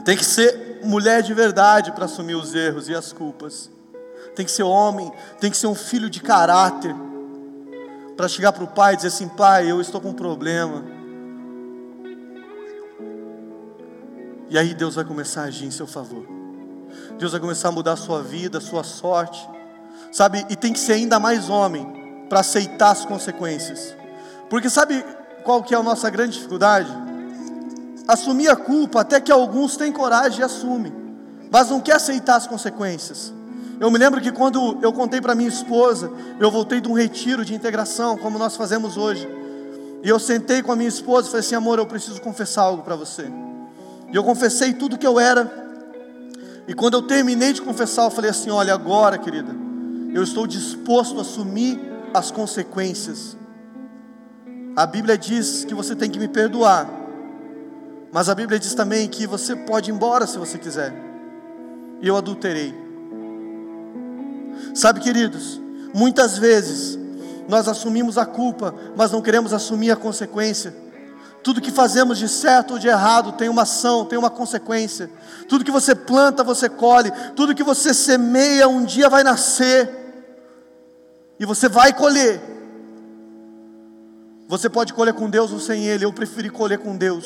Tem 0.03 0.17
que 0.17 0.25
ser 0.25 0.81
mulher 0.83 1.23
de 1.23 1.33
verdade 1.33 1.93
para 1.93 2.03
assumir 2.03 2.35
os 2.35 2.53
erros 2.53 2.89
e 2.89 2.93
as 2.93 3.13
culpas. 3.13 3.71
Tem 4.35 4.45
que 4.45 4.51
ser 4.51 4.63
homem, 4.63 5.09
tem 5.39 5.49
que 5.49 5.55
ser 5.55 5.67
um 5.67 5.75
filho 5.75 6.09
de 6.09 6.19
caráter 6.19 6.93
para 8.17 8.27
chegar 8.27 8.51
para 8.51 8.65
o 8.65 8.67
pai 8.67 8.95
e 8.95 8.97
dizer 8.97 9.07
assim: 9.07 9.29
pai, 9.29 9.71
eu 9.71 9.79
estou 9.79 10.01
com 10.01 10.09
um 10.09 10.13
problema. 10.13 10.99
E 14.51 14.57
aí 14.57 14.73
Deus 14.73 14.95
vai 14.95 15.05
começar 15.05 15.43
a 15.43 15.45
agir 15.45 15.65
em 15.65 15.71
seu 15.71 15.87
favor. 15.87 16.25
Deus 17.17 17.31
vai 17.31 17.39
começar 17.39 17.69
a 17.69 17.71
mudar 17.71 17.93
a 17.93 17.95
sua 17.95 18.21
vida, 18.21 18.57
a 18.57 18.61
sua 18.61 18.83
sorte. 18.83 19.49
Sabe? 20.11 20.45
E 20.49 20.57
tem 20.57 20.73
que 20.73 20.79
ser 20.79 20.91
ainda 20.91 21.17
mais 21.17 21.49
homem 21.49 22.25
para 22.27 22.41
aceitar 22.41 22.91
as 22.91 23.05
consequências. 23.05 23.95
Porque 24.49 24.69
sabe 24.69 25.05
qual 25.45 25.63
que 25.63 25.73
é 25.73 25.77
a 25.77 25.81
nossa 25.81 26.09
grande 26.09 26.33
dificuldade? 26.33 26.91
Assumir 28.05 28.49
a 28.49 28.55
culpa, 28.57 28.99
até 28.99 29.21
que 29.21 29.31
alguns 29.31 29.77
têm 29.77 29.89
coragem 29.89 30.41
e 30.41 30.43
assumem, 30.43 30.91
mas 31.49 31.69
não 31.69 31.79
quer 31.79 31.95
aceitar 31.95 32.35
as 32.35 32.45
consequências. 32.45 33.33
Eu 33.79 33.89
me 33.89 33.97
lembro 33.97 34.19
que 34.19 34.33
quando 34.33 34.77
eu 34.81 34.91
contei 34.91 35.21
para 35.21 35.33
minha 35.33 35.47
esposa, 35.47 36.11
eu 36.41 36.51
voltei 36.51 36.81
de 36.81 36.89
um 36.89 36.93
retiro 36.93 37.45
de 37.45 37.55
integração, 37.55 38.17
como 38.17 38.37
nós 38.37 38.57
fazemos 38.57 38.97
hoje. 38.97 39.29
E 40.03 40.09
eu 40.09 40.19
sentei 40.19 40.61
com 40.61 40.73
a 40.73 40.75
minha 40.75 40.89
esposa 40.89 41.29
e 41.29 41.31
falei 41.31 41.45
assim: 41.45 41.55
amor, 41.55 41.79
eu 41.79 41.85
preciso 41.85 42.19
confessar 42.19 42.63
algo 42.63 42.83
para 42.83 42.97
você. 42.97 43.31
E 44.11 44.15
eu 44.15 44.23
confessei 44.23 44.73
tudo 44.73 44.97
que 44.97 45.07
eu 45.07 45.19
era. 45.19 45.49
E 46.67 46.73
quando 46.73 46.95
eu 46.95 47.01
terminei 47.01 47.53
de 47.53 47.61
confessar, 47.61 48.03
eu 48.03 48.11
falei 48.11 48.29
assim: 48.29 48.49
olha, 48.49 48.73
agora, 48.73 49.17
querida, 49.17 49.55
eu 50.13 50.23
estou 50.23 50.45
disposto 50.45 51.17
a 51.17 51.21
assumir 51.21 51.79
as 52.13 52.31
consequências. 52.31 53.37
A 54.75 54.85
Bíblia 54.85 55.17
diz 55.17 55.65
que 55.65 55.73
você 55.73 55.95
tem 55.95 56.09
que 56.09 56.19
me 56.19 56.27
perdoar, 56.27 56.89
mas 58.11 58.29
a 58.29 58.35
Bíblia 58.35 58.59
diz 58.59 58.73
também 58.73 59.07
que 59.07 59.25
você 59.27 59.55
pode 59.55 59.89
ir 59.89 59.93
embora 59.93 60.27
se 60.27 60.37
você 60.37 60.57
quiser. 60.57 60.93
E 62.01 62.07
eu 62.07 62.15
adulterei. 62.15 62.73
Sabe, 64.73 64.99
queridos, 64.99 65.61
muitas 65.93 66.37
vezes 66.37 66.97
nós 67.47 67.67
assumimos 67.67 68.17
a 68.17 68.25
culpa, 68.25 68.73
mas 68.95 69.11
não 69.11 69.21
queremos 69.21 69.53
assumir 69.53 69.91
a 69.91 69.95
consequência. 69.95 70.73
Tudo 71.43 71.61
que 71.61 71.71
fazemos 71.71 72.17
de 72.19 72.29
certo 72.29 72.73
ou 72.73 72.79
de 72.79 72.87
errado 72.87 73.31
tem 73.31 73.49
uma 73.49 73.63
ação, 73.63 74.05
tem 74.05 74.17
uma 74.17 74.29
consequência. 74.29 75.09
Tudo 75.49 75.65
que 75.65 75.71
você 75.71 75.95
planta, 75.95 76.43
você 76.43 76.69
colhe. 76.69 77.11
Tudo 77.35 77.55
que 77.55 77.63
você 77.63 77.93
semeia, 77.93 78.67
um 78.67 78.83
dia 78.83 79.09
vai 79.09 79.23
nascer. 79.23 79.89
E 81.39 81.45
você 81.45 81.67
vai 81.67 81.93
colher. 81.93 82.39
Você 84.47 84.69
pode 84.69 84.93
colher 84.93 85.13
com 85.13 85.29
Deus 85.29 85.51
ou 85.51 85.59
sem 85.59 85.87
Ele. 85.87 86.05
Eu 86.05 86.13
preferi 86.13 86.49
colher 86.49 86.77
com 86.77 86.95
Deus. 86.95 87.25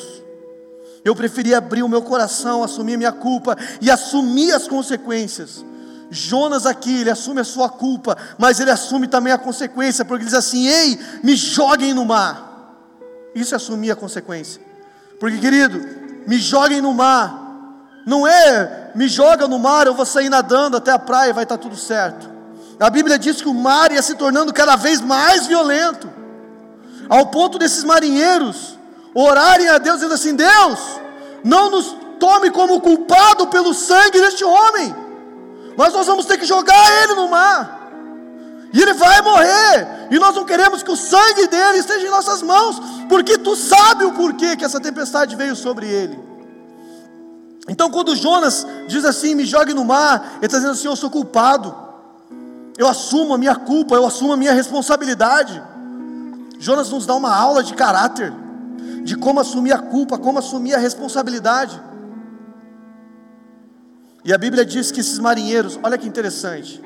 Eu 1.04 1.14
preferi 1.14 1.54
abrir 1.54 1.82
o 1.82 1.88
meu 1.88 2.02
coração, 2.02 2.64
assumir 2.64 2.96
minha 2.96 3.12
culpa 3.12 3.56
e 3.80 3.90
assumir 3.90 4.52
as 4.52 4.66
consequências. 4.66 5.64
Jonas 6.10 6.66
aqui, 6.66 7.00
ele 7.00 7.10
assume 7.10 7.40
a 7.40 7.44
sua 7.44 7.68
culpa, 7.68 8.16
mas 8.38 8.60
ele 8.60 8.70
assume 8.70 9.08
também 9.08 9.32
a 9.32 9.38
consequência, 9.38 10.04
porque 10.04 10.22
ele 10.22 10.30
diz 10.30 10.38
assim: 10.38 10.66
Ei, 10.66 10.98
me 11.22 11.36
joguem 11.36 11.92
no 11.92 12.04
mar. 12.04 12.45
Isso 13.36 13.54
é 13.54 13.56
assumir 13.56 13.92
a 13.92 13.96
consequência. 13.96 14.60
Porque, 15.20 15.38
querido, 15.38 15.78
me 16.26 16.38
joguem 16.38 16.80
no 16.80 16.92
mar. 16.92 17.44
Não 18.04 18.26
é 18.26 18.86
me 18.96 19.08
joga 19.08 19.46
no 19.46 19.58
mar, 19.58 19.86
eu 19.86 19.92
vou 19.92 20.06
sair 20.06 20.30
nadando 20.30 20.78
até 20.78 20.90
a 20.90 20.98
praia, 20.98 21.34
vai 21.34 21.42
estar 21.42 21.58
tudo 21.58 21.76
certo. 21.76 22.30
A 22.80 22.88
Bíblia 22.88 23.18
diz 23.18 23.42
que 23.42 23.48
o 23.48 23.52
mar 23.52 23.92
ia 23.92 24.00
se 24.00 24.14
tornando 24.14 24.54
cada 24.54 24.74
vez 24.74 25.02
mais 25.02 25.46
violento, 25.46 26.10
ao 27.06 27.26
ponto 27.26 27.58
desses 27.58 27.84
marinheiros 27.84 28.78
orarem 29.14 29.68
a 29.68 29.76
Deus, 29.76 29.96
dizendo 29.96 30.14
assim: 30.14 30.34
Deus, 30.34 30.80
não 31.44 31.70
nos 31.70 31.94
tome 32.18 32.50
como 32.50 32.80
culpado 32.80 33.48
pelo 33.48 33.74
sangue 33.74 34.18
deste 34.18 34.44
homem, 34.44 34.96
mas 35.76 35.92
nós 35.92 36.06
vamos 36.06 36.24
ter 36.24 36.38
que 36.38 36.46
jogar 36.46 37.02
ele 37.02 37.14
no 37.14 37.28
mar. 37.28 37.75
E 38.72 38.80
ele 38.80 38.94
vai 38.94 39.22
morrer. 39.22 40.08
E 40.10 40.18
nós 40.18 40.34
não 40.34 40.44
queremos 40.44 40.82
que 40.82 40.90
o 40.90 40.96
sangue 40.96 41.46
dele 41.46 41.78
esteja 41.78 42.06
em 42.06 42.10
nossas 42.10 42.42
mãos, 42.42 42.80
porque 43.08 43.38
tu 43.38 43.56
sabe 43.56 44.04
o 44.04 44.12
porquê 44.12 44.56
que 44.56 44.64
essa 44.64 44.80
tempestade 44.80 45.36
veio 45.36 45.56
sobre 45.56 45.86
ele. 45.88 46.18
Então, 47.68 47.90
quando 47.90 48.14
Jonas 48.14 48.66
diz 48.86 49.04
assim: 49.04 49.34
me 49.34 49.44
jogue 49.44 49.74
no 49.74 49.84
mar, 49.84 50.36
ele 50.36 50.46
está 50.46 50.58
dizendo 50.58 50.72
assim: 50.72 50.88
eu 50.88 50.96
sou 50.96 51.10
culpado, 51.10 51.74
eu 52.76 52.86
assumo 52.86 53.34
a 53.34 53.38
minha 53.38 53.56
culpa, 53.56 53.94
eu 53.94 54.06
assumo 54.06 54.32
a 54.32 54.36
minha 54.36 54.52
responsabilidade. 54.52 55.62
Jonas 56.58 56.90
nos 56.90 57.04
dá 57.04 57.14
uma 57.14 57.34
aula 57.34 57.62
de 57.62 57.74
caráter, 57.74 58.32
de 59.02 59.16
como 59.16 59.40
assumir 59.40 59.72
a 59.72 59.78
culpa, 59.78 60.16
como 60.16 60.38
assumir 60.38 60.74
a 60.74 60.78
responsabilidade. 60.78 61.80
E 64.24 64.32
a 64.32 64.38
Bíblia 64.38 64.64
diz 64.64 64.90
que 64.90 65.00
esses 65.00 65.18
marinheiros, 65.18 65.78
olha 65.82 65.96
que 65.96 66.08
interessante, 66.08 66.82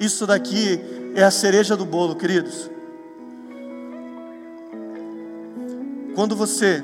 isso 0.00 0.26
daqui 0.26 0.80
é 1.14 1.22
a 1.22 1.30
cereja 1.30 1.76
do 1.76 1.84
bolo, 1.84 2.16
queridos. 2.16 2.70
Quando 6.14 6.34
você 6.34 6.82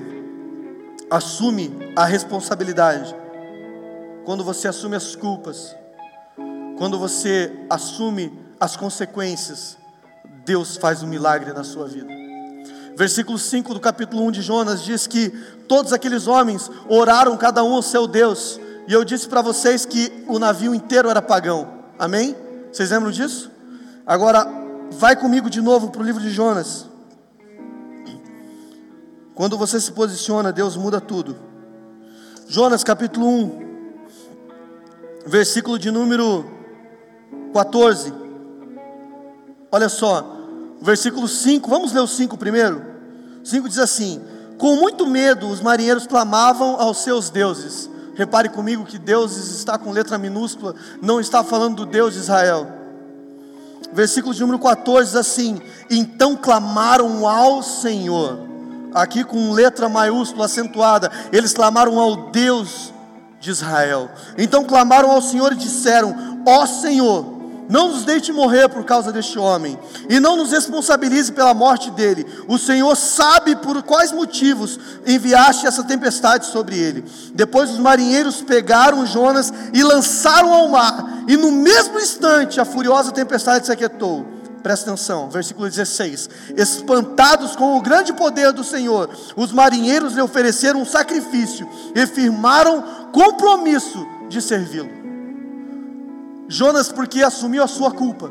assume 1.11 1.75
a 1.97 2.05
responsabilidade, 2.05 3.17
quando 4.25 4.45
você 4.45 4.69
assume 4.69 4.97
as 4.97 5.17
culpas, 5.17 5.75
quando 6.77 6.99
você 6.99 7.51
assume 7.71 8.33
as 8.61 8.77
consequências, 8.77 9.79
Deus 10.45 10.77
faz 10.77 11.03
um 11.03 11.07
milagre 11.07 11.55
na 11.55 11.65
sua 11.65 11.89
vida. 11.89 12.09
Versículo 12.97 13.39
5 13.39 13.75
do 13.75 13.81
capítulo 13.81 14.25
1 14.27 14.31
de 14.31 14.43
Jonas 14.43 14.83
diz 14.83 15.07
que 15.07 15.31
todos 15.69 15.93
aqueles 15.93 16.27
homens 16.27 16.71
oraram 16.89 17.37
cada 17.37 17.65
um 17.65 17.75
ao 17.75 17.83
seu 17.83 18.07
Deus, 18.07 18.61
e 18.87 18.93
eu 18.93 19.05
disse 19.05 19.27
para 19.27 19.43
vocês 19.43 19.87
que 19.87 20.13
o 20.29 20.39
navio 20.39 20.75
inteiro 20.75 21.09
era 21.09 21.23
pagão, 21.23 21.69
amém? 21.99 22.46
Vocês 22.77 22.91
lembram 22.91 23.11
disso? 23.11 23.51
Agora, 24.07 24.47
vai 24.91 25.17
comigo 25.17 25.49
de 25.49 25.63
novo 25.63 25.89
para 25.91 26.03
o 26.03 26.05
livro 26.05 26.21
de 26.21 26.29
Jonas. 26.29 26.85
Quando 29.35 29.57
você 29.57 29.81
se 29.81 29.91
posiciona, 29.93 30.53
Deus 30.53 30.77
muda 30.77 31.01
tudo. 31.01 31.39
Jonas 32.47 32.85
capítulo 32.85 33.27
1, 33.27 33.61
versículo 35.25 35.79
de 35.79 35.91
número 35.91 36.45
14. 37.55 38.13
Olha 39.73 39.89
só, 39.89 40.37
versículo 40.83 41.27
5, 41.27 41.71
vamos 41.71 41.95
ler 41.95 42.01
o 42.01 42.07
5 42.07 42.37
primeiro? 42.37 42.85
5 43.43 43.71
diz 43.71 43.79
assim: 43.79 44.21
Com 44.59 44.77
muito 44.77 45.07
medo 45.07 45.49
os 45.49 45.63
marinheiros 45.63 46.07
clamavam 46.07 46.79
aos 46.79 46.99
seus 46.99 47.31
deuses. 47.31 47.89
Repare 48.17 48.49
comigo 48.49 48.85
que 48.85 48.99
deuses 48.99 49.55
está 49.55 49.79
com 49.79 49.93
letra 49.93 50.19
minúscula, 50.19 50.75
não 51.01 51.21
está 51.21 51.45
falando 51.45 51.77
do 51.77 51.87
Deus 51.87 52.15
de 52.15 52.21
Israel 52.21 52.77
versículo 53.93 54.35
de 54.35 54.41
número 54.41 54.59
14 54.59 55.11
diz 55.11 55.17
assim: 55.17 55.61
Então 55.91 56.37
clamaram 56.37 57.27
ao 57.27 57.63
Senhor, 57.63 58.39
aqui 58.95 59.25
com 59.25 59.53
letra 59.53 59.89
maiúscula 59.89 60.47
acentuada, 60.47 61.11
eles 61.33 61.53
clamaram 61.53 61.99
ao 61.99 62.31
Deus 62.31 62.93
de 63.41 63.51
Israel. 63.51 64.11
Então 64.37 64.65
clamaram 64.65 65.11
ao 65.11 65.23
Senhor 65.23 65.53
e 65.53 65.57
disseram: 65.57 66.43
Ó 66.47 66.67
Senhor, 66.67 67.36
não 67.69 67.89
nos 67.89 68.05
deixe 68.05 68.33
morrer 68.33 68.69
por 68.69 68.85
causa 68.85 69.13
deste 69.13 69.39
homem, 69.39 69.79
e 70.09 70.21
não 70.21 70.37
nos 70.37 70.51
responsabilize 70.51 71.33
pela 71.33 71.55
morte 71.55 71.91
dele. 71.91 72.27
O 72.49 72.59
Senhor 72.59 72.95
sabe 72.97 73.57
por 73.57 73.83
quais 73.83 74.13
motivos 74.13 74.79
enviaste 75.07 75.67
essa 75.67 75.85
tempestade 75.85 76.47
sobre 76.47 76.79
ele. 76.79 77.05
Depois 77.35 77.71
os 77.71 77.79
marinheiros 77.79 78.43
pegaram 78.43 79.07
Jonas 79.07 79.53
e 79.73 79.83
lançaram 79.83 80.53
ao 80.53 80.69
mar, 80.69 81.25
e 81.29 81.37
no 81.37 81.51
mesmo 81.51 81.99
instante 81.99 82.61
a 82.61 82.65
furiosa 82.65 83.13
tempestade 83.13 83.67
se 83.67 83.73
aquietou. 83.73 84.27
Presta 84.63 84.91
atenção, 84.91 85.31
versículo 85.31 85.69
16: 85.69 86.29
Espantados 86.57 87.55
com 87.55 87.77
o 87.77 87.81
grande 87.81 88.13
poder 88.13 88.53
do 88.53 88.65
Senhor, 88.65 89.09
os 89.37 89.53
marinheiros 89.53 90.15
lhe 90.15 90.21
ofereceram 90.21 90.81
um 90.81 90.85
sacrifício 90.85 91.69
e 91.95 92.05
firmaram 92.05 92.83
compromisso 93.13 94.05
de 94.29 94.43
servi-lo. 94.43 95.06
Jonas, 96.49 96.91
porque 96.91 97.23
assumiu 97.23 97.63
a 97.63 97.67
sua 97.67 97.91
culpa, 97.91 98.31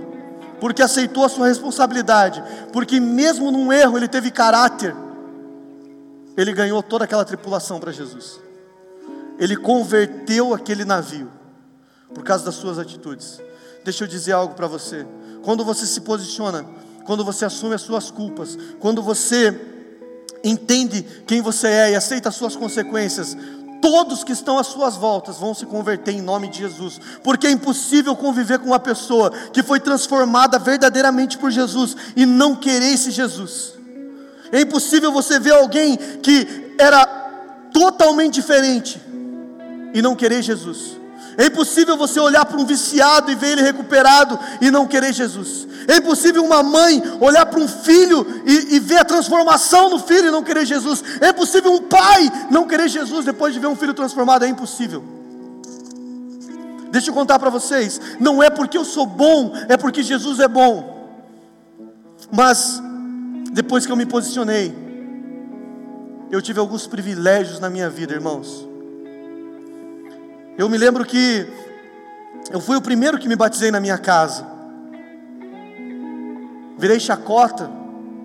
porque 0.59 0.81
aceitou 0.81 1.25
a 1.25 1.29
sua 1.29 1.47
responsabilidade, 1.47 2.43
porque 2.71 2.99
mesmo 2.99 3.51
num 3.51 3.71
erro 3.71 3.97
ele 3.97 4.07
teve 4.07 4.31
caráter, 4.31 4.95
ele 6.37 6.53
ganhou 6.53 6.81
toda 6.83 7.05
aquela 7.05 7.25
tripulação 7.25 7.79
para 7.79 7.91
Jesus. 7.91 8.39
Ele 9.37 9.55
converteu 9.55 10.53
aquele 10.53 10.85
navio 10.85 11.29
por 12.13 12.23
causa 12.23 12.45
das 12.45 12.55
suas 12.55 12.79
atitudes. 12.79 13.41
Deixa 13.83 14.03
eu 14.03 14.07
dizer 14.07 14.31
algo 14.31 14.55
para 14.55 14.67
você. 14.67 15.05
Quando 15.43 15.63
você 15.63 15.85
se 15.85 16.01
posiciona, 16.01 16.65
quando 17.05 17.23
você 17.23 17.45
assume 17.45 17.75
as 17.75 17.81
suas 17.81 18.09
culpas, 18.09 18.57
quando 18.79 19.01
você 19.01 19.59
entende 20.43 21.03
quem 21.25 21.41
você 21.41 21.67
é 21.67 21.91
e 21.91 21.95
aceita 21.95 22.29
as 22.29 22.35
suas 22.35 22.55
consequências, 22.55 23.35
todos 23.85 24.23
que 24.23 24.31
estão 24.31 24.57
às 24.57 24.65
suas 24.65 24.95
voltas 24.95 25.37
vão 25.37 25.53
se 25.53 25.63
converter 25.63 26.11
em 26.11 26.19
nome 26.19 26.47
de 26.47 26.57
Jesus, 26.57 26.99
porque 27.21 27.45
é 27.45 27.51
impossível 27.51 28.15
conviver 28.15 28.57
com 28.57 28.69
uma 28.69 28.79
pessoa 28.79 29.29
que 29.53 29.61
foi 29.61 29.79
transformada 29.79 30.57
verdadeiramente 30.57 31.37
por 31.37 31.51
Jesus 31.51 31.95
e 32.15 32.25
não 32.25 32.55
querer 32.55 32.93
esse 32.93 33.11
Jesus. 33.11 33.75
É 34.51 34.61
impossível 34.61 35.11
você 35.11 35.37
ver 35.39 35.53
alguém 35.53 35.95
que 35.97 36.73
era 36.79 37.05
totalmente 37.71 38.33
diferente 38.33 38.99
e 39.93 40.01
não 40.01 40.15
querer 40.15 40.41
Jesus. 40.41 40.94
É 41.37 41.47
impossível 41.47 41.97
você 41.97 42.19
olhar 42.19 42.45
para 42.45 42.57
um 42.57 42.65
viciado 42.65 43.31
e 43.31 43.35
ver 43.35 43.53
ele 43.53 43.61
recuperado 43.61 44.39
e 44.61 44.71
não 44.71 44.87
querer 44.87 45.13
Jesus. 45.13 45.67
É 45.87 45.97
impossível 45.97 46.43
uma 46.43 46.63
mãe 46.63 47.01
olhar 47.19 47.45
para 47.45 47.59
um 47.59 47.67
filho 47.67 48.25
e, 48.45 48.75
e, 48.75 48.79
ver 48.79 48.97
a 48.97 49.05
transformação 49.05 49.89
no 49.89 49.99
filho 49.99 50.27
e 50.27 50.31
não 50.31 50.43
querer 50.43 50.65
Jesus. 50.65 51.03
É 51.19 51.29
impossível 51.29 51.73
um 51.73 51.81
pai 51.81 52.31
não 52.49 52.67
querer 52.67 52.87
Jesus 52.87 53.25
depois 53.25 53.53
de 53.53 53.59
ver 53.59 53.67
um 53.67 53.75
filho 53.75 53.93
transformado. 53.93 54.45
É 54.45 54.47
impossível. 54.47 55.03
Deixa 56.89 57.09
eu 57.09 57.13
contar 57.13 57.37
para 57.37 57.49
vocês. 57.49 57.99
Não 58.19 58.41
é 58.41 58.49
porque 58.49 58.77
eu 58.77 58.85
sou 58.85 59.05
bom, 59.05 59.53
é 59.67 59.75
porque 59.75 60.01
Jesus 60.01 60.39
é 60.39 60.47
bom. 60.47 60.95
Mas 62.31 62.81
depois 63.51 63.85
que 63.85 63.91
eu 63.91 63.97
me 63.97 64.05
posicionei, 64.05 64.73
eu 66.31 66.41
tive 66.41 66.59
alguns 66.59 66.87
privilégios 66.87 67.59
na 67.59 67.69
minha 67.69 67.89
vida, 67.89 68.13
irmãos. 68.13 68.74
Eu 70.57 70.69
me 70.69 70.77
lembro 70.77 71.03
que 71.03 71.47
eu 72.51 72.61
fui 72.61 72.77
o 72.77 72.81
primeiro 72.81 73.17
que 73.17 73.27
me 73.27 73.35
batizei 73.35 73.71
na 73.71 73.79
minha 73.79 73.97
casa. 73.97 74.45
Virei 76.77 76.99
chacota 76.99 77.69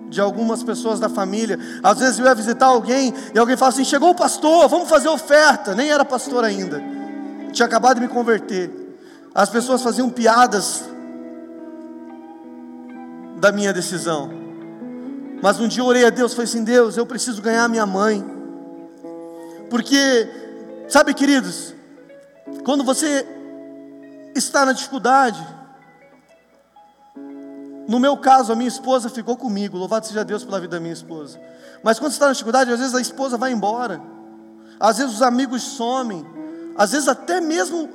de 0.09 0.21
algumas 0.21 0.63
pessoas 0.63 0.99
da 0.99 1.09
família. 1.09 1.57
Às 1.81 1.99
vezes 1.99 2.19
eu 2.19 2.25
ia 2.25 2.35
visitar 2.35 2.67
alguém 2.67 3.13
e 3.33 3.39
alguém 3.39 3.57
fala 3.57 3.69
assim: 3.69 3.83
chegou 3.83 4.11
o 4.11 4.15
pastor, 4.15 4.67
vamos 4.69 4.89
fazer 4.89 5.09
oferta. 5.09 5.73
Nem 5.73 5.89
era 5.89 6.05
pastor 6.05 6.43
ainda, 6.43 6.81
tinha 7.51 7.65
acabado 7.65 7.95
de 7.95 8.01
me 8.01 8.07
converter. 8.07 8.69
As 9.33 9.49
pessoas 9.49 9.81
faziam 9.81 10.09
piadas 10.09 10.83
da 13.37 13.51
minha 13.51 13.73
decisão. 13.73 14.29
Mas 15.41 15.59
um 15.59 15.67
dia 15.67 15.81
eu 15.81 15.87
orei 15.87 16.05
a 16.05 16.09
Deus, 16.09 16.33
falei 16.33 16.45
assim: 16.45 16.63
Deus, 16.63 16.95
eu 16.95 17.05
preciso 17.05 17.41
ganhar 17.41 17.67
minha 17.67 17.85
mãe. 17.85 18.23
Porque, 19.69 20.29
sabe, 20.89 21.13
queridos, 21.13 21.73
quando 22.63 22.83
você 22.83 23.25
está 24.35 24.65
na 24.65 24.73
dificuldade, 24.73 25.45
no 27.87 27.99
meu 27.99 28.15
caso, 28.17 28.53
a 28.53 28.55
minha 28.55 28.67
esposa 28.67 29.09
ficou 29.09 29.35
comigo, 29.35 29.77
louvado 29.77 30.05
seja 30.05 30.23
Deus 30.23 30.43
pela 30.43 30.59
vida 30.59 30.77
da 30.77 30.79
minha 30.79 30.93
esposa. 30.93 31.39
Mas 31.83 31.99
quando 31.99 32.11
você 32.11 32.15
está 32.15 32.27
na 32.27 32.33
dificuldade, 32.33 32.71
às 32.71 32.79
vezes 32.79 32.95
a 32.95 33.01
esposa 33.01 33.37
vai 33.37 33.51
embora, 33.51 34.01
às 34.79 34.97
vezes 34.97 35.15
os 35.15 35.21
amigos 35.21 35.63
somem, 35.63 36.25
às 36.77 36.91
vezes 36.91 37.07
até 37.07 37.41
mesmo 37.41 37.89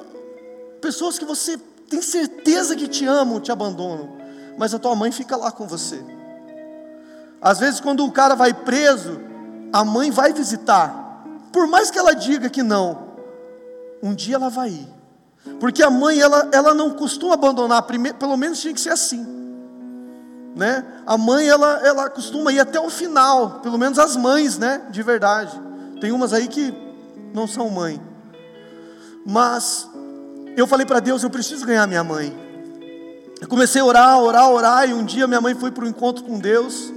pessoas 0.80 1.18
que 1.18 1.24
você 1.24 1.56
tem 1.88 2.02
certeza 2.02 2.76
que 2.76 2.88
te 2.88 3.06
amam 3.06 3.40
te 3.40 3.52
abandonam, 3.52 4.16
mas 4.58 4.74
a 4.74 4.78
tua 4.78 4.94
mãe 4.94 5.12
fica 5.12 5.36
lá 5.36 5.50
com 5.50 5.66
você. 5.66 6.04
Às 7.40 7.60
vezes, 7.60 7.80
quando 7.80 8.04
o 8.04 8.10
cara 8.10 8.34
vai 8.34 8.52
preso, 8.52 9.20
a 9.72 9.84
mãe 9.84 10.10
vai 10.10 10.32
visitar, 10.32 11.22
por 11.52 11.66
mais 11.66 11.90
que 11.90 11.98
ela 11.98 12.14
diga 12.14 12.48
que 12.48 12.62
não, 12.62 13.05
um 14.02 14.14
dia 14.14 14.36
ela 14.36 14.48
vai 14.48 14.70
ir. 14.70 14.88
Porque 15.60 15.82
a 15.82 15.90
mãe, 15.90 16.18
ela, 16.18 16.48
ela 16.52 16.74
não 16.74 16.90
costuma 16.90 17.34
abandonar, 17.34 17.82
primeiro, 17.82 18.18
pelo 18.18 18.36
menos 18.36 18.60
tinha 18.60 18.74
que 18.74 18.80
ser 18.80 18.90
assim. 18.90 19.24
Né? 20.54 20.84
A 21.06 21.16
mãe, 21.16 21.48
ela, 21.48 21.80
ela 21.86 22.10
costuma 22.10 22.52
ir 22.52 22.58
até 22.58 22.80
o 22.80 22.90
final, 22.90 23.60
pelo 23.60 23.78
menos 23.78 23.98
as 23.98 24.16
mães, 24.16 24.58
né? 24.58 24.82
De 24.90 25.02
verdade. 25.02 25.60
Tem 26.00 26.12
umas 26.12 26.32
aí 26.32 26.48
que 26.48 26.74
não 27.32 27.46
são 27.46 27.68
mãe. 27.70 28.00
Mas 29.24 29.88
eu 30.56 30.66
falei 30.66 30.86
para 30.86 31.00
Deus, 31.00 31.22
eu 31.22 31.30
preciso 31.30 31.66
ganhar 31.66 31.86
minha 31.86 32.02
mãe. 32.02 32.34
Eu 33.40 33.48
comecei 33.48 33.82
a 33.82 33.84
orar, 33.84 34.18
orar, 34.18 34.50
orar, 34.50 34.88
e 34.88 34.94
um 34.94 35.04
dia 35.04 35.26
minha 35.26 35.40
mãe 35.40 35.54
foi 35.54 35.70
para 35.70 35.84
o 35.84 35.88
encontro 35.88 36.24
com 36.24 36.38
Deus, 36.38 36.92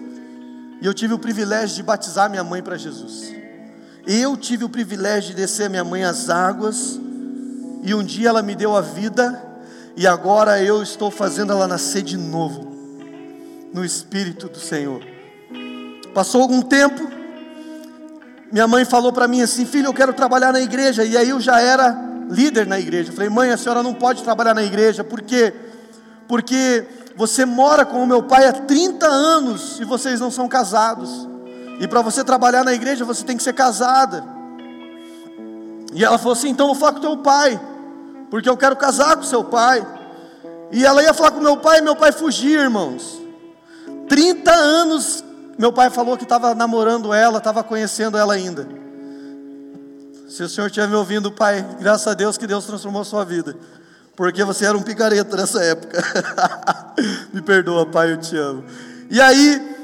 e 0.81 0.85
eu 0.85 0.93
tive 0.93 1.13
o 1.13 1.19
privilégio 1.19 1.75
de 1.75 1.83
batizar 1.83 2.29
minha 2.29 2.43
mãe 2.43 2.63
para 2.63 2.77
Jesus. 2.77 3.38
Eu 4.11 4.35
tive 4.35 4.65
o 4.65 4.69
privilégio 4.69 5.29
de 5.29 5.35
descer 5.35 5.69
minha 5.69 5.83
mãe 5.83 6.03
às 6.03 6.31
águas, 6.31 6.99
e 7.83 7.93
um 7.93 8.03
dia 8.03 8.29
ela 8.29 8.41
me 8.41 8.55
deu 8.55 8.75
a 8.75 8.81
vida, 8.81 9.39
e 9.95 10.07
agora 10.07 10.59
eu 10.63 10.81
estou 10.81 11.11
fazendo 11.11 11.51
ela 11.51 11.67
nascer 11.67 12.01
de 12.01 12.17
novo, 12.17 12.75
no 13.71 13.85
Espírito 13.85 14.49
do 14.49 14.57
Senhor. 14.57 15.03
Passou 16.11 16.41
algum 16.41 16.59
tempo, 16.59 17.07
minha 18.51 18.67
mãe 18.67 18.83
falou 18.83 19.13
para 19.13 19.27
mim 19.27 19.43
assim: 19.43 19.63
Filho, 19.63 19.89
eu 19.89 19.93
quero 19.93 20.11
trabalhar 20.11 20.51
na 20.51 20.59
igreja, 20.59 21.05
e 21.05 21.15
aí 21.15 21.29
eu 21.29 21.39
já 21.39 21.61
era 21.61 21.95
líder 22.31 22.65
na 22.65 22.79
igreja. 22.79 23.11
Eu 23.11 23.13
falei: 23.13 23.29
Mãe, 23.29 23.51
a 23.51 23.57
senhora 23.57 23.83
não 23.83 23.93
pode 23.93 24.23
trabalhar 24.23 24.55
na 24.55 24.63
igreja, 24.63 25.03
por 25.03 25.21
quê? 25.21 25.53
Porque 26.27 26.83
você 27.15 27.45
mora 27.45 27.85
com 27.85 28.01
o 28.01 28.07
meu 28.07 28.23
pai 28.23 28.47
há 28.47 28.53
30 28.53 29.05
anos 29.05 29.79
e 29.79 29.85
vocês 29.85 30.19
não 30.19 30.31
são 30.31 30.47
casados. 30.47 31.27
E 31.79 31.87
para 31.87 32.01
você 32.01 32.23
trabalhar 32.23 32.63
na 32.63 32.73
igreja, 32.73 33.05
você 33.05 33.23
tem 33.23 33.37
que 33.37 33.43
ser 33.43 33.53
casada. 33.53 34.23
E 35.93 36.03
ela 36.03 36.17
falou 36.17 36.33
assim: 36.33 36.49
então 36.49 36.67
vou 36.67 36.75
falar 36.75 36.93
com 36.93 36.99
teu 36.99 37.17
pai, 37.17 37.59
porque 38.29 38.49
eu 38.49 38.57
quero 38.57 38.75
casar 38.75 39.15
com 39.15 39.23
seu 39.23 39.43
pai. 39.43 39.85
E 40.71 40.85
ela 40.85 41.01
ia 41.01 41.13
falar 41.13 41.31
com 41.31 41.39
meu 41.39 41.57
pai, 41.57 41.79
e 41.79 41.81
meu 41.81 41.95
pai 41.95 42.11
fugia, 42.11 42.61
irmãos. 42.61 43.19
30 44.07 44.51
anos, 44.51 45.23
meu 45.57 45.71
pai 45.71 45.89
falou 45.89 46.17
que 46.17 46.23
estava 46.23 46.53
namorando 46.53 47.13
ela, 47.13 47.37
estava 47.37 47.63
conhecendo 47.63 48.17
ela 48.17 48.33
ainda. 48.33 48.67
Se 50.27 50.43
o 50.43 50.49
senhor 50.49 50.67
estiver 50.67 50.87
me 50.87 50.95
ouvindo, 50.95 51.31
pai, 51.31 51.65
graças 51.79 52.07
a 52.07 52.13
Deus 52.13 52.37
que 52.37 52.45
Deus 52.45 52.65
transformou 52.65 53.01
a 53.01 53.05
sua 53.05 53.23
vida. 53.23 53.55
Porque 54.15 54.43
você 54.43 54.65
era 54.65 54.77
um 54.77 54.81
picareta 54.81 55.35
nessa 55.35 55.63
época. 55.63 56.03
me 57.33 57.41
perdoa, 57.41 57.85
pai, 57.85 58.11
eu 58.11 58.17
te 58.17 58.37
amo. 58.37 58.63
E 59.09 59.19
aí, 59.19 59.78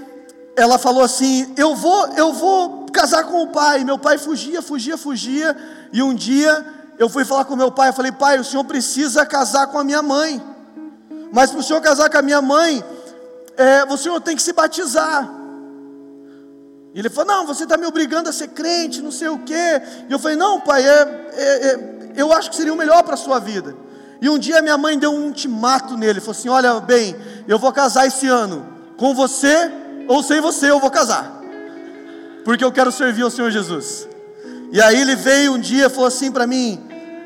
ela 0.55 0.77
falou 0.77 1.03
assim: 1.03 1.53
"Eu 1.57 1.75
vou, 1.75 2.07
eu 2.15 2.33
vou 2.33 2.85
casar 2.91 3.25
com 3.25 3.43
o 3.43 3.47
pai". 3.47 3.83
Meu 3.83 3.97
pai 3.97 4.17
fugia, 4.17 4.61
fugia, 4.61 4.97
fugia, 4.97 5.55
e 5.91 6.01
um 6.01 6.13
dia 6.13 6.65
eu 6.97 7.09
fui 7.09 7.25
falar 7.25 7.45
com 7.45 7.55
meu 7.55 7.71
pai, 7.71 7.89
eu 7.89 7.93
falei: 7.93 8.11
"Pai, 8.11 8.39
o 8.39 8.43
senhor 8.43 8.63
precisa 8.63 9.25
casar 9.25 9.67
com 9.67 9.77
a 9.77 9.83
minha 9.83 10.01
mãe. 10.01 10.41
Mas 11.31 11.51
para 11.51 11.59
o 11.59 11.63
senhor 11.63 11.81
casar 11.81 12.09
com 12.09 12.17
a 12.17 12.21
minha 12.21 12.41
mãe, 12.41 12.83
é, 13.57 13.83
o 13.85 13.97
senhor 13.97 14.19
tem 14.21 14.35
que 14.35 14.41
se 14.41 14.53
batizar". 14.53 15.29
E 16.93 16.99
ele 16.99 17.09
falou: 17.09 17.35
"Não, 17.35 17.45
você 17.45 17.63
está 17.63 17.75
me 17.75 17.85
obrigando 17.85 18.29
a 18.29 18.33
ser 18.33 18.49
crente, 18.49 19.01
não 19.01 19.11
sei 19.11 19.27
o 19.27 19.39
quê". 19.39 19.81
E 20.07 20.13
eu 20.13 20.19
falei: 20.19 20.37
"Não, 20.37 20.61
pai, 20.61 20.87
é, 20.87 21.27
é, 21.33 21.67
é 21.67 21.95
eu 22.15 22.31
acho 22.31 22.49
que 22.49 22.55
seria 22.55 22.73
o 22.73 22.77
melhor 22.77 23.03
para 23.03 23.15
a 23.15 23.17
sua 23.17 23.39
vida". 23.39 23.75
E 24.21 24.29
um 24.29 24.39
dia 24.39 24.61
minha 24.61 24.77
mãe 24.77 24.97
deu 24.97 25.11
um 25.11 25.25
ultimato 25.25 25.97
nele, 25.97 26.21
falou 26.21 26.31
assim: 26.31 26.47
"Olha, 26.47 26.79
bem, 26.79 27.13
eu 27.45 27.59
vou 27.59 27.73
casar 27.73 28.07
esse 28.07 28.27
ano 28.27 28.65
com 28.95 29.13
você 29.13 29.69
ou 30.07 30.23
sem 30.23 30.41
você 30.41 30.69
eu 30.69 30.79
vou 30.79 30.91
casar, 30.91 31.41
porque 32.43 32.63
eu 32.63 32.71
quero 32.71 32.91
servir 32.91 33.23
ao 33.23 33.31
Senhor 33.31 33.51
Jesus. 33.51 34.07
E 34.71 34.81
aí 34.81 34.99
ele 34.99 35.15
veio 35.15 35.53
um 35.53 35.59
dia 35.59 35.85
e 35.85 35.89
falou 35.89 36.07
assim 36.07 36.31
para 36.31 36.45
mim: 36.45 36.83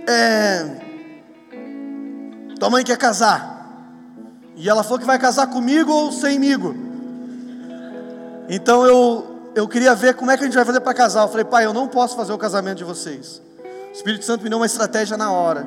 é, 0.08 0.80
Tua 2.60 2.70
mãe 2.70 2.84
quer 2.84 2.98
casar. 2.98 3.58
E 4.56 4.68
ela 4.68 4.84
falou 4.84 5.00
que 5.00 5.06
vai 5.06 5.18
casar 5.18 5.48
comigo 5.48 5.92
ou 5.92 6.12
semigo. 6.12 6.76
Então 8.50 8.86
eu, 8.86 9.52
eu 9.56 9.68
queria 9.68 9.96
ver 9.96 10.16
como 10.16 10.30
é 10.32 10.36
que 10.36 10.44
a 10.44 10.46
gente 10.46 10.56
vai 10.56 10.66
fazer 10.66 10.82
para 10.82 10.94
casar. 10.94 11.22
Eu 11.24 11.30
falei, 11.30 11.46
pai, 11.46 11.66
eu 11.66 11.74
não 11.74 11.88
posso 11.88 12.18
fazer 12.18 12.34
o 12.34 12.38
casamento 12.38 12.80
de 12.80 12.84
vocês. 12.84 13.42
O 13.64 13.94
Espírito 13.94 14.26
Santo 14.26 14.44
me 14.44 14.50
deu 14.50 14.60
uma 14.60 14.66
estratégia 14.66 15.16
na 15.16 15.32
hora. 15.32 15.66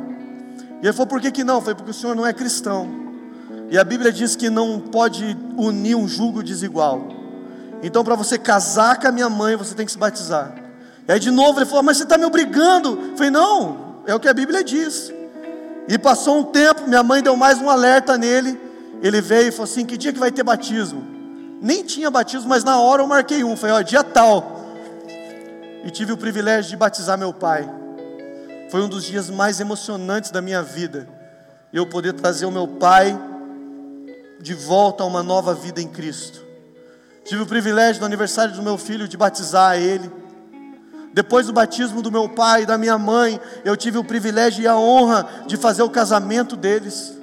E 0.82 0.86
ele 0.86 0.92
falou, 0.92 1.06
por 1.06 1.20
que, 1.20 1.30
que 1.30 1.42
não? 1.42 1.54
Eu 1.54 1.60
falei, 1.62 1.74
porque 1.76 1.90
o 1.90 1.94
senhor 1.94 2.14
não 2.14 2.26
é 2.26 2.32
cristão. 2.34 3.01
E 3.72 3.78
a 3.78 3.84
Bíblia 3.84 4.12
diz 4.12 4.36
que 4.36 4.50
não 4.50 4.78
pode 4.78 5.34
unir 5.56 5.94
um 5.94 6.06
jugo 6.06 6.42
desigual. 6.42 7.08
Então, 7.82 8.04
para 8.04 8.14
você 8.14 8.36
casar 8.36 9.00
com 9.00 9.08
a 9.08 9.10
minha 9.10 9.30
mãe, 9.30 9.56
você 9.56 9.74
tem 9.74 9.86
que 9.86 9.92
se 9.92 9.96
batizar. 9.96 10.54
E 11.08 11.10
aí, 11.10 11.18
de 11.18 11.30
novo, 11.30 11.58
ele 11.58 11.64
falou: 11.64 11.82
Mas 11.82 11.96
você 11.96 12.02
está 12.02 12.18
me 12.18 12.26
obrigando. 12.26 13.00
Eu 13.12 13.16
falei: 13.16 13.30
Não, 13.30 14.02
é 14.06 14.14
o 14.14 14.20
que 14.20 14.28
a 14.28 14.34
Bíblia 14.34 14.62
diz. 14.62 15.10
E 15.88 15.96
passou 15.96 16.40
um 16.40 16.44
tempo, 16.44 16.86
minha 16.86 17.02
mãe 17.02 17.22
deu 17.22 17.34
mais 17.34 17.62
um 17.62 17.70
alerta 17.70 18.18
nele. 18.18 18.60
Ele 19.02 19.22
veio 19.22 19.48
e 19.48 19.50
falou 19.50 19.64
assim: 19.64 19.86
Que 19.86 19.96
dia 19.96 20.12
que 20.12 20.20
vai 20.20 20.30
ter 20.30 20.42
batismo? 20.42 21.02
Nem 21.62 21.82
tinha 21.82 22.10
batismo, 22.10 22.50
mas 22.50 22.62
na 22.64 22.78
hora 22.78 23.00
eu 23.00 23.06
marquei 23.06 23.42
um. 23.42 23.56
Falei: 23.56 23.76
Ó, 23.76 23.80
dia 23.80 24.04
tal. 24.04 24.66
E 25.82 25.90
tive 25.90 26.12
o 26.12 26.18
privilégio 26.18 26.68
de 26.68 26.76
batizar 26.76 27.16
meu 27.16 27.32
pai. 27.32 27.66
Foi 28.70 28.82
um 28.82 28.88
dos 28.88 29.02
dias 29.02 29.30
mais 29.30 29.60
emocionantes 29.60 30.30
da 30.30 30.42
minha 30.42 30.62
vida. 30.62 31.08
Eu 31.72 31.86
poder 31.86 32.12
trazer 32.12 32.44
o 32.44 32.50
meu 32.50 32.68
pai 32.68 33.18
de 34.42 34.54
volta 34.54 35.04
a 35.04 35.06
uma 35.06 35.22
nova 35.22 35.54
vida 35.54 35.80
em 35.80 35.86
Cristo. 35.86 36.44
Tive 37.24 37.42
o 37.42 37.46
privilégio 37.46 38.00
no 38.00 38.06
aniversário 38.06 38.52
do 38.52 38.62
meu 38.62 38.76
filho 38.76 39.06
de 39.06 39.16
batizar 39.16 39.76
ele. 39.76 40.10
Depois 41.14 41.46
do 41.46 41.52
batismo 41.52 42.02
do 42.02 42.10
meu 42.10 42.28
pai 42.28 42.62
e 42.62 42.66
da 42.66 42.76
minha 42.76 42.98
mãe, 42.98 43.40
eu 43.64 43.76
tive 43.76 43.98
o 43.98 44.04
privilégio 44.04 44.64
e 44.64 44.66
a 44.66 44.76
honra 44.76 45.28
de 45.46 45.56
fazer 45.56 45.82
o 45.82 45.90
casamento 45.90 46.56
deles. 46.56 47.16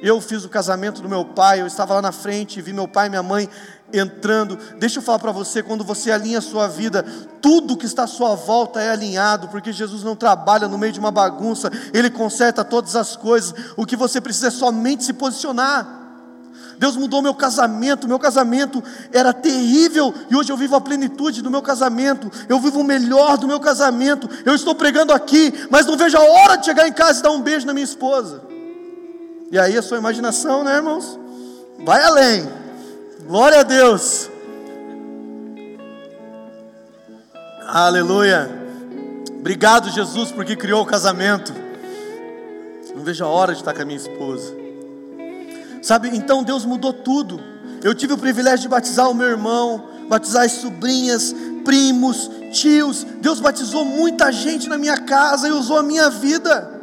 Eu 0.00 0.20
fiz 0.20 0.44
o 0.44 0.48
casamento 0.48 1.00
do 1.00 1.08
meu 1.08 1.24
pai, 1.24 1.60
eu 1.60 1.66
estava 1.66 1.94
lá 1.94 2.02
na 2.02 2.12
frente, 2.12 2.60
vi 2.60 2.72
meu 2.72 2.86
pai 2.86 3.06
e 3.06 3.10
minha 3.10 3.22
mãe 3.22 3.48
entrando. 3.92 4.58
Deixa 4.78 4.98
eu 4.98 5.02
falar 5.02 5.18
para 5.18 5.32
você, 5.32 5.62
quando 5.62 5.82
você 5.82 6.10
alinha 6.10 6.38
a 6.38 6.42
sua 6.42 6.68
vida, 6.68 7.02
tudo 7.40 7.76
que 7.76 7.86
está 7.86 8.04
à 8.04 8.06
sua 8.06 8.34
volta 8.34 8.80
é 8.80 8.90
alinhado, 8.90 9.48
porque 9.48 9.72
Jesus 9.72 10.04
não 10.04 10.14
trabalha 10.14 10.68
no 10.68 10.76
meio 10.76 10.92
de 10.92 11.00
uma 11.00 11.10
bagunça, 11.10 11.70
ele 11.94 12.10
conserta 12.10 12.62
todas 12.62 12.94
as 12.94 13.16
coisas. 13.16 13.54
O 13.76 13.86
que 13.86 13.96
você 13.96 14.20
precisa 14.20 14.48
é 14.48 14.50
somente 14.50 15.04
se 15.04 15.14
posicionar. 15.14 15.97
Deus 16.78 16.96
mudou 16.96 17.20
meu 17.20 17.34
casamento. 17.34 18.06
Meu 18.06 18.18
casamento 18.18 18.82
era 19.12 19.32
terrível 19.32 20.14
e 20.30 20.36
hoje 20.36 20.50
eu 20.50 20.56
vivo 20.56 20.76
a 20.76 20.80
plenitude 20.80 21.42
do 21.42 21.50
meu 21.50 21.60
casamento. 21.60 22.30
Eu 22.48 22.60
vivo 22.60 22.80
o 22.80 22.84
melhor 22.84 23.36
do 23.36 23.48
meu 23.48 23.58
casamento. 23.58 24.28
Eu 24.44 24.54
estou 24.54 24.74
pregando 24.74 25.12
aqui, 25.12 25.52
mas 25.70 25.86
não 25.86 25.96
vejo 25.96 26.16
a 26.16 26.22
hora 26.22 26.56
de 26.56 26.66
chegar 26.66 26.86
em 26.86 26.92
casa 26.92 27.20
e 27.20 27.22
dar 27.22 27.32
um 27.32 27.40
beijo 27.40 27.66
na 27.66 27.74
minha 27.74 27.84
esposa. 27.84 28.42
E 29.50 29.58
aí 29.58 29.76
a 29.76 29.82
sua 29.82 29.98
imaginação, 29.98 30.62
né, 30.62 30.76
irmãos? 30.76 31.18
Vai 31.84 32.02
além. 32.02 32.48
Glória 33.26 33.60
a 33.60 33.62
Deus. 33.62 34.30
Aleluia. 37.66 38.50
Obrigado, 39.38 39.90
Jesus, 39.90 40.30
porque 40.30 40.54
criou 40.54 40.82
o 40.82 40.86
casamento. 40.86 41.52
Não 42.94 43.02
vejo 43.02 43.24
a 43.24 43.28
hora 43.28 43.52
de 43.52 43.60
estar 43.60 43.74
com 43.74 43.82
a 43.82 43.84
minha 43.84 43.98
esposa. 43.98 44.67
Sabe, 45.82 46.10
então 46.12 46.42
Deus 46.42 46.64
mudou 46.64 46.92
tudo. 46.92 47.40
Eu 47.82 47.94
tive 47.94 48.12
o 48.12 48.18
privilégio 48.18 48.60
de 48.60 48.68
batizar 48.68 49.08
o 49.08 49.14
meu 49.14 49.28
irmão, 49.28 49.88
batizar 50.08 50.44
as 50.44 50.52
sobrinhas, 50.52 51.34
primos, 51.64 52.30
tios. 52.52 53.04
Deus 53.20 53.40
batizou 53.40 53.84
muita 53.84 54.32
gente 54.32 54.68
na 54.68 54.78
minha 54.78 54.98
casa 54.98 55.48
e 55.48 55.52
usou 55.52 55.78
a 55.78 55.82
minha 55.82 56.10
vida. 56.10 56.78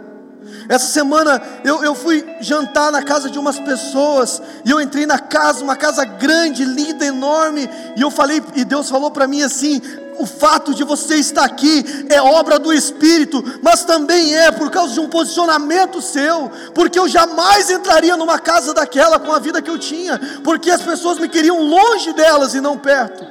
Essa 0.70 0.88
semana 0.88 1.42
eu, 1.64 1.84
eu 1.84 1.94
fui 1.94 2.26
jantar 2.40 2.92
na 2.92 3.04
casa 3.04 3.30
de 3.30 3.38
umas 3.38 3.60
pessoas 3.60 4.42
e 4.64 4.72
eu 4.72 4.80
entrei 4.80 5.06
na 5.06 5.20
casa, 5.20 5.64
uma 5.64 5.76
casa 5.76 6.06
grande, 6.06 6.64
linda, 6.64 7.06
enorme, 7.06 7.70
e 7.96 8.02
eu 8.02 8.10
falei, 8.10 8.42
e 8.56 8.64
Deus 8.64 8.90
falou 8.90 9.12
para 9.12 9.28
mim 9.28 9.42
assim: 9.42 9.82
o 10.18 10.26
fato 10.26 10.74
de 10.74 10.84
você 10.84 11.16
estar 11.16 11.44
aqui 11.44 11.84
é 12.10 12.22
obra 12.22 12.58
do 12.60 12.74
Espírito, 12.74 13.44
mas 13.62 13.84
também 13.84 14.36
é 14.36 14.52
por 14.52 14.70
causa 14.72 14.94
de 14.94 15.00
um 15.00 15.10
posicionamento 15.10 16.02
seu, 16.02 16.52
porque 16.74 17.00
eu 17.00 17.08
jamais 17.08 17.70
entraria 17.70 18.18
numa 18.18 18.40
casa 18.40 18.74
daquela 18.74 19.20
com 19.20 19.32
a 19.32 19.40
vida 19.40 19.62
que 19.62 19.70
eu 19.70 19.78
tinha, 19.78 20.20
porque 20.44 20.70
as 20.70 20.82
pessoas 20.82 21.20
me 21.20 21.30
queriam 21.30 21.62
longe 21.62 22.14
delas 22.14 22.54
e 22.54 22.62
não 22.62 22.78
perto. 22.78 23.26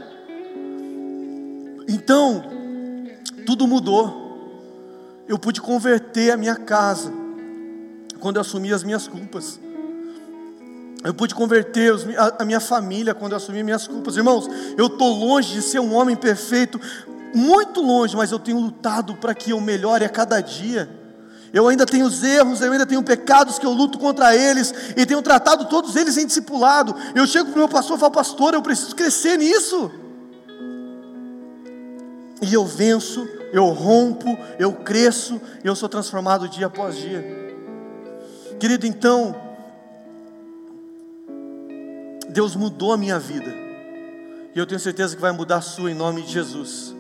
Então, 1.89 2.45
tudo 3.47 3.67
mudou. 3.67 4.23
Eu 5.27 5.39
pude 5.39 5.61
converter 5.61 6.33
a 6.33 6.37
minha 6.37 6.57
casa 6.57 7.13
quando 8.21 8.37
eu 8.37 8.43
assumi 8.43 8.73
as 8.73 8.83
minhas 8.83 9.09
culpas. 9.09 9.59
Eu 11.05 11.13
pude 11.13 11.35
converter 11.35 11.95
a 12.39 12.45
minha 12.47 12.61
família 12.61 13.15
quando 13.15 13.33
eu 13.33 13.37
assumi 13.37 13.63
minhas 13.63 13.87
culpas. 13.87 14.17
Irmãos, 14.17 14.49
eu 14.79 14.87
estou 14.87 15.13
longe 15.13 15.53
de 15.53 15.61
ser 15.61 15.79
um 15.79 15.95
homem 15.95 16.17
perfeito, 16.17 16.81
muito 17.35 17.83
longe, 17.83 18.17
mas 18.17 18.33
eu 18.33 18.39
tenho 18.39 18.59
lutado 18.59 19.15
para 19.17 19.35
que 19.35 19.51
eu 19.51 19.61
melhore 19.61 20.03
a 20.03 20.09
cada 20.09 20.41
dia. 20.41 20.89
Eu 21.53 21.69
ainda 21.69 21.85
tenho 21.85 22.07
os 22.07 22.25
erros, 22.25 22.63
eu 22.63 22.73
ainda 22.73 22.87
tenho 22.87 23.03
pecados 23.03 23.59
que 23.59 23.67
eu 23.67 23.71
luto 23.71 23.99
contra 23.99 24.35
eles, 24.35 24.73
e 24.97 25.05
tenho 25.05 25.21
tratado 25.21 25.67
todos 25.67 25.95
eles 25.95 26.17
em 26.17 26.27
discipulado. 26.27 26.97
Eu 27.15 27.27
chego 27.27 27.51
para 27.51 27.57
o 27.57 27.59
meu 27.59 27.69
pastor 27.69 27.99
e 27.99 28.01
falo, 28.01 28.13
pastor, 28.13 28.55
eu 28.55 28.63
preciso 28.63 28.97
crescer 28.97 29.37
nisso. 29.37 29.91
E 32.41 32.53
eu 32.53 32.65
venço, 32.65 33.29
eu 33.53 33.67
rompo, 33.67 34.39
eu 34.59 34.73
cresço, 34.73 35.39
eu 35.63 35.77
sou 35.77 35.89
transformado 35.89 36.49
dia 36.49 36.67
após 36.67 36.97
dia. 36.97 37.25
Querido, 38.59 38.87
então, 38.87 39.44
Deus 42.35 42.57
mudou 42.57 42.93
a 42.93 42.97
minha 42.97 43.19
vida. 43.19 43.55
E 44.55 44.59
eu 44.59 44.67
tenho 44.67 44.81
certeza 44.81 45.15
que 45.15 45.23
vai 45.23 45.31
mudar 45.31 45.57
a 45.57 45.61
sua 45.61 45.91
em 45.91 45.95
nome 45.95 46.23
de 46.23 46.33
Jesus. 46.33 46.93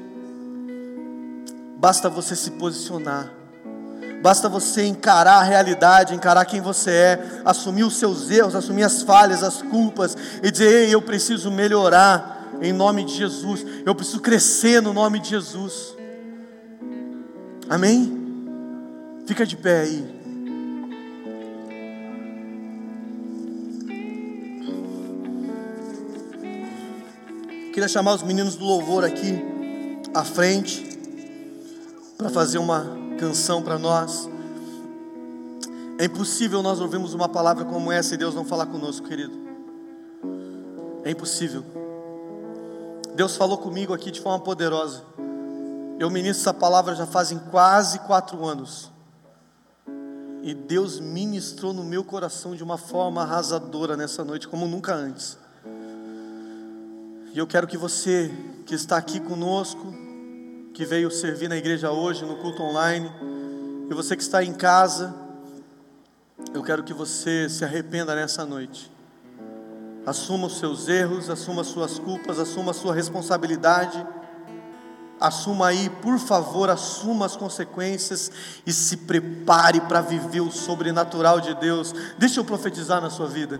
Basta 1.76 2.08
você 2.08 2.36
se 2.36 2.52
posicionar. 2.52 3.30
Basta 4.22 4.48
você 4.48 4.86
encarar 4.86 5.40
a 5.40 5.42
realidade, 5.42 6.14
encarar 6.14 6.44
quem 6.46 6.60
você 6.60 6.90
é, 6.90 7.42
assumir 7.44 7.82
os 7.82 7.96
seus 7.96 8.30
erros, 8.30 8.54
assumir 8.54 8.84
as 8.84 9.02
falhas, 9.02 9.42
as 9.42 9.60
culpas 9.60 10.16
e 10.42 10.50
dizer: 10.50 10.86
Ei, 10.86 10.94
eu 10.94 11.02
preciso 11.02 11.50
melhorar 11.50 12.48
em 12.62 12.72
nome 12.72 13.04
de 13.04 13.14
Jesus. 13.14 13.66
Eu 13.84 13.94
preciso 13.94 14.20
crescer 14.20 14.80
no 14.80 14.92
nome 14.94 15.18
de 15.18 15.30
Jesus. 15.30 15.94
Amém? 17.68 18.22
Fica 19.26 19.44
de 19.44 19.56
pé 19.56 19.80
aí. 19.80 20.13
Queria 27.74 27.88
chamar 27.88 28.14
os 28.14 28.22
meninos 28.22 28.54
do 28.54 28.64
louvor 28.64 29.04
aqui 29.04 29.34
à 30.14 30.22
frente 30.22 30.96
para 32.16 32.30
fazer 32.30 32.58
uma 32.58 32.86
canção 33.18 33.64
para 33.64 33.76
nós. 33.76 34.30
É 35.98 36.04
impossível 36.04 36.62
nós 36.62 36.80
ouvirmos 36.80 37.14
uma 37.14 37.28
palavra 37.28 37.64
como 37.64 37.90
essa 37.90 38.14
e 38.14 38.16
Deus 38.16 38.32
não 38.32 38.44
falar 38.44 38.66
conosco, 38.66 39.08
querido. 39.08 39.34
É 41.02 41.10
impossível. 41.10 41.64
Deus 43.16 43.36
falou 43.36 43.58
comigo 43.58 43.92
aqui 43.92 44.12
de 44.12 44.20
forma 44.20 44.38
poderosa. 44.38 45.02
Eu 45.98 46.08
ministro 46.10 46.42
essa 46.42 46.54
palavra 46.54 46.94
já 46.94 47.06
fazem 47.06 47.40
quase 47.50 47.98
quatro 47.98 48.44
anos. 48.44 48.88
E 50.44 50.54
Deus 50.54 51.00
ministrou 51.00 51.72
no 51.72 51.82
meu 51.82 52.04
coração 52.04 52.54
de 52.54 52.62
uma 52.62 52.78
forma 52.78 53.22
arrasadora 53.22 53.96
nessa 53.96 54.22
noite, 54.22 54.46
como 54.46 54.64
nunca 54.68 54.94
antes. 54.94 55.42
E 57.34 57.38
eu 57.40 57.48
quero 57.48 57.66
que 57.66 57.76
você 57.76 58.30
que 58.64 58.76
está 58.76 58.96
aqui 58.96 59.18
conosco, 59.18 59.92
que 60.72 60.84
veio 60.84 61.10
servir 61.10 61.48
na 61.48 61.56
igreja 61.56 61.90
hoje, 61.90 62.24
no 62.24 62.36
culto 62.36 62.62
online, 62.62 63.10
e 63.90 63.92
você 63.92 64.14
que 64.14 64.22
está 64.22 64.44
em 64.44 64.54
casa, 64.54 65.12
eu 66.54 66.62
quero 66.62 66.84
que 66.84 66.94
você 66.94 67.48
se 67.48 67.64
arrependa 67.64 68.14
nessa 68.14 68.46
noite. 68.46 68.88
Assuma 70.06 70.46
os 70.46 70.60
seus 70.60 70.86
erros, 70.86 71.28
assuma 71.28 71.62
as 71.62 71.66
suas 71.66 71.98
culpas, 71.98 72.38
assuma 72.38 72.70
a 72.70 72.74
sua 72.74 72.94
responsabilidade. 72.94 74.06
Assuma 75.24 75.68
aí, 75.68 75.88
por 75.88 76.18
favor, 76.18 76.68
assuma 76.68 77.24
as 77.24 77.34
consequências 77.34 78.30
e 78.66 78.72
se 78.74 78.98
prepare 78.98 79.80
para 79.80 80.02
viver 80.02 80.42
o 80.42 80.52
sobrenatural 80.52 81.40
de 81.40 81.54
Deus. 81.54 81.94
Deixa 82.18 82.40
eu 82.40 82.44
profetizar 82.44 83.00
na 83.00 83.08
sua 83.08 83.26
vida. 83.26 83.58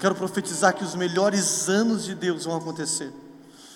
Quero 0.00 0.14
profetizar 0.14 0.74
que 0.74 0.82
os 0.82 0.94
melhores 0.94 1.68
anos 1.68 2.06
de 2.06 2.14
Deus 2.14 2.46
vão 2.46 2.56
acontecer. 2.56 3.12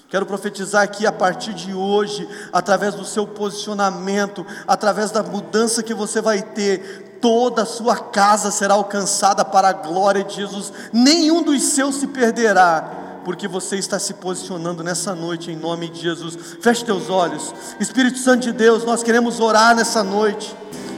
Quero 0.09 0.25
profetizar 0.25 0.91
que 0.91 1.07
a 1.07 1.13
partir 1.13 1.53
de 1.53 1.75
hoje, 1.75 2.27
através 2.51 2.95
do 2.95 3.05
seu 3.05 3.27
posicionamento, 3.27 4.47
através 4.67 5.11
da 5.11 5.23
mudança 5.23 5.83
que 5.83 5.93
você 5.93 6.23
vai 6.23 6.41
ter, 6.41 7.19
toda 7.21 7.65
a 7.65 7.67
sua 7.67 7.97
casa 7.97 8.51
será 8.51 8.73
alcançada 8.73 9.45
para 9.45 9.69
a 9.69 9.75
glória 9.75 10.25
de 10.25 10.37
Jesus. 10.37 10.73
Nenhum 10.91 11.43
dos 11.43 11.63
seus 11.63 11.97
se 11.97 12.07
perderá, 12.07 13.06
porque 13.27 13.49
você 13.49 13.75
está 13.75 13.99
se 13.99 14.15
posicionando 14.15 14.85
nessa 14.85 15.13
noite 15.13 15.51
em 15.51 15.57
nome 15.57 15.89
de 15.89 16.01
Jesus. 16.01 16.39
Feche 16.61 16.85
teus 16.85 17.11
olhos. 17.11 17.53
Espírito 17.81 18.19
Santo 18.19 18.43
de 18.43 18.53
Deus, 18.53 18.85
nós 18.85 19.03
queremos 19.03 19.41
orar 19.41 19.75
nessa 19.75 20.05
noite. 20.05 20.55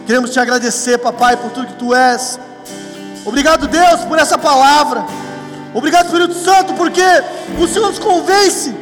Queremos 0.07 0.29
te 0.29 0.39
agradecer, 0.39 0.99
papai, 0.99 1.39
por 1.39 1.51
tudo 1.53 1.69
que 1.69 1.79
tu 1.79 1.95
és. 1.95 2.39
Obrigado, 3.25 3.67
Deus, 3.67 4.03
por 4.03 4.19
essa 4.19 4.37
palavra. 4.37 5.07
Obrigado, 5.73 6.05
Espírito 6.05 6.35
Santo, 6.35 6.75
porque 6.75 7.01
o 7.59 7.67
Senhor 7.67 7.89
nos 7.89 7.99
convence. 7.99 8.77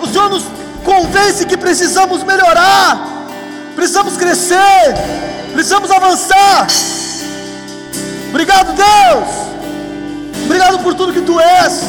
O 0.00 0.06
Senhor 0.06 0.30
nos 0.30 0.44
convence 0.84 1.44
que 1.46 1.56
precisamos 1.56 2.22
melhorar, 2.22 3.26
precisamos 3.74 4.16
crescer, 4.16 4.94
precisamos 5.52 5.90
avançar. 5.90 6.68
Obrigado, 8.30 8.72
Deus. 8.76 9.51
Obrigado 10.44 10.78
por 10.80 10.94
tudo 10.94 11.12
que 11.12 11.20
tu 11.22 11.38
és. 11.40 11.82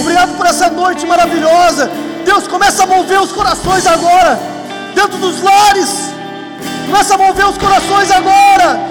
Obrigado 0.00 0.36
por 0.36 0.46
essa 0.46 0.68
noite 0.70 1.06
maravilhosa. 1.06 1.90
Deus, 2.24 2.46
começa 2.46 2.82
a 2.82 2.86
mover 2.86 3.20
os 3.20 3.32
corações 3.32 3.86
agora, 3.86 4.38
dentro 4.94 5.18
dos 5.18 5.42
lares. 5.42 5.90
Começa 6.86 7.14
a 7.14 7.18
mover 7.18 7.46
os 7.46 7.58
corações 7.58 8.10
agora 8.10 8.88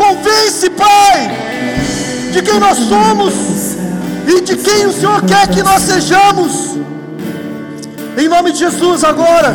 Convence, 0.00 0.70
Pai, 0.70 1.30
de 2.32 2.42
quem 2.42 2.58
nós 2.58 2.78
somos 2.78 3.34
e 4.26 4.40
de 4.40 4.56
quem 4.56 4.86
o 4.86 4.92
Senhor 4.92 5.22
quer 5.24 5.46
que 5.48 5.62
nós 5.62 5.82
sejamos. 5.82 6.78
Em 8.16 8.28
nome 8.28 8.52
de 8.52 8.60
Jesus 8.60 9.04
agora. 9.04 9.54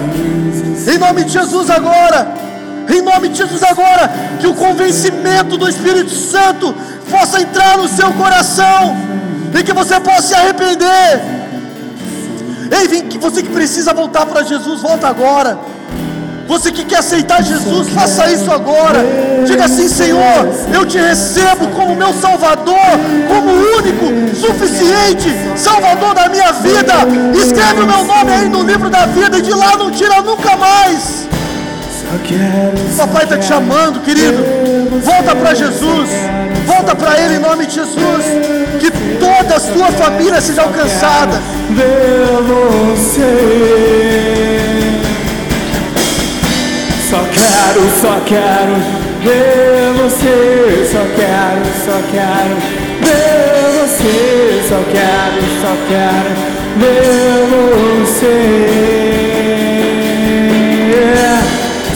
Em 0.88 0.98
nome 0.98 1.24
de 1.24 1.32
Jesus 1.32 1.70
agora. 1.70 2.34
Em 2.90 3.02
nome 3.02 3.30
de 3.30 3.38
Jesus 3.38 3.64
agora, 3.64 4.10
que 4.40 4.48
o 4.48 4.54
convencimento 4.54 5.58
do 5.58 5.68
Espírito 5.68 6.12
Santo 6.12 6.76
possa 7.10 7.42
entrar 7.42 7.78
no 7.78 7.88
seu 7.88 8.12
coração 8.14 8.96
e 9.58 9.64
que 9.64 9.74
você 9.74 10.00
possa 10.00 10.22
se 10.22 10.36
arrepender. 10.36 11.22
Ei, 12.72 12.88
vem, 12.88 13.08
você 13.20 13.42
que 13.44 13.50
precisa 13.50 13.94
voltar 13.94 14.26
para 14.26 14.44
Jesus, 14.44 14.82
volta 14.82 15.08
agora. 15.08 15.58
Você 16.48 16.72
que 16.72 16.86
quer 16.86 17.00
aceitar 17.00 17.42
Jesus, 17.42 17.90
faça 17.90 18.30
isso 18.32 18.52
agora. 18.52 19.04
Diga 19.48 19.66
assim: 19.66 19.88
Senhor, 19.88 20.48
eu 20.72 20.86
te 20.86 20.98
recebo 20.98 21.68
como 21.70 21.96
meu 21.96 22.14
Salvador, 22.14 22.76
como 23.28 23.52
único, 23.78 24.36
suficiente 24.36 25.34
Salvador 25.56 26.14
da 26.14 26.30
minha 26.30 26.52
vida. 26.52 26.94
Escreve 27.36 27.82
o 27.82 27.88
meu 27.88 28.04
nome 28.04 28.32
aí 28.32 28.48
no 28.48 28.62
livro 28.62 28.90
da 28.90 29.08
vida 29.08 29.40
e 29.40 29.42
de 29.42 29.54
lá 29.54 29.76
não 29.76 29.90
tira 29.90 30.22
nunca 30.22 30.56
mais. 30.56 31.28
Papai 32.98 33.24
está 33.24 33.38
te 33.38 33.46
chamando, 33.46 34.00
querido. 34.02 34.44
Volta 35.04 35.36
para 35.36 35.54
Jesus. 35.54 36.10
Volta 36.66 36.96
para 36.96 37.20
Ele 37.20 37.36
em 37.36 37.40
nome 37.40 37.66
de 37.66 37.76
Jesus. 37.76 38.26
Que 38.80 38.92
toda 39.20 39.56
a 39.56 39.60
sua 39.60 39.92
família 39.92 40.40
seja 40.40 40.64
alcançada. 40.64 41.42
Só 47.10 47.20
quero, 47.34 47.90
só 48.02 48.20
quero 48.26 48.76
ver 49.24 49.94
você. 50.02 50.88
Só 50.92 51.04
quero, 51.16 51.66
só 51.86 51.98
quero 52.12 52.56
ver 53.02 53.66
você. 53.80 54.64
Só 54.68 54.80
quero, 54.92 55.42
só 55.62 55.74
quero 55.88 56.32
ver 56.80 57.36
você. 58.06 59.55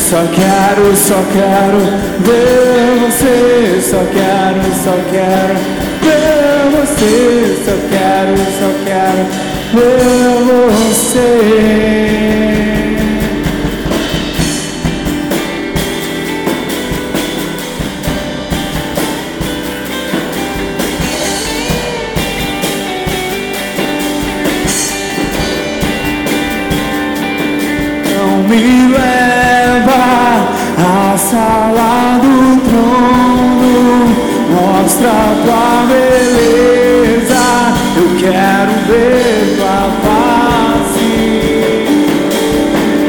Só 0.10 0.18
quero, 0.34 0.96
só 0.96 1.22
quero 1.32 1.78
ver 2.26 2.98
você. 3.00 3.80
Só 3.80 4.02
quero, 4.12 4.64
só 4.84 4.98
quero 5.12 5.54
ver 6.02 6.72
você. 6.72 7.56
Só 7.64 7.76
quero, 7.92 8.34
só 8.58 8.70
quero 8.86 9.24
ver 9.76 10.40
você. 10.48 11.90
Me 28.48 28.58
leva 28.88 29.39
à 30.80 31.18
sala 31.18 32.20
do 32.22 32.62
trono, 32.62 34.16
mostra 34.56 35.18
tua 35.44 35.86
beleza. 35.88 37.46
Eu 37.98 38.08
quero 38.18 38.74
ver 38.88 39.58
tua 39.58 39.82
face. 40.04 41.14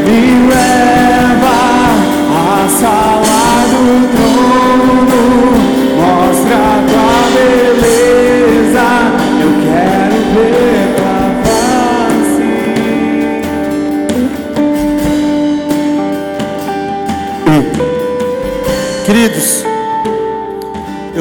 Me 0.04 0.22
leva 0.48 1.60
à 2.34 2.68
sala 2.68 3.46
do 3.70 3.86
trono, 4.16 5.22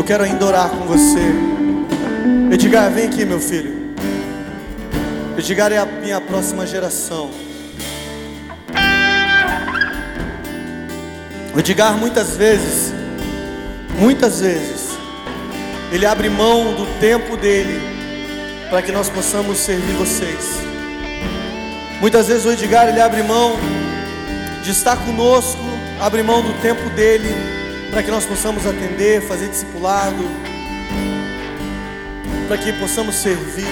quero 0.09 0.23
ainda 0.23 0.43
orar 0.43 0.71
com 0.71 0.85
você. 0.85 1.21
Edgar, 2.51 2.89
vem 2.89 3.05
aqui, 3.05 3.23
meu 3.25 3.39
filho. 3.39 3.93
Edgar 5.37 5.71
é 5.71 5.77
a 5.77 5.85
minha 5.85 6.19
próxima 6.19 6.65
geração. 6.65 7.29
O 11.53 11.59
Edgar, 11.59 11.95
muitas 11.95 12.35
vezes, 12.35 12.91
muitas 13.99 14.39
vezes, 14.39 14.97
ele 15.91 16.07
abre 16.07 16.27
mão 16.27 16.73
do 16.73 16.87
tempo 16.99 17.37
dele 17.37 17.79
para 18.67 18.81
que 18.81 18.91
nós 18.91 19.09
possamos 19.09 19.59
servir 19.59 19.93
vocês. 19.93 20.57
Muitas 22.01 22.27
vezes 22.29 22.45
o 22.47 22.51
Edgar 22.51 22.89
ele 22.89 22.99
abre 22.99 23.21
mão 23.21 23.57
de 24.63 24.71
estar 24.71 24.97
conosco, 25.05 25.61
abre 26.01 26.23
mão 26.23 26.41
do 26.41 26.59
tempo 26.63 26.89
dele 26.95 27.58
para 27.91 28.03
que 28.03 28.11
nós 28.11 28.25
possamos 28.25 28.65
atender, 28.65 29.21
fazer 29.21 29.47
discipulado, 29.49 30.23
para 32.47 32.57
que 32.57 32.71
possamos 32.73 33.15
servir. 33.15 33.67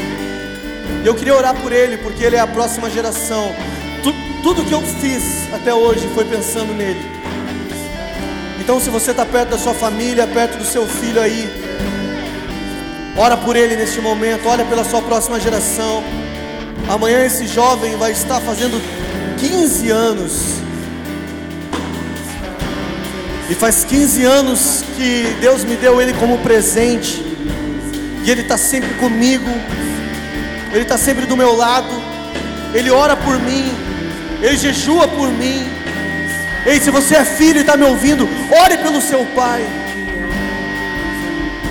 Eu 1.05 1.13
queria 1.15 1.35
orar 1.35 1.53
por 1.55 1.71
ele, 1.71 1.97
porque 1.97 2.23
ele 2.23 2.35
é 2.35 2.39
a 2.39 2.47
próxima 2.47 2.89
geração. 2.89 3.53
Tu- 4.03 4.13
tudo 4.43 4.63
que 4.63 4.71
eu 4.73 4.81
fiz 4.81 5.23
até 5.53 5.73
hoje 5.73 6.07
foi 6.13 6.25
pensando 6.25 6.73
nele. 6.73 7.17
Então, 8.59 8.79
se 8.79 8.89
você 8.89 9.11
está 9.11 9.25
perto 9.25 9.49
da 9.51 9.57
sua 9.57 9.73
família, 9.73 10.27
perto 10.27 10.57
do 10.57 10.65
seu 10.65 10.85
filho 10.85 11.21
aí, 11.21 11.47
ora 13.15 13.37
por 13.37 13.55
ele 13.55 13.75
neste 13.75 14.01
momento, 14.01 14.47
olha 14.47 14.65
pela 14.65 14.83
sua 14.83 15.01
próxima 15.01 15.39
geração. 15.39 16.03
Amanhã 16.89 17.23
esse 17.25 17.47
jovem 17.47 17.95
vai 17.97 18.11
estar 18.11 18.41
fazendo 18.41 18.81
15 19.39 19.89
anos. 19.89 20.33
E 23.49 23.55
faz 23.55 23.83
15 23.85 24.23
anos 24.23 24.83
que 24.97 25.35
Deus 25.39 25.63
me 25.63 25.75
deu 25.75 26.01
ele 26.01 26.13
como 26.13 26.37
presente. 26.39 27.23
E 28.23 28.29
ele 28.29 28.41
está 28.41 28.57
sempre 28.57 28.93
comigo. 28.95 29.49
Ele 30.73 30.81
está 30.81 30.97
sempre 30.97 31.25
do 31.25 31.37
meu 31.37 31.55
lado. 31.55 31.87
Ele 32.73 32.89
ora 32.91 33.15
por 33.15 33.39
mim. 33.39 33.71
Ele 34.41 34.57
jejua 34.57 35.07
por 35.07 35.29
mim. 35.29 35.65
Ei, 36.65 36.79
se 36.81 36.91
você 36.91 37.15
é 37.15 37.23
filho 37.23 37.57
e 37.59 37.61
está 37.61 37.77
me 37.77 37.85
ouvindo, 37.85 38.27
ore 38.63 38.77
pelo 38.77 38.99
seu 39.01 39.25
pai. 39.33 39.65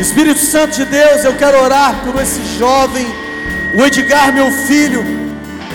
Espírito 0.01 0.39
Santo 0.41 0.75
de 0.77 0.85
Deus, 0.87 1.25
eu 1.25 1.35
quero 1.35 1.63
orar 1.63 2.01
por 2.05 2.21
esse 2.21 2.41
jovem, 2.59 3.07
o 3.75 3.85
Edgar, 3.85 4.33
meu 4.33 4.51
filho, 4.51 5.05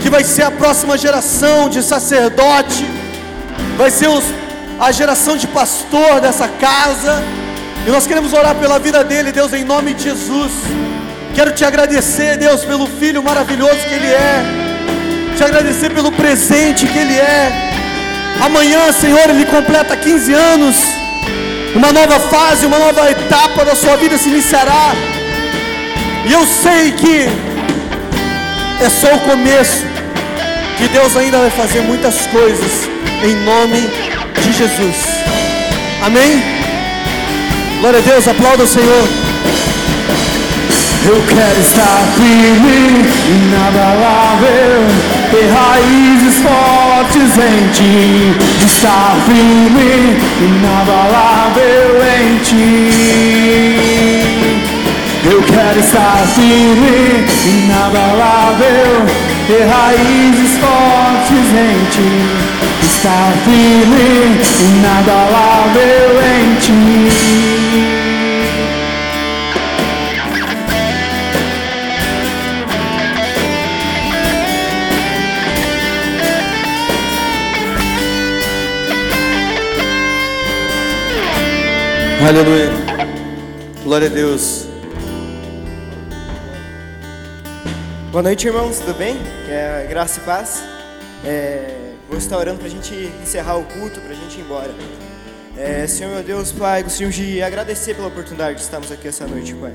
que 0.02 0.10
vai 0.10 0.24
ser 0.24 0.44
a 0.44 0.52
próxima 0.52 0.98
geração 0.98 1.70
de 1.70 1.84
sacerdote, 1.84 2.86
vai 3.78 3.90
ser 3.92 4.10
os- 4.10 4.24
a 4.82 4.92
geração 4.92 5.38
de 5.38 5.46
pastor 5.46 6.20
dessa 6.20 6.48
casa, 6.48 7.24
e 7.86 7.92
nós 7.92 8.08
queremos 8.08 8.34
orar 8.34 8.56
pela 8.56 8.80
vida 8.80 9.04
dele, 9.04 9.32
Deus, 9.32 9.54
em 9.54 9.64
nome 9.64 9.94
de 9.94 10.06
Jesus. 10.06 10.52
Quero 11.36 11.52
te 11.52 11.64
agradecer, 11.64 12.36
Deus, 12.38 12.66
pelo 12.66 12.88
filho 12.88 13.22
maravilhoso 13.22 13.78
que 13.88 13.94
ele 13.94 14.08
é, 14.08 14.44
te 15.38 15.44
agradecer 15.44 15.92
pelo 15.92 16.12
presente 16.12 16.88
que 16.88 16.98
ele 16.98 17.14
é. 17.14 17.52
Amanhã, 18.44 18.92
Senhor, 18.92 19.30
ele 19.30 19.46
completa 19.46 19.96
15 19.96 20.34
anos. 20.34 20.76
Uma 21.76 21.94
nova 21.94 22.20
fase, 22.20 22.66
uma 22.66 22.80
nova 22.80 23.12
etapa 23.12 23.64
da 23.64 23.76
sua 23.76 23.96
vida 23.98 24.18
se 24.18 24.30
iniciará. 24.30 24.94
E 26.28 26.34
eu 26.34 26.44
sei 26.48 26.92
que 26.94 27.30
é 28.84 28.90
só 28.90 29.14
o 29.14 29.20
começo. 29.20 29.86
Que 30.80 30.88
Deus 30.88 31.16
ainda 31.16 31.38
vai 31.38 31.52
fazer 31.52 31.82
muitas 31.82 32.26
coisas 32.26 33.01
em 33.24 33.36
nome 33.46 33.90
de 34.42 34.52
Jesus. 34.52 34.96
Amém? 36.04 36.42
Glória 37.80 38.00
a 38.00 38.02
Deus, 38.02 38.28
aplauda 38.28 38.64
o 38.64 38.68
Senhor. 38.68 39.08
Eu 41.04 41.22
quero 41.28 41.60
estar 41.60 42.04
firme, 42.16 43.06
inabalável, 43.28 44.86
ter 45.32 45.50
raízes 45.50 46.42
fortes 46.42 47.38
em 47.38 47.70
ti. 47.72 48.36
Estar 48.66 49.16
firme, 49.26 50.18
inabalável 50.42 52.02
em 52.20 52.38
ti. 52.44 52.90
Eu 55.26 55.42
quero 55.44 55.80
estar 55.80 56.28
firme, 56.36 57.26
inabalável, 57.48 59.06
ter 59.48 59.66
raízes 59.66 60.58
fortes 60.60 61.48
em 61.54 61.86
ti. 61.92 62.51
Estar 62.84 63.34
firme, 63.44 64.42
inabalável 64.78 66.22
em 66.22 66.56
ti. 66.60 66.72
Aleluia. 82.28 82.70
Glória 83.84 84.08
a 84.08 84.12
Deus. 84.12 84.68
Boa 88.12 88.22
noite, 88.22 88.46
irmãos, 88.48 88.80
tudo 88.80 88.94
bem? 88.94 89.18
É 89.50 89.88
graça 89.90 90.20
e 90.20 90.24
paz. 90.24 90.64
É, 91.26 91.81
vou 92.12 92.18
estar 92.20 92.38
orando 92.38 92.58
para 92.60 92.68
a 92.68 92.70
gente 92.70 92.94
encerrar 93.24 93.56
o 93.56 93.64
culto, 93.64 94.02
para 94.02 94.12
a 94.12 94.16
gente 94.16 94.38
ir 94.38 94.42
embora. 94.42 94.70
É, 95.58 95.88
Senhor, 95.88 96.14
meu 96.14 96.22
Deus, 96.24 96.52
Pai, 96.52 96.84
gostaríamos 96.84 97.16
de 97.16 97.42
agradecer 97.42 97.96
pela 97.96 98.08
oportunidade 98.10 98.56
de 98.58 98.62
estarmos 98.64 98.92
aqui 98.92 99.08
essa 99.08 99.26
noite, 99.26 99.54
Pai. 99.54 99.74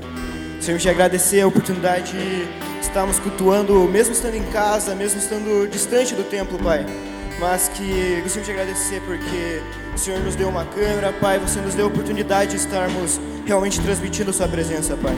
Gostaríamos 0.55 0.83
de 0.83 0.89
agradecer 0.89 1.41
a 1.41 1.47
oportunidade 1.47 2.11
de 2.13 2.47
estarmos 2.79 3.19
cultuando, 3.19 3.73
mesmo 3.87 4.13
estando 4.13 4.35
em 4.35 4.43
casa, 4.51 4.93
mesmo 4.93 5.19
estando 5.19 5.67
distante 5.67 6.13
do 6.13 6.23
templo, 6.23 6.59
Pai. 6.59 6.85
Mas 7.39 7.69
que 7.69 8.21
gostaríamos 8.21 8.45
de 8.45 8.51
agradecer 8.51 9.01
porque 9.01 9.61
o 9.95 9.97
Senhor 9.97 10.19
nos 10.19 10.35
deu 10.35 10.47
uma 10.49 10.65
câmera, 10.65 11.11
Pai, 11.13 11.39
você 11.39 11.59
nos 11.59 11.73
deu 11.73 11.85
a 11.85 11.87
oportunidade 11.89 12.51
de 12.51 12.57
estarmos 12.57 13.19
realmente 13.45 13.79
transmitindo 13.81 14.29
a 14.29 14.33
Sua 14.33 14.47
presença, 14.47 14.95
Pai. 14.97 15.15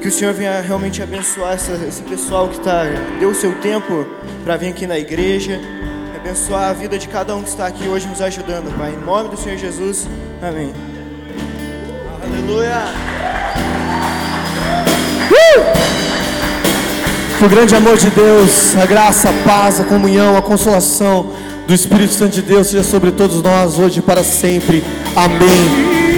Que 0.00 0.08
o 0.08 0.12
Senhor 0.12 0.32
venha 0.34 0.58
realmente 0.62 1.02
abençoar 1.02 1.52
essa- 1.54 1.72
esse 1.86 2.02
pessoal 2.02 2.48
que 2.48 2.60
tá, 2.60 2.84
deu 3.20 3.28
o 3.30 3.34
seu 3.34 3.54
tempo 3.60 4.06
para 4.42 4.56
vir 4.56 4.68
aqui 4.68 4.86
na 4.86 4.98
igreja 4.98 5.60
abençoar 6.22 6.70
a 6.70 6.72
vida 6.72 6.96
de 6.96 7.08
cada 7.08 7.34
um 7.34 7.42
que 7.42 7.48
está 7.48 7.66
aqui 7.66 7.88
hoje 7.88 8.06
nos 8.06 8.22
ajudando, 8.22 8.72
Pai. 8.78 8.92
Em 8.92 9.04
nome 9.04 9.28
do 9.28 9.36
Senhor 9.36 9.58
Jesus, 9.58 10.06
amém. 10.40 10.72
Aleluia! 12.22 12.84
Uh! 15.32 15.62
Que 17.38 17.44
o 17.44 17.48
grande 17.48 17.74
amor 17.74 17.96
de 17.96 18.08
Deus, 18.10 18.76
a 18.76 18.86
graça, 18.86 19.30
a 19.30 19.32
paz, 19.44 19.80
a 19.80 19.84
comunhão, 19.84 20.36
a 20.36 20.42
consolação 20.42 21.32
do 21.66 21.74
Espírito 21.74 22.14
Santo 22.14 22.36
de 22.36 22.42
Deus 22.42 22.68
seja 22.68 22.84
sobre 22.84 23.10
todos 23.10 23.42
nós 23.42 23.80
hoje 23.80 23.98
e 23.98 24.02
para 24.02 24.22
sempre. 24.22 24.84
Amém. 25.16 26.11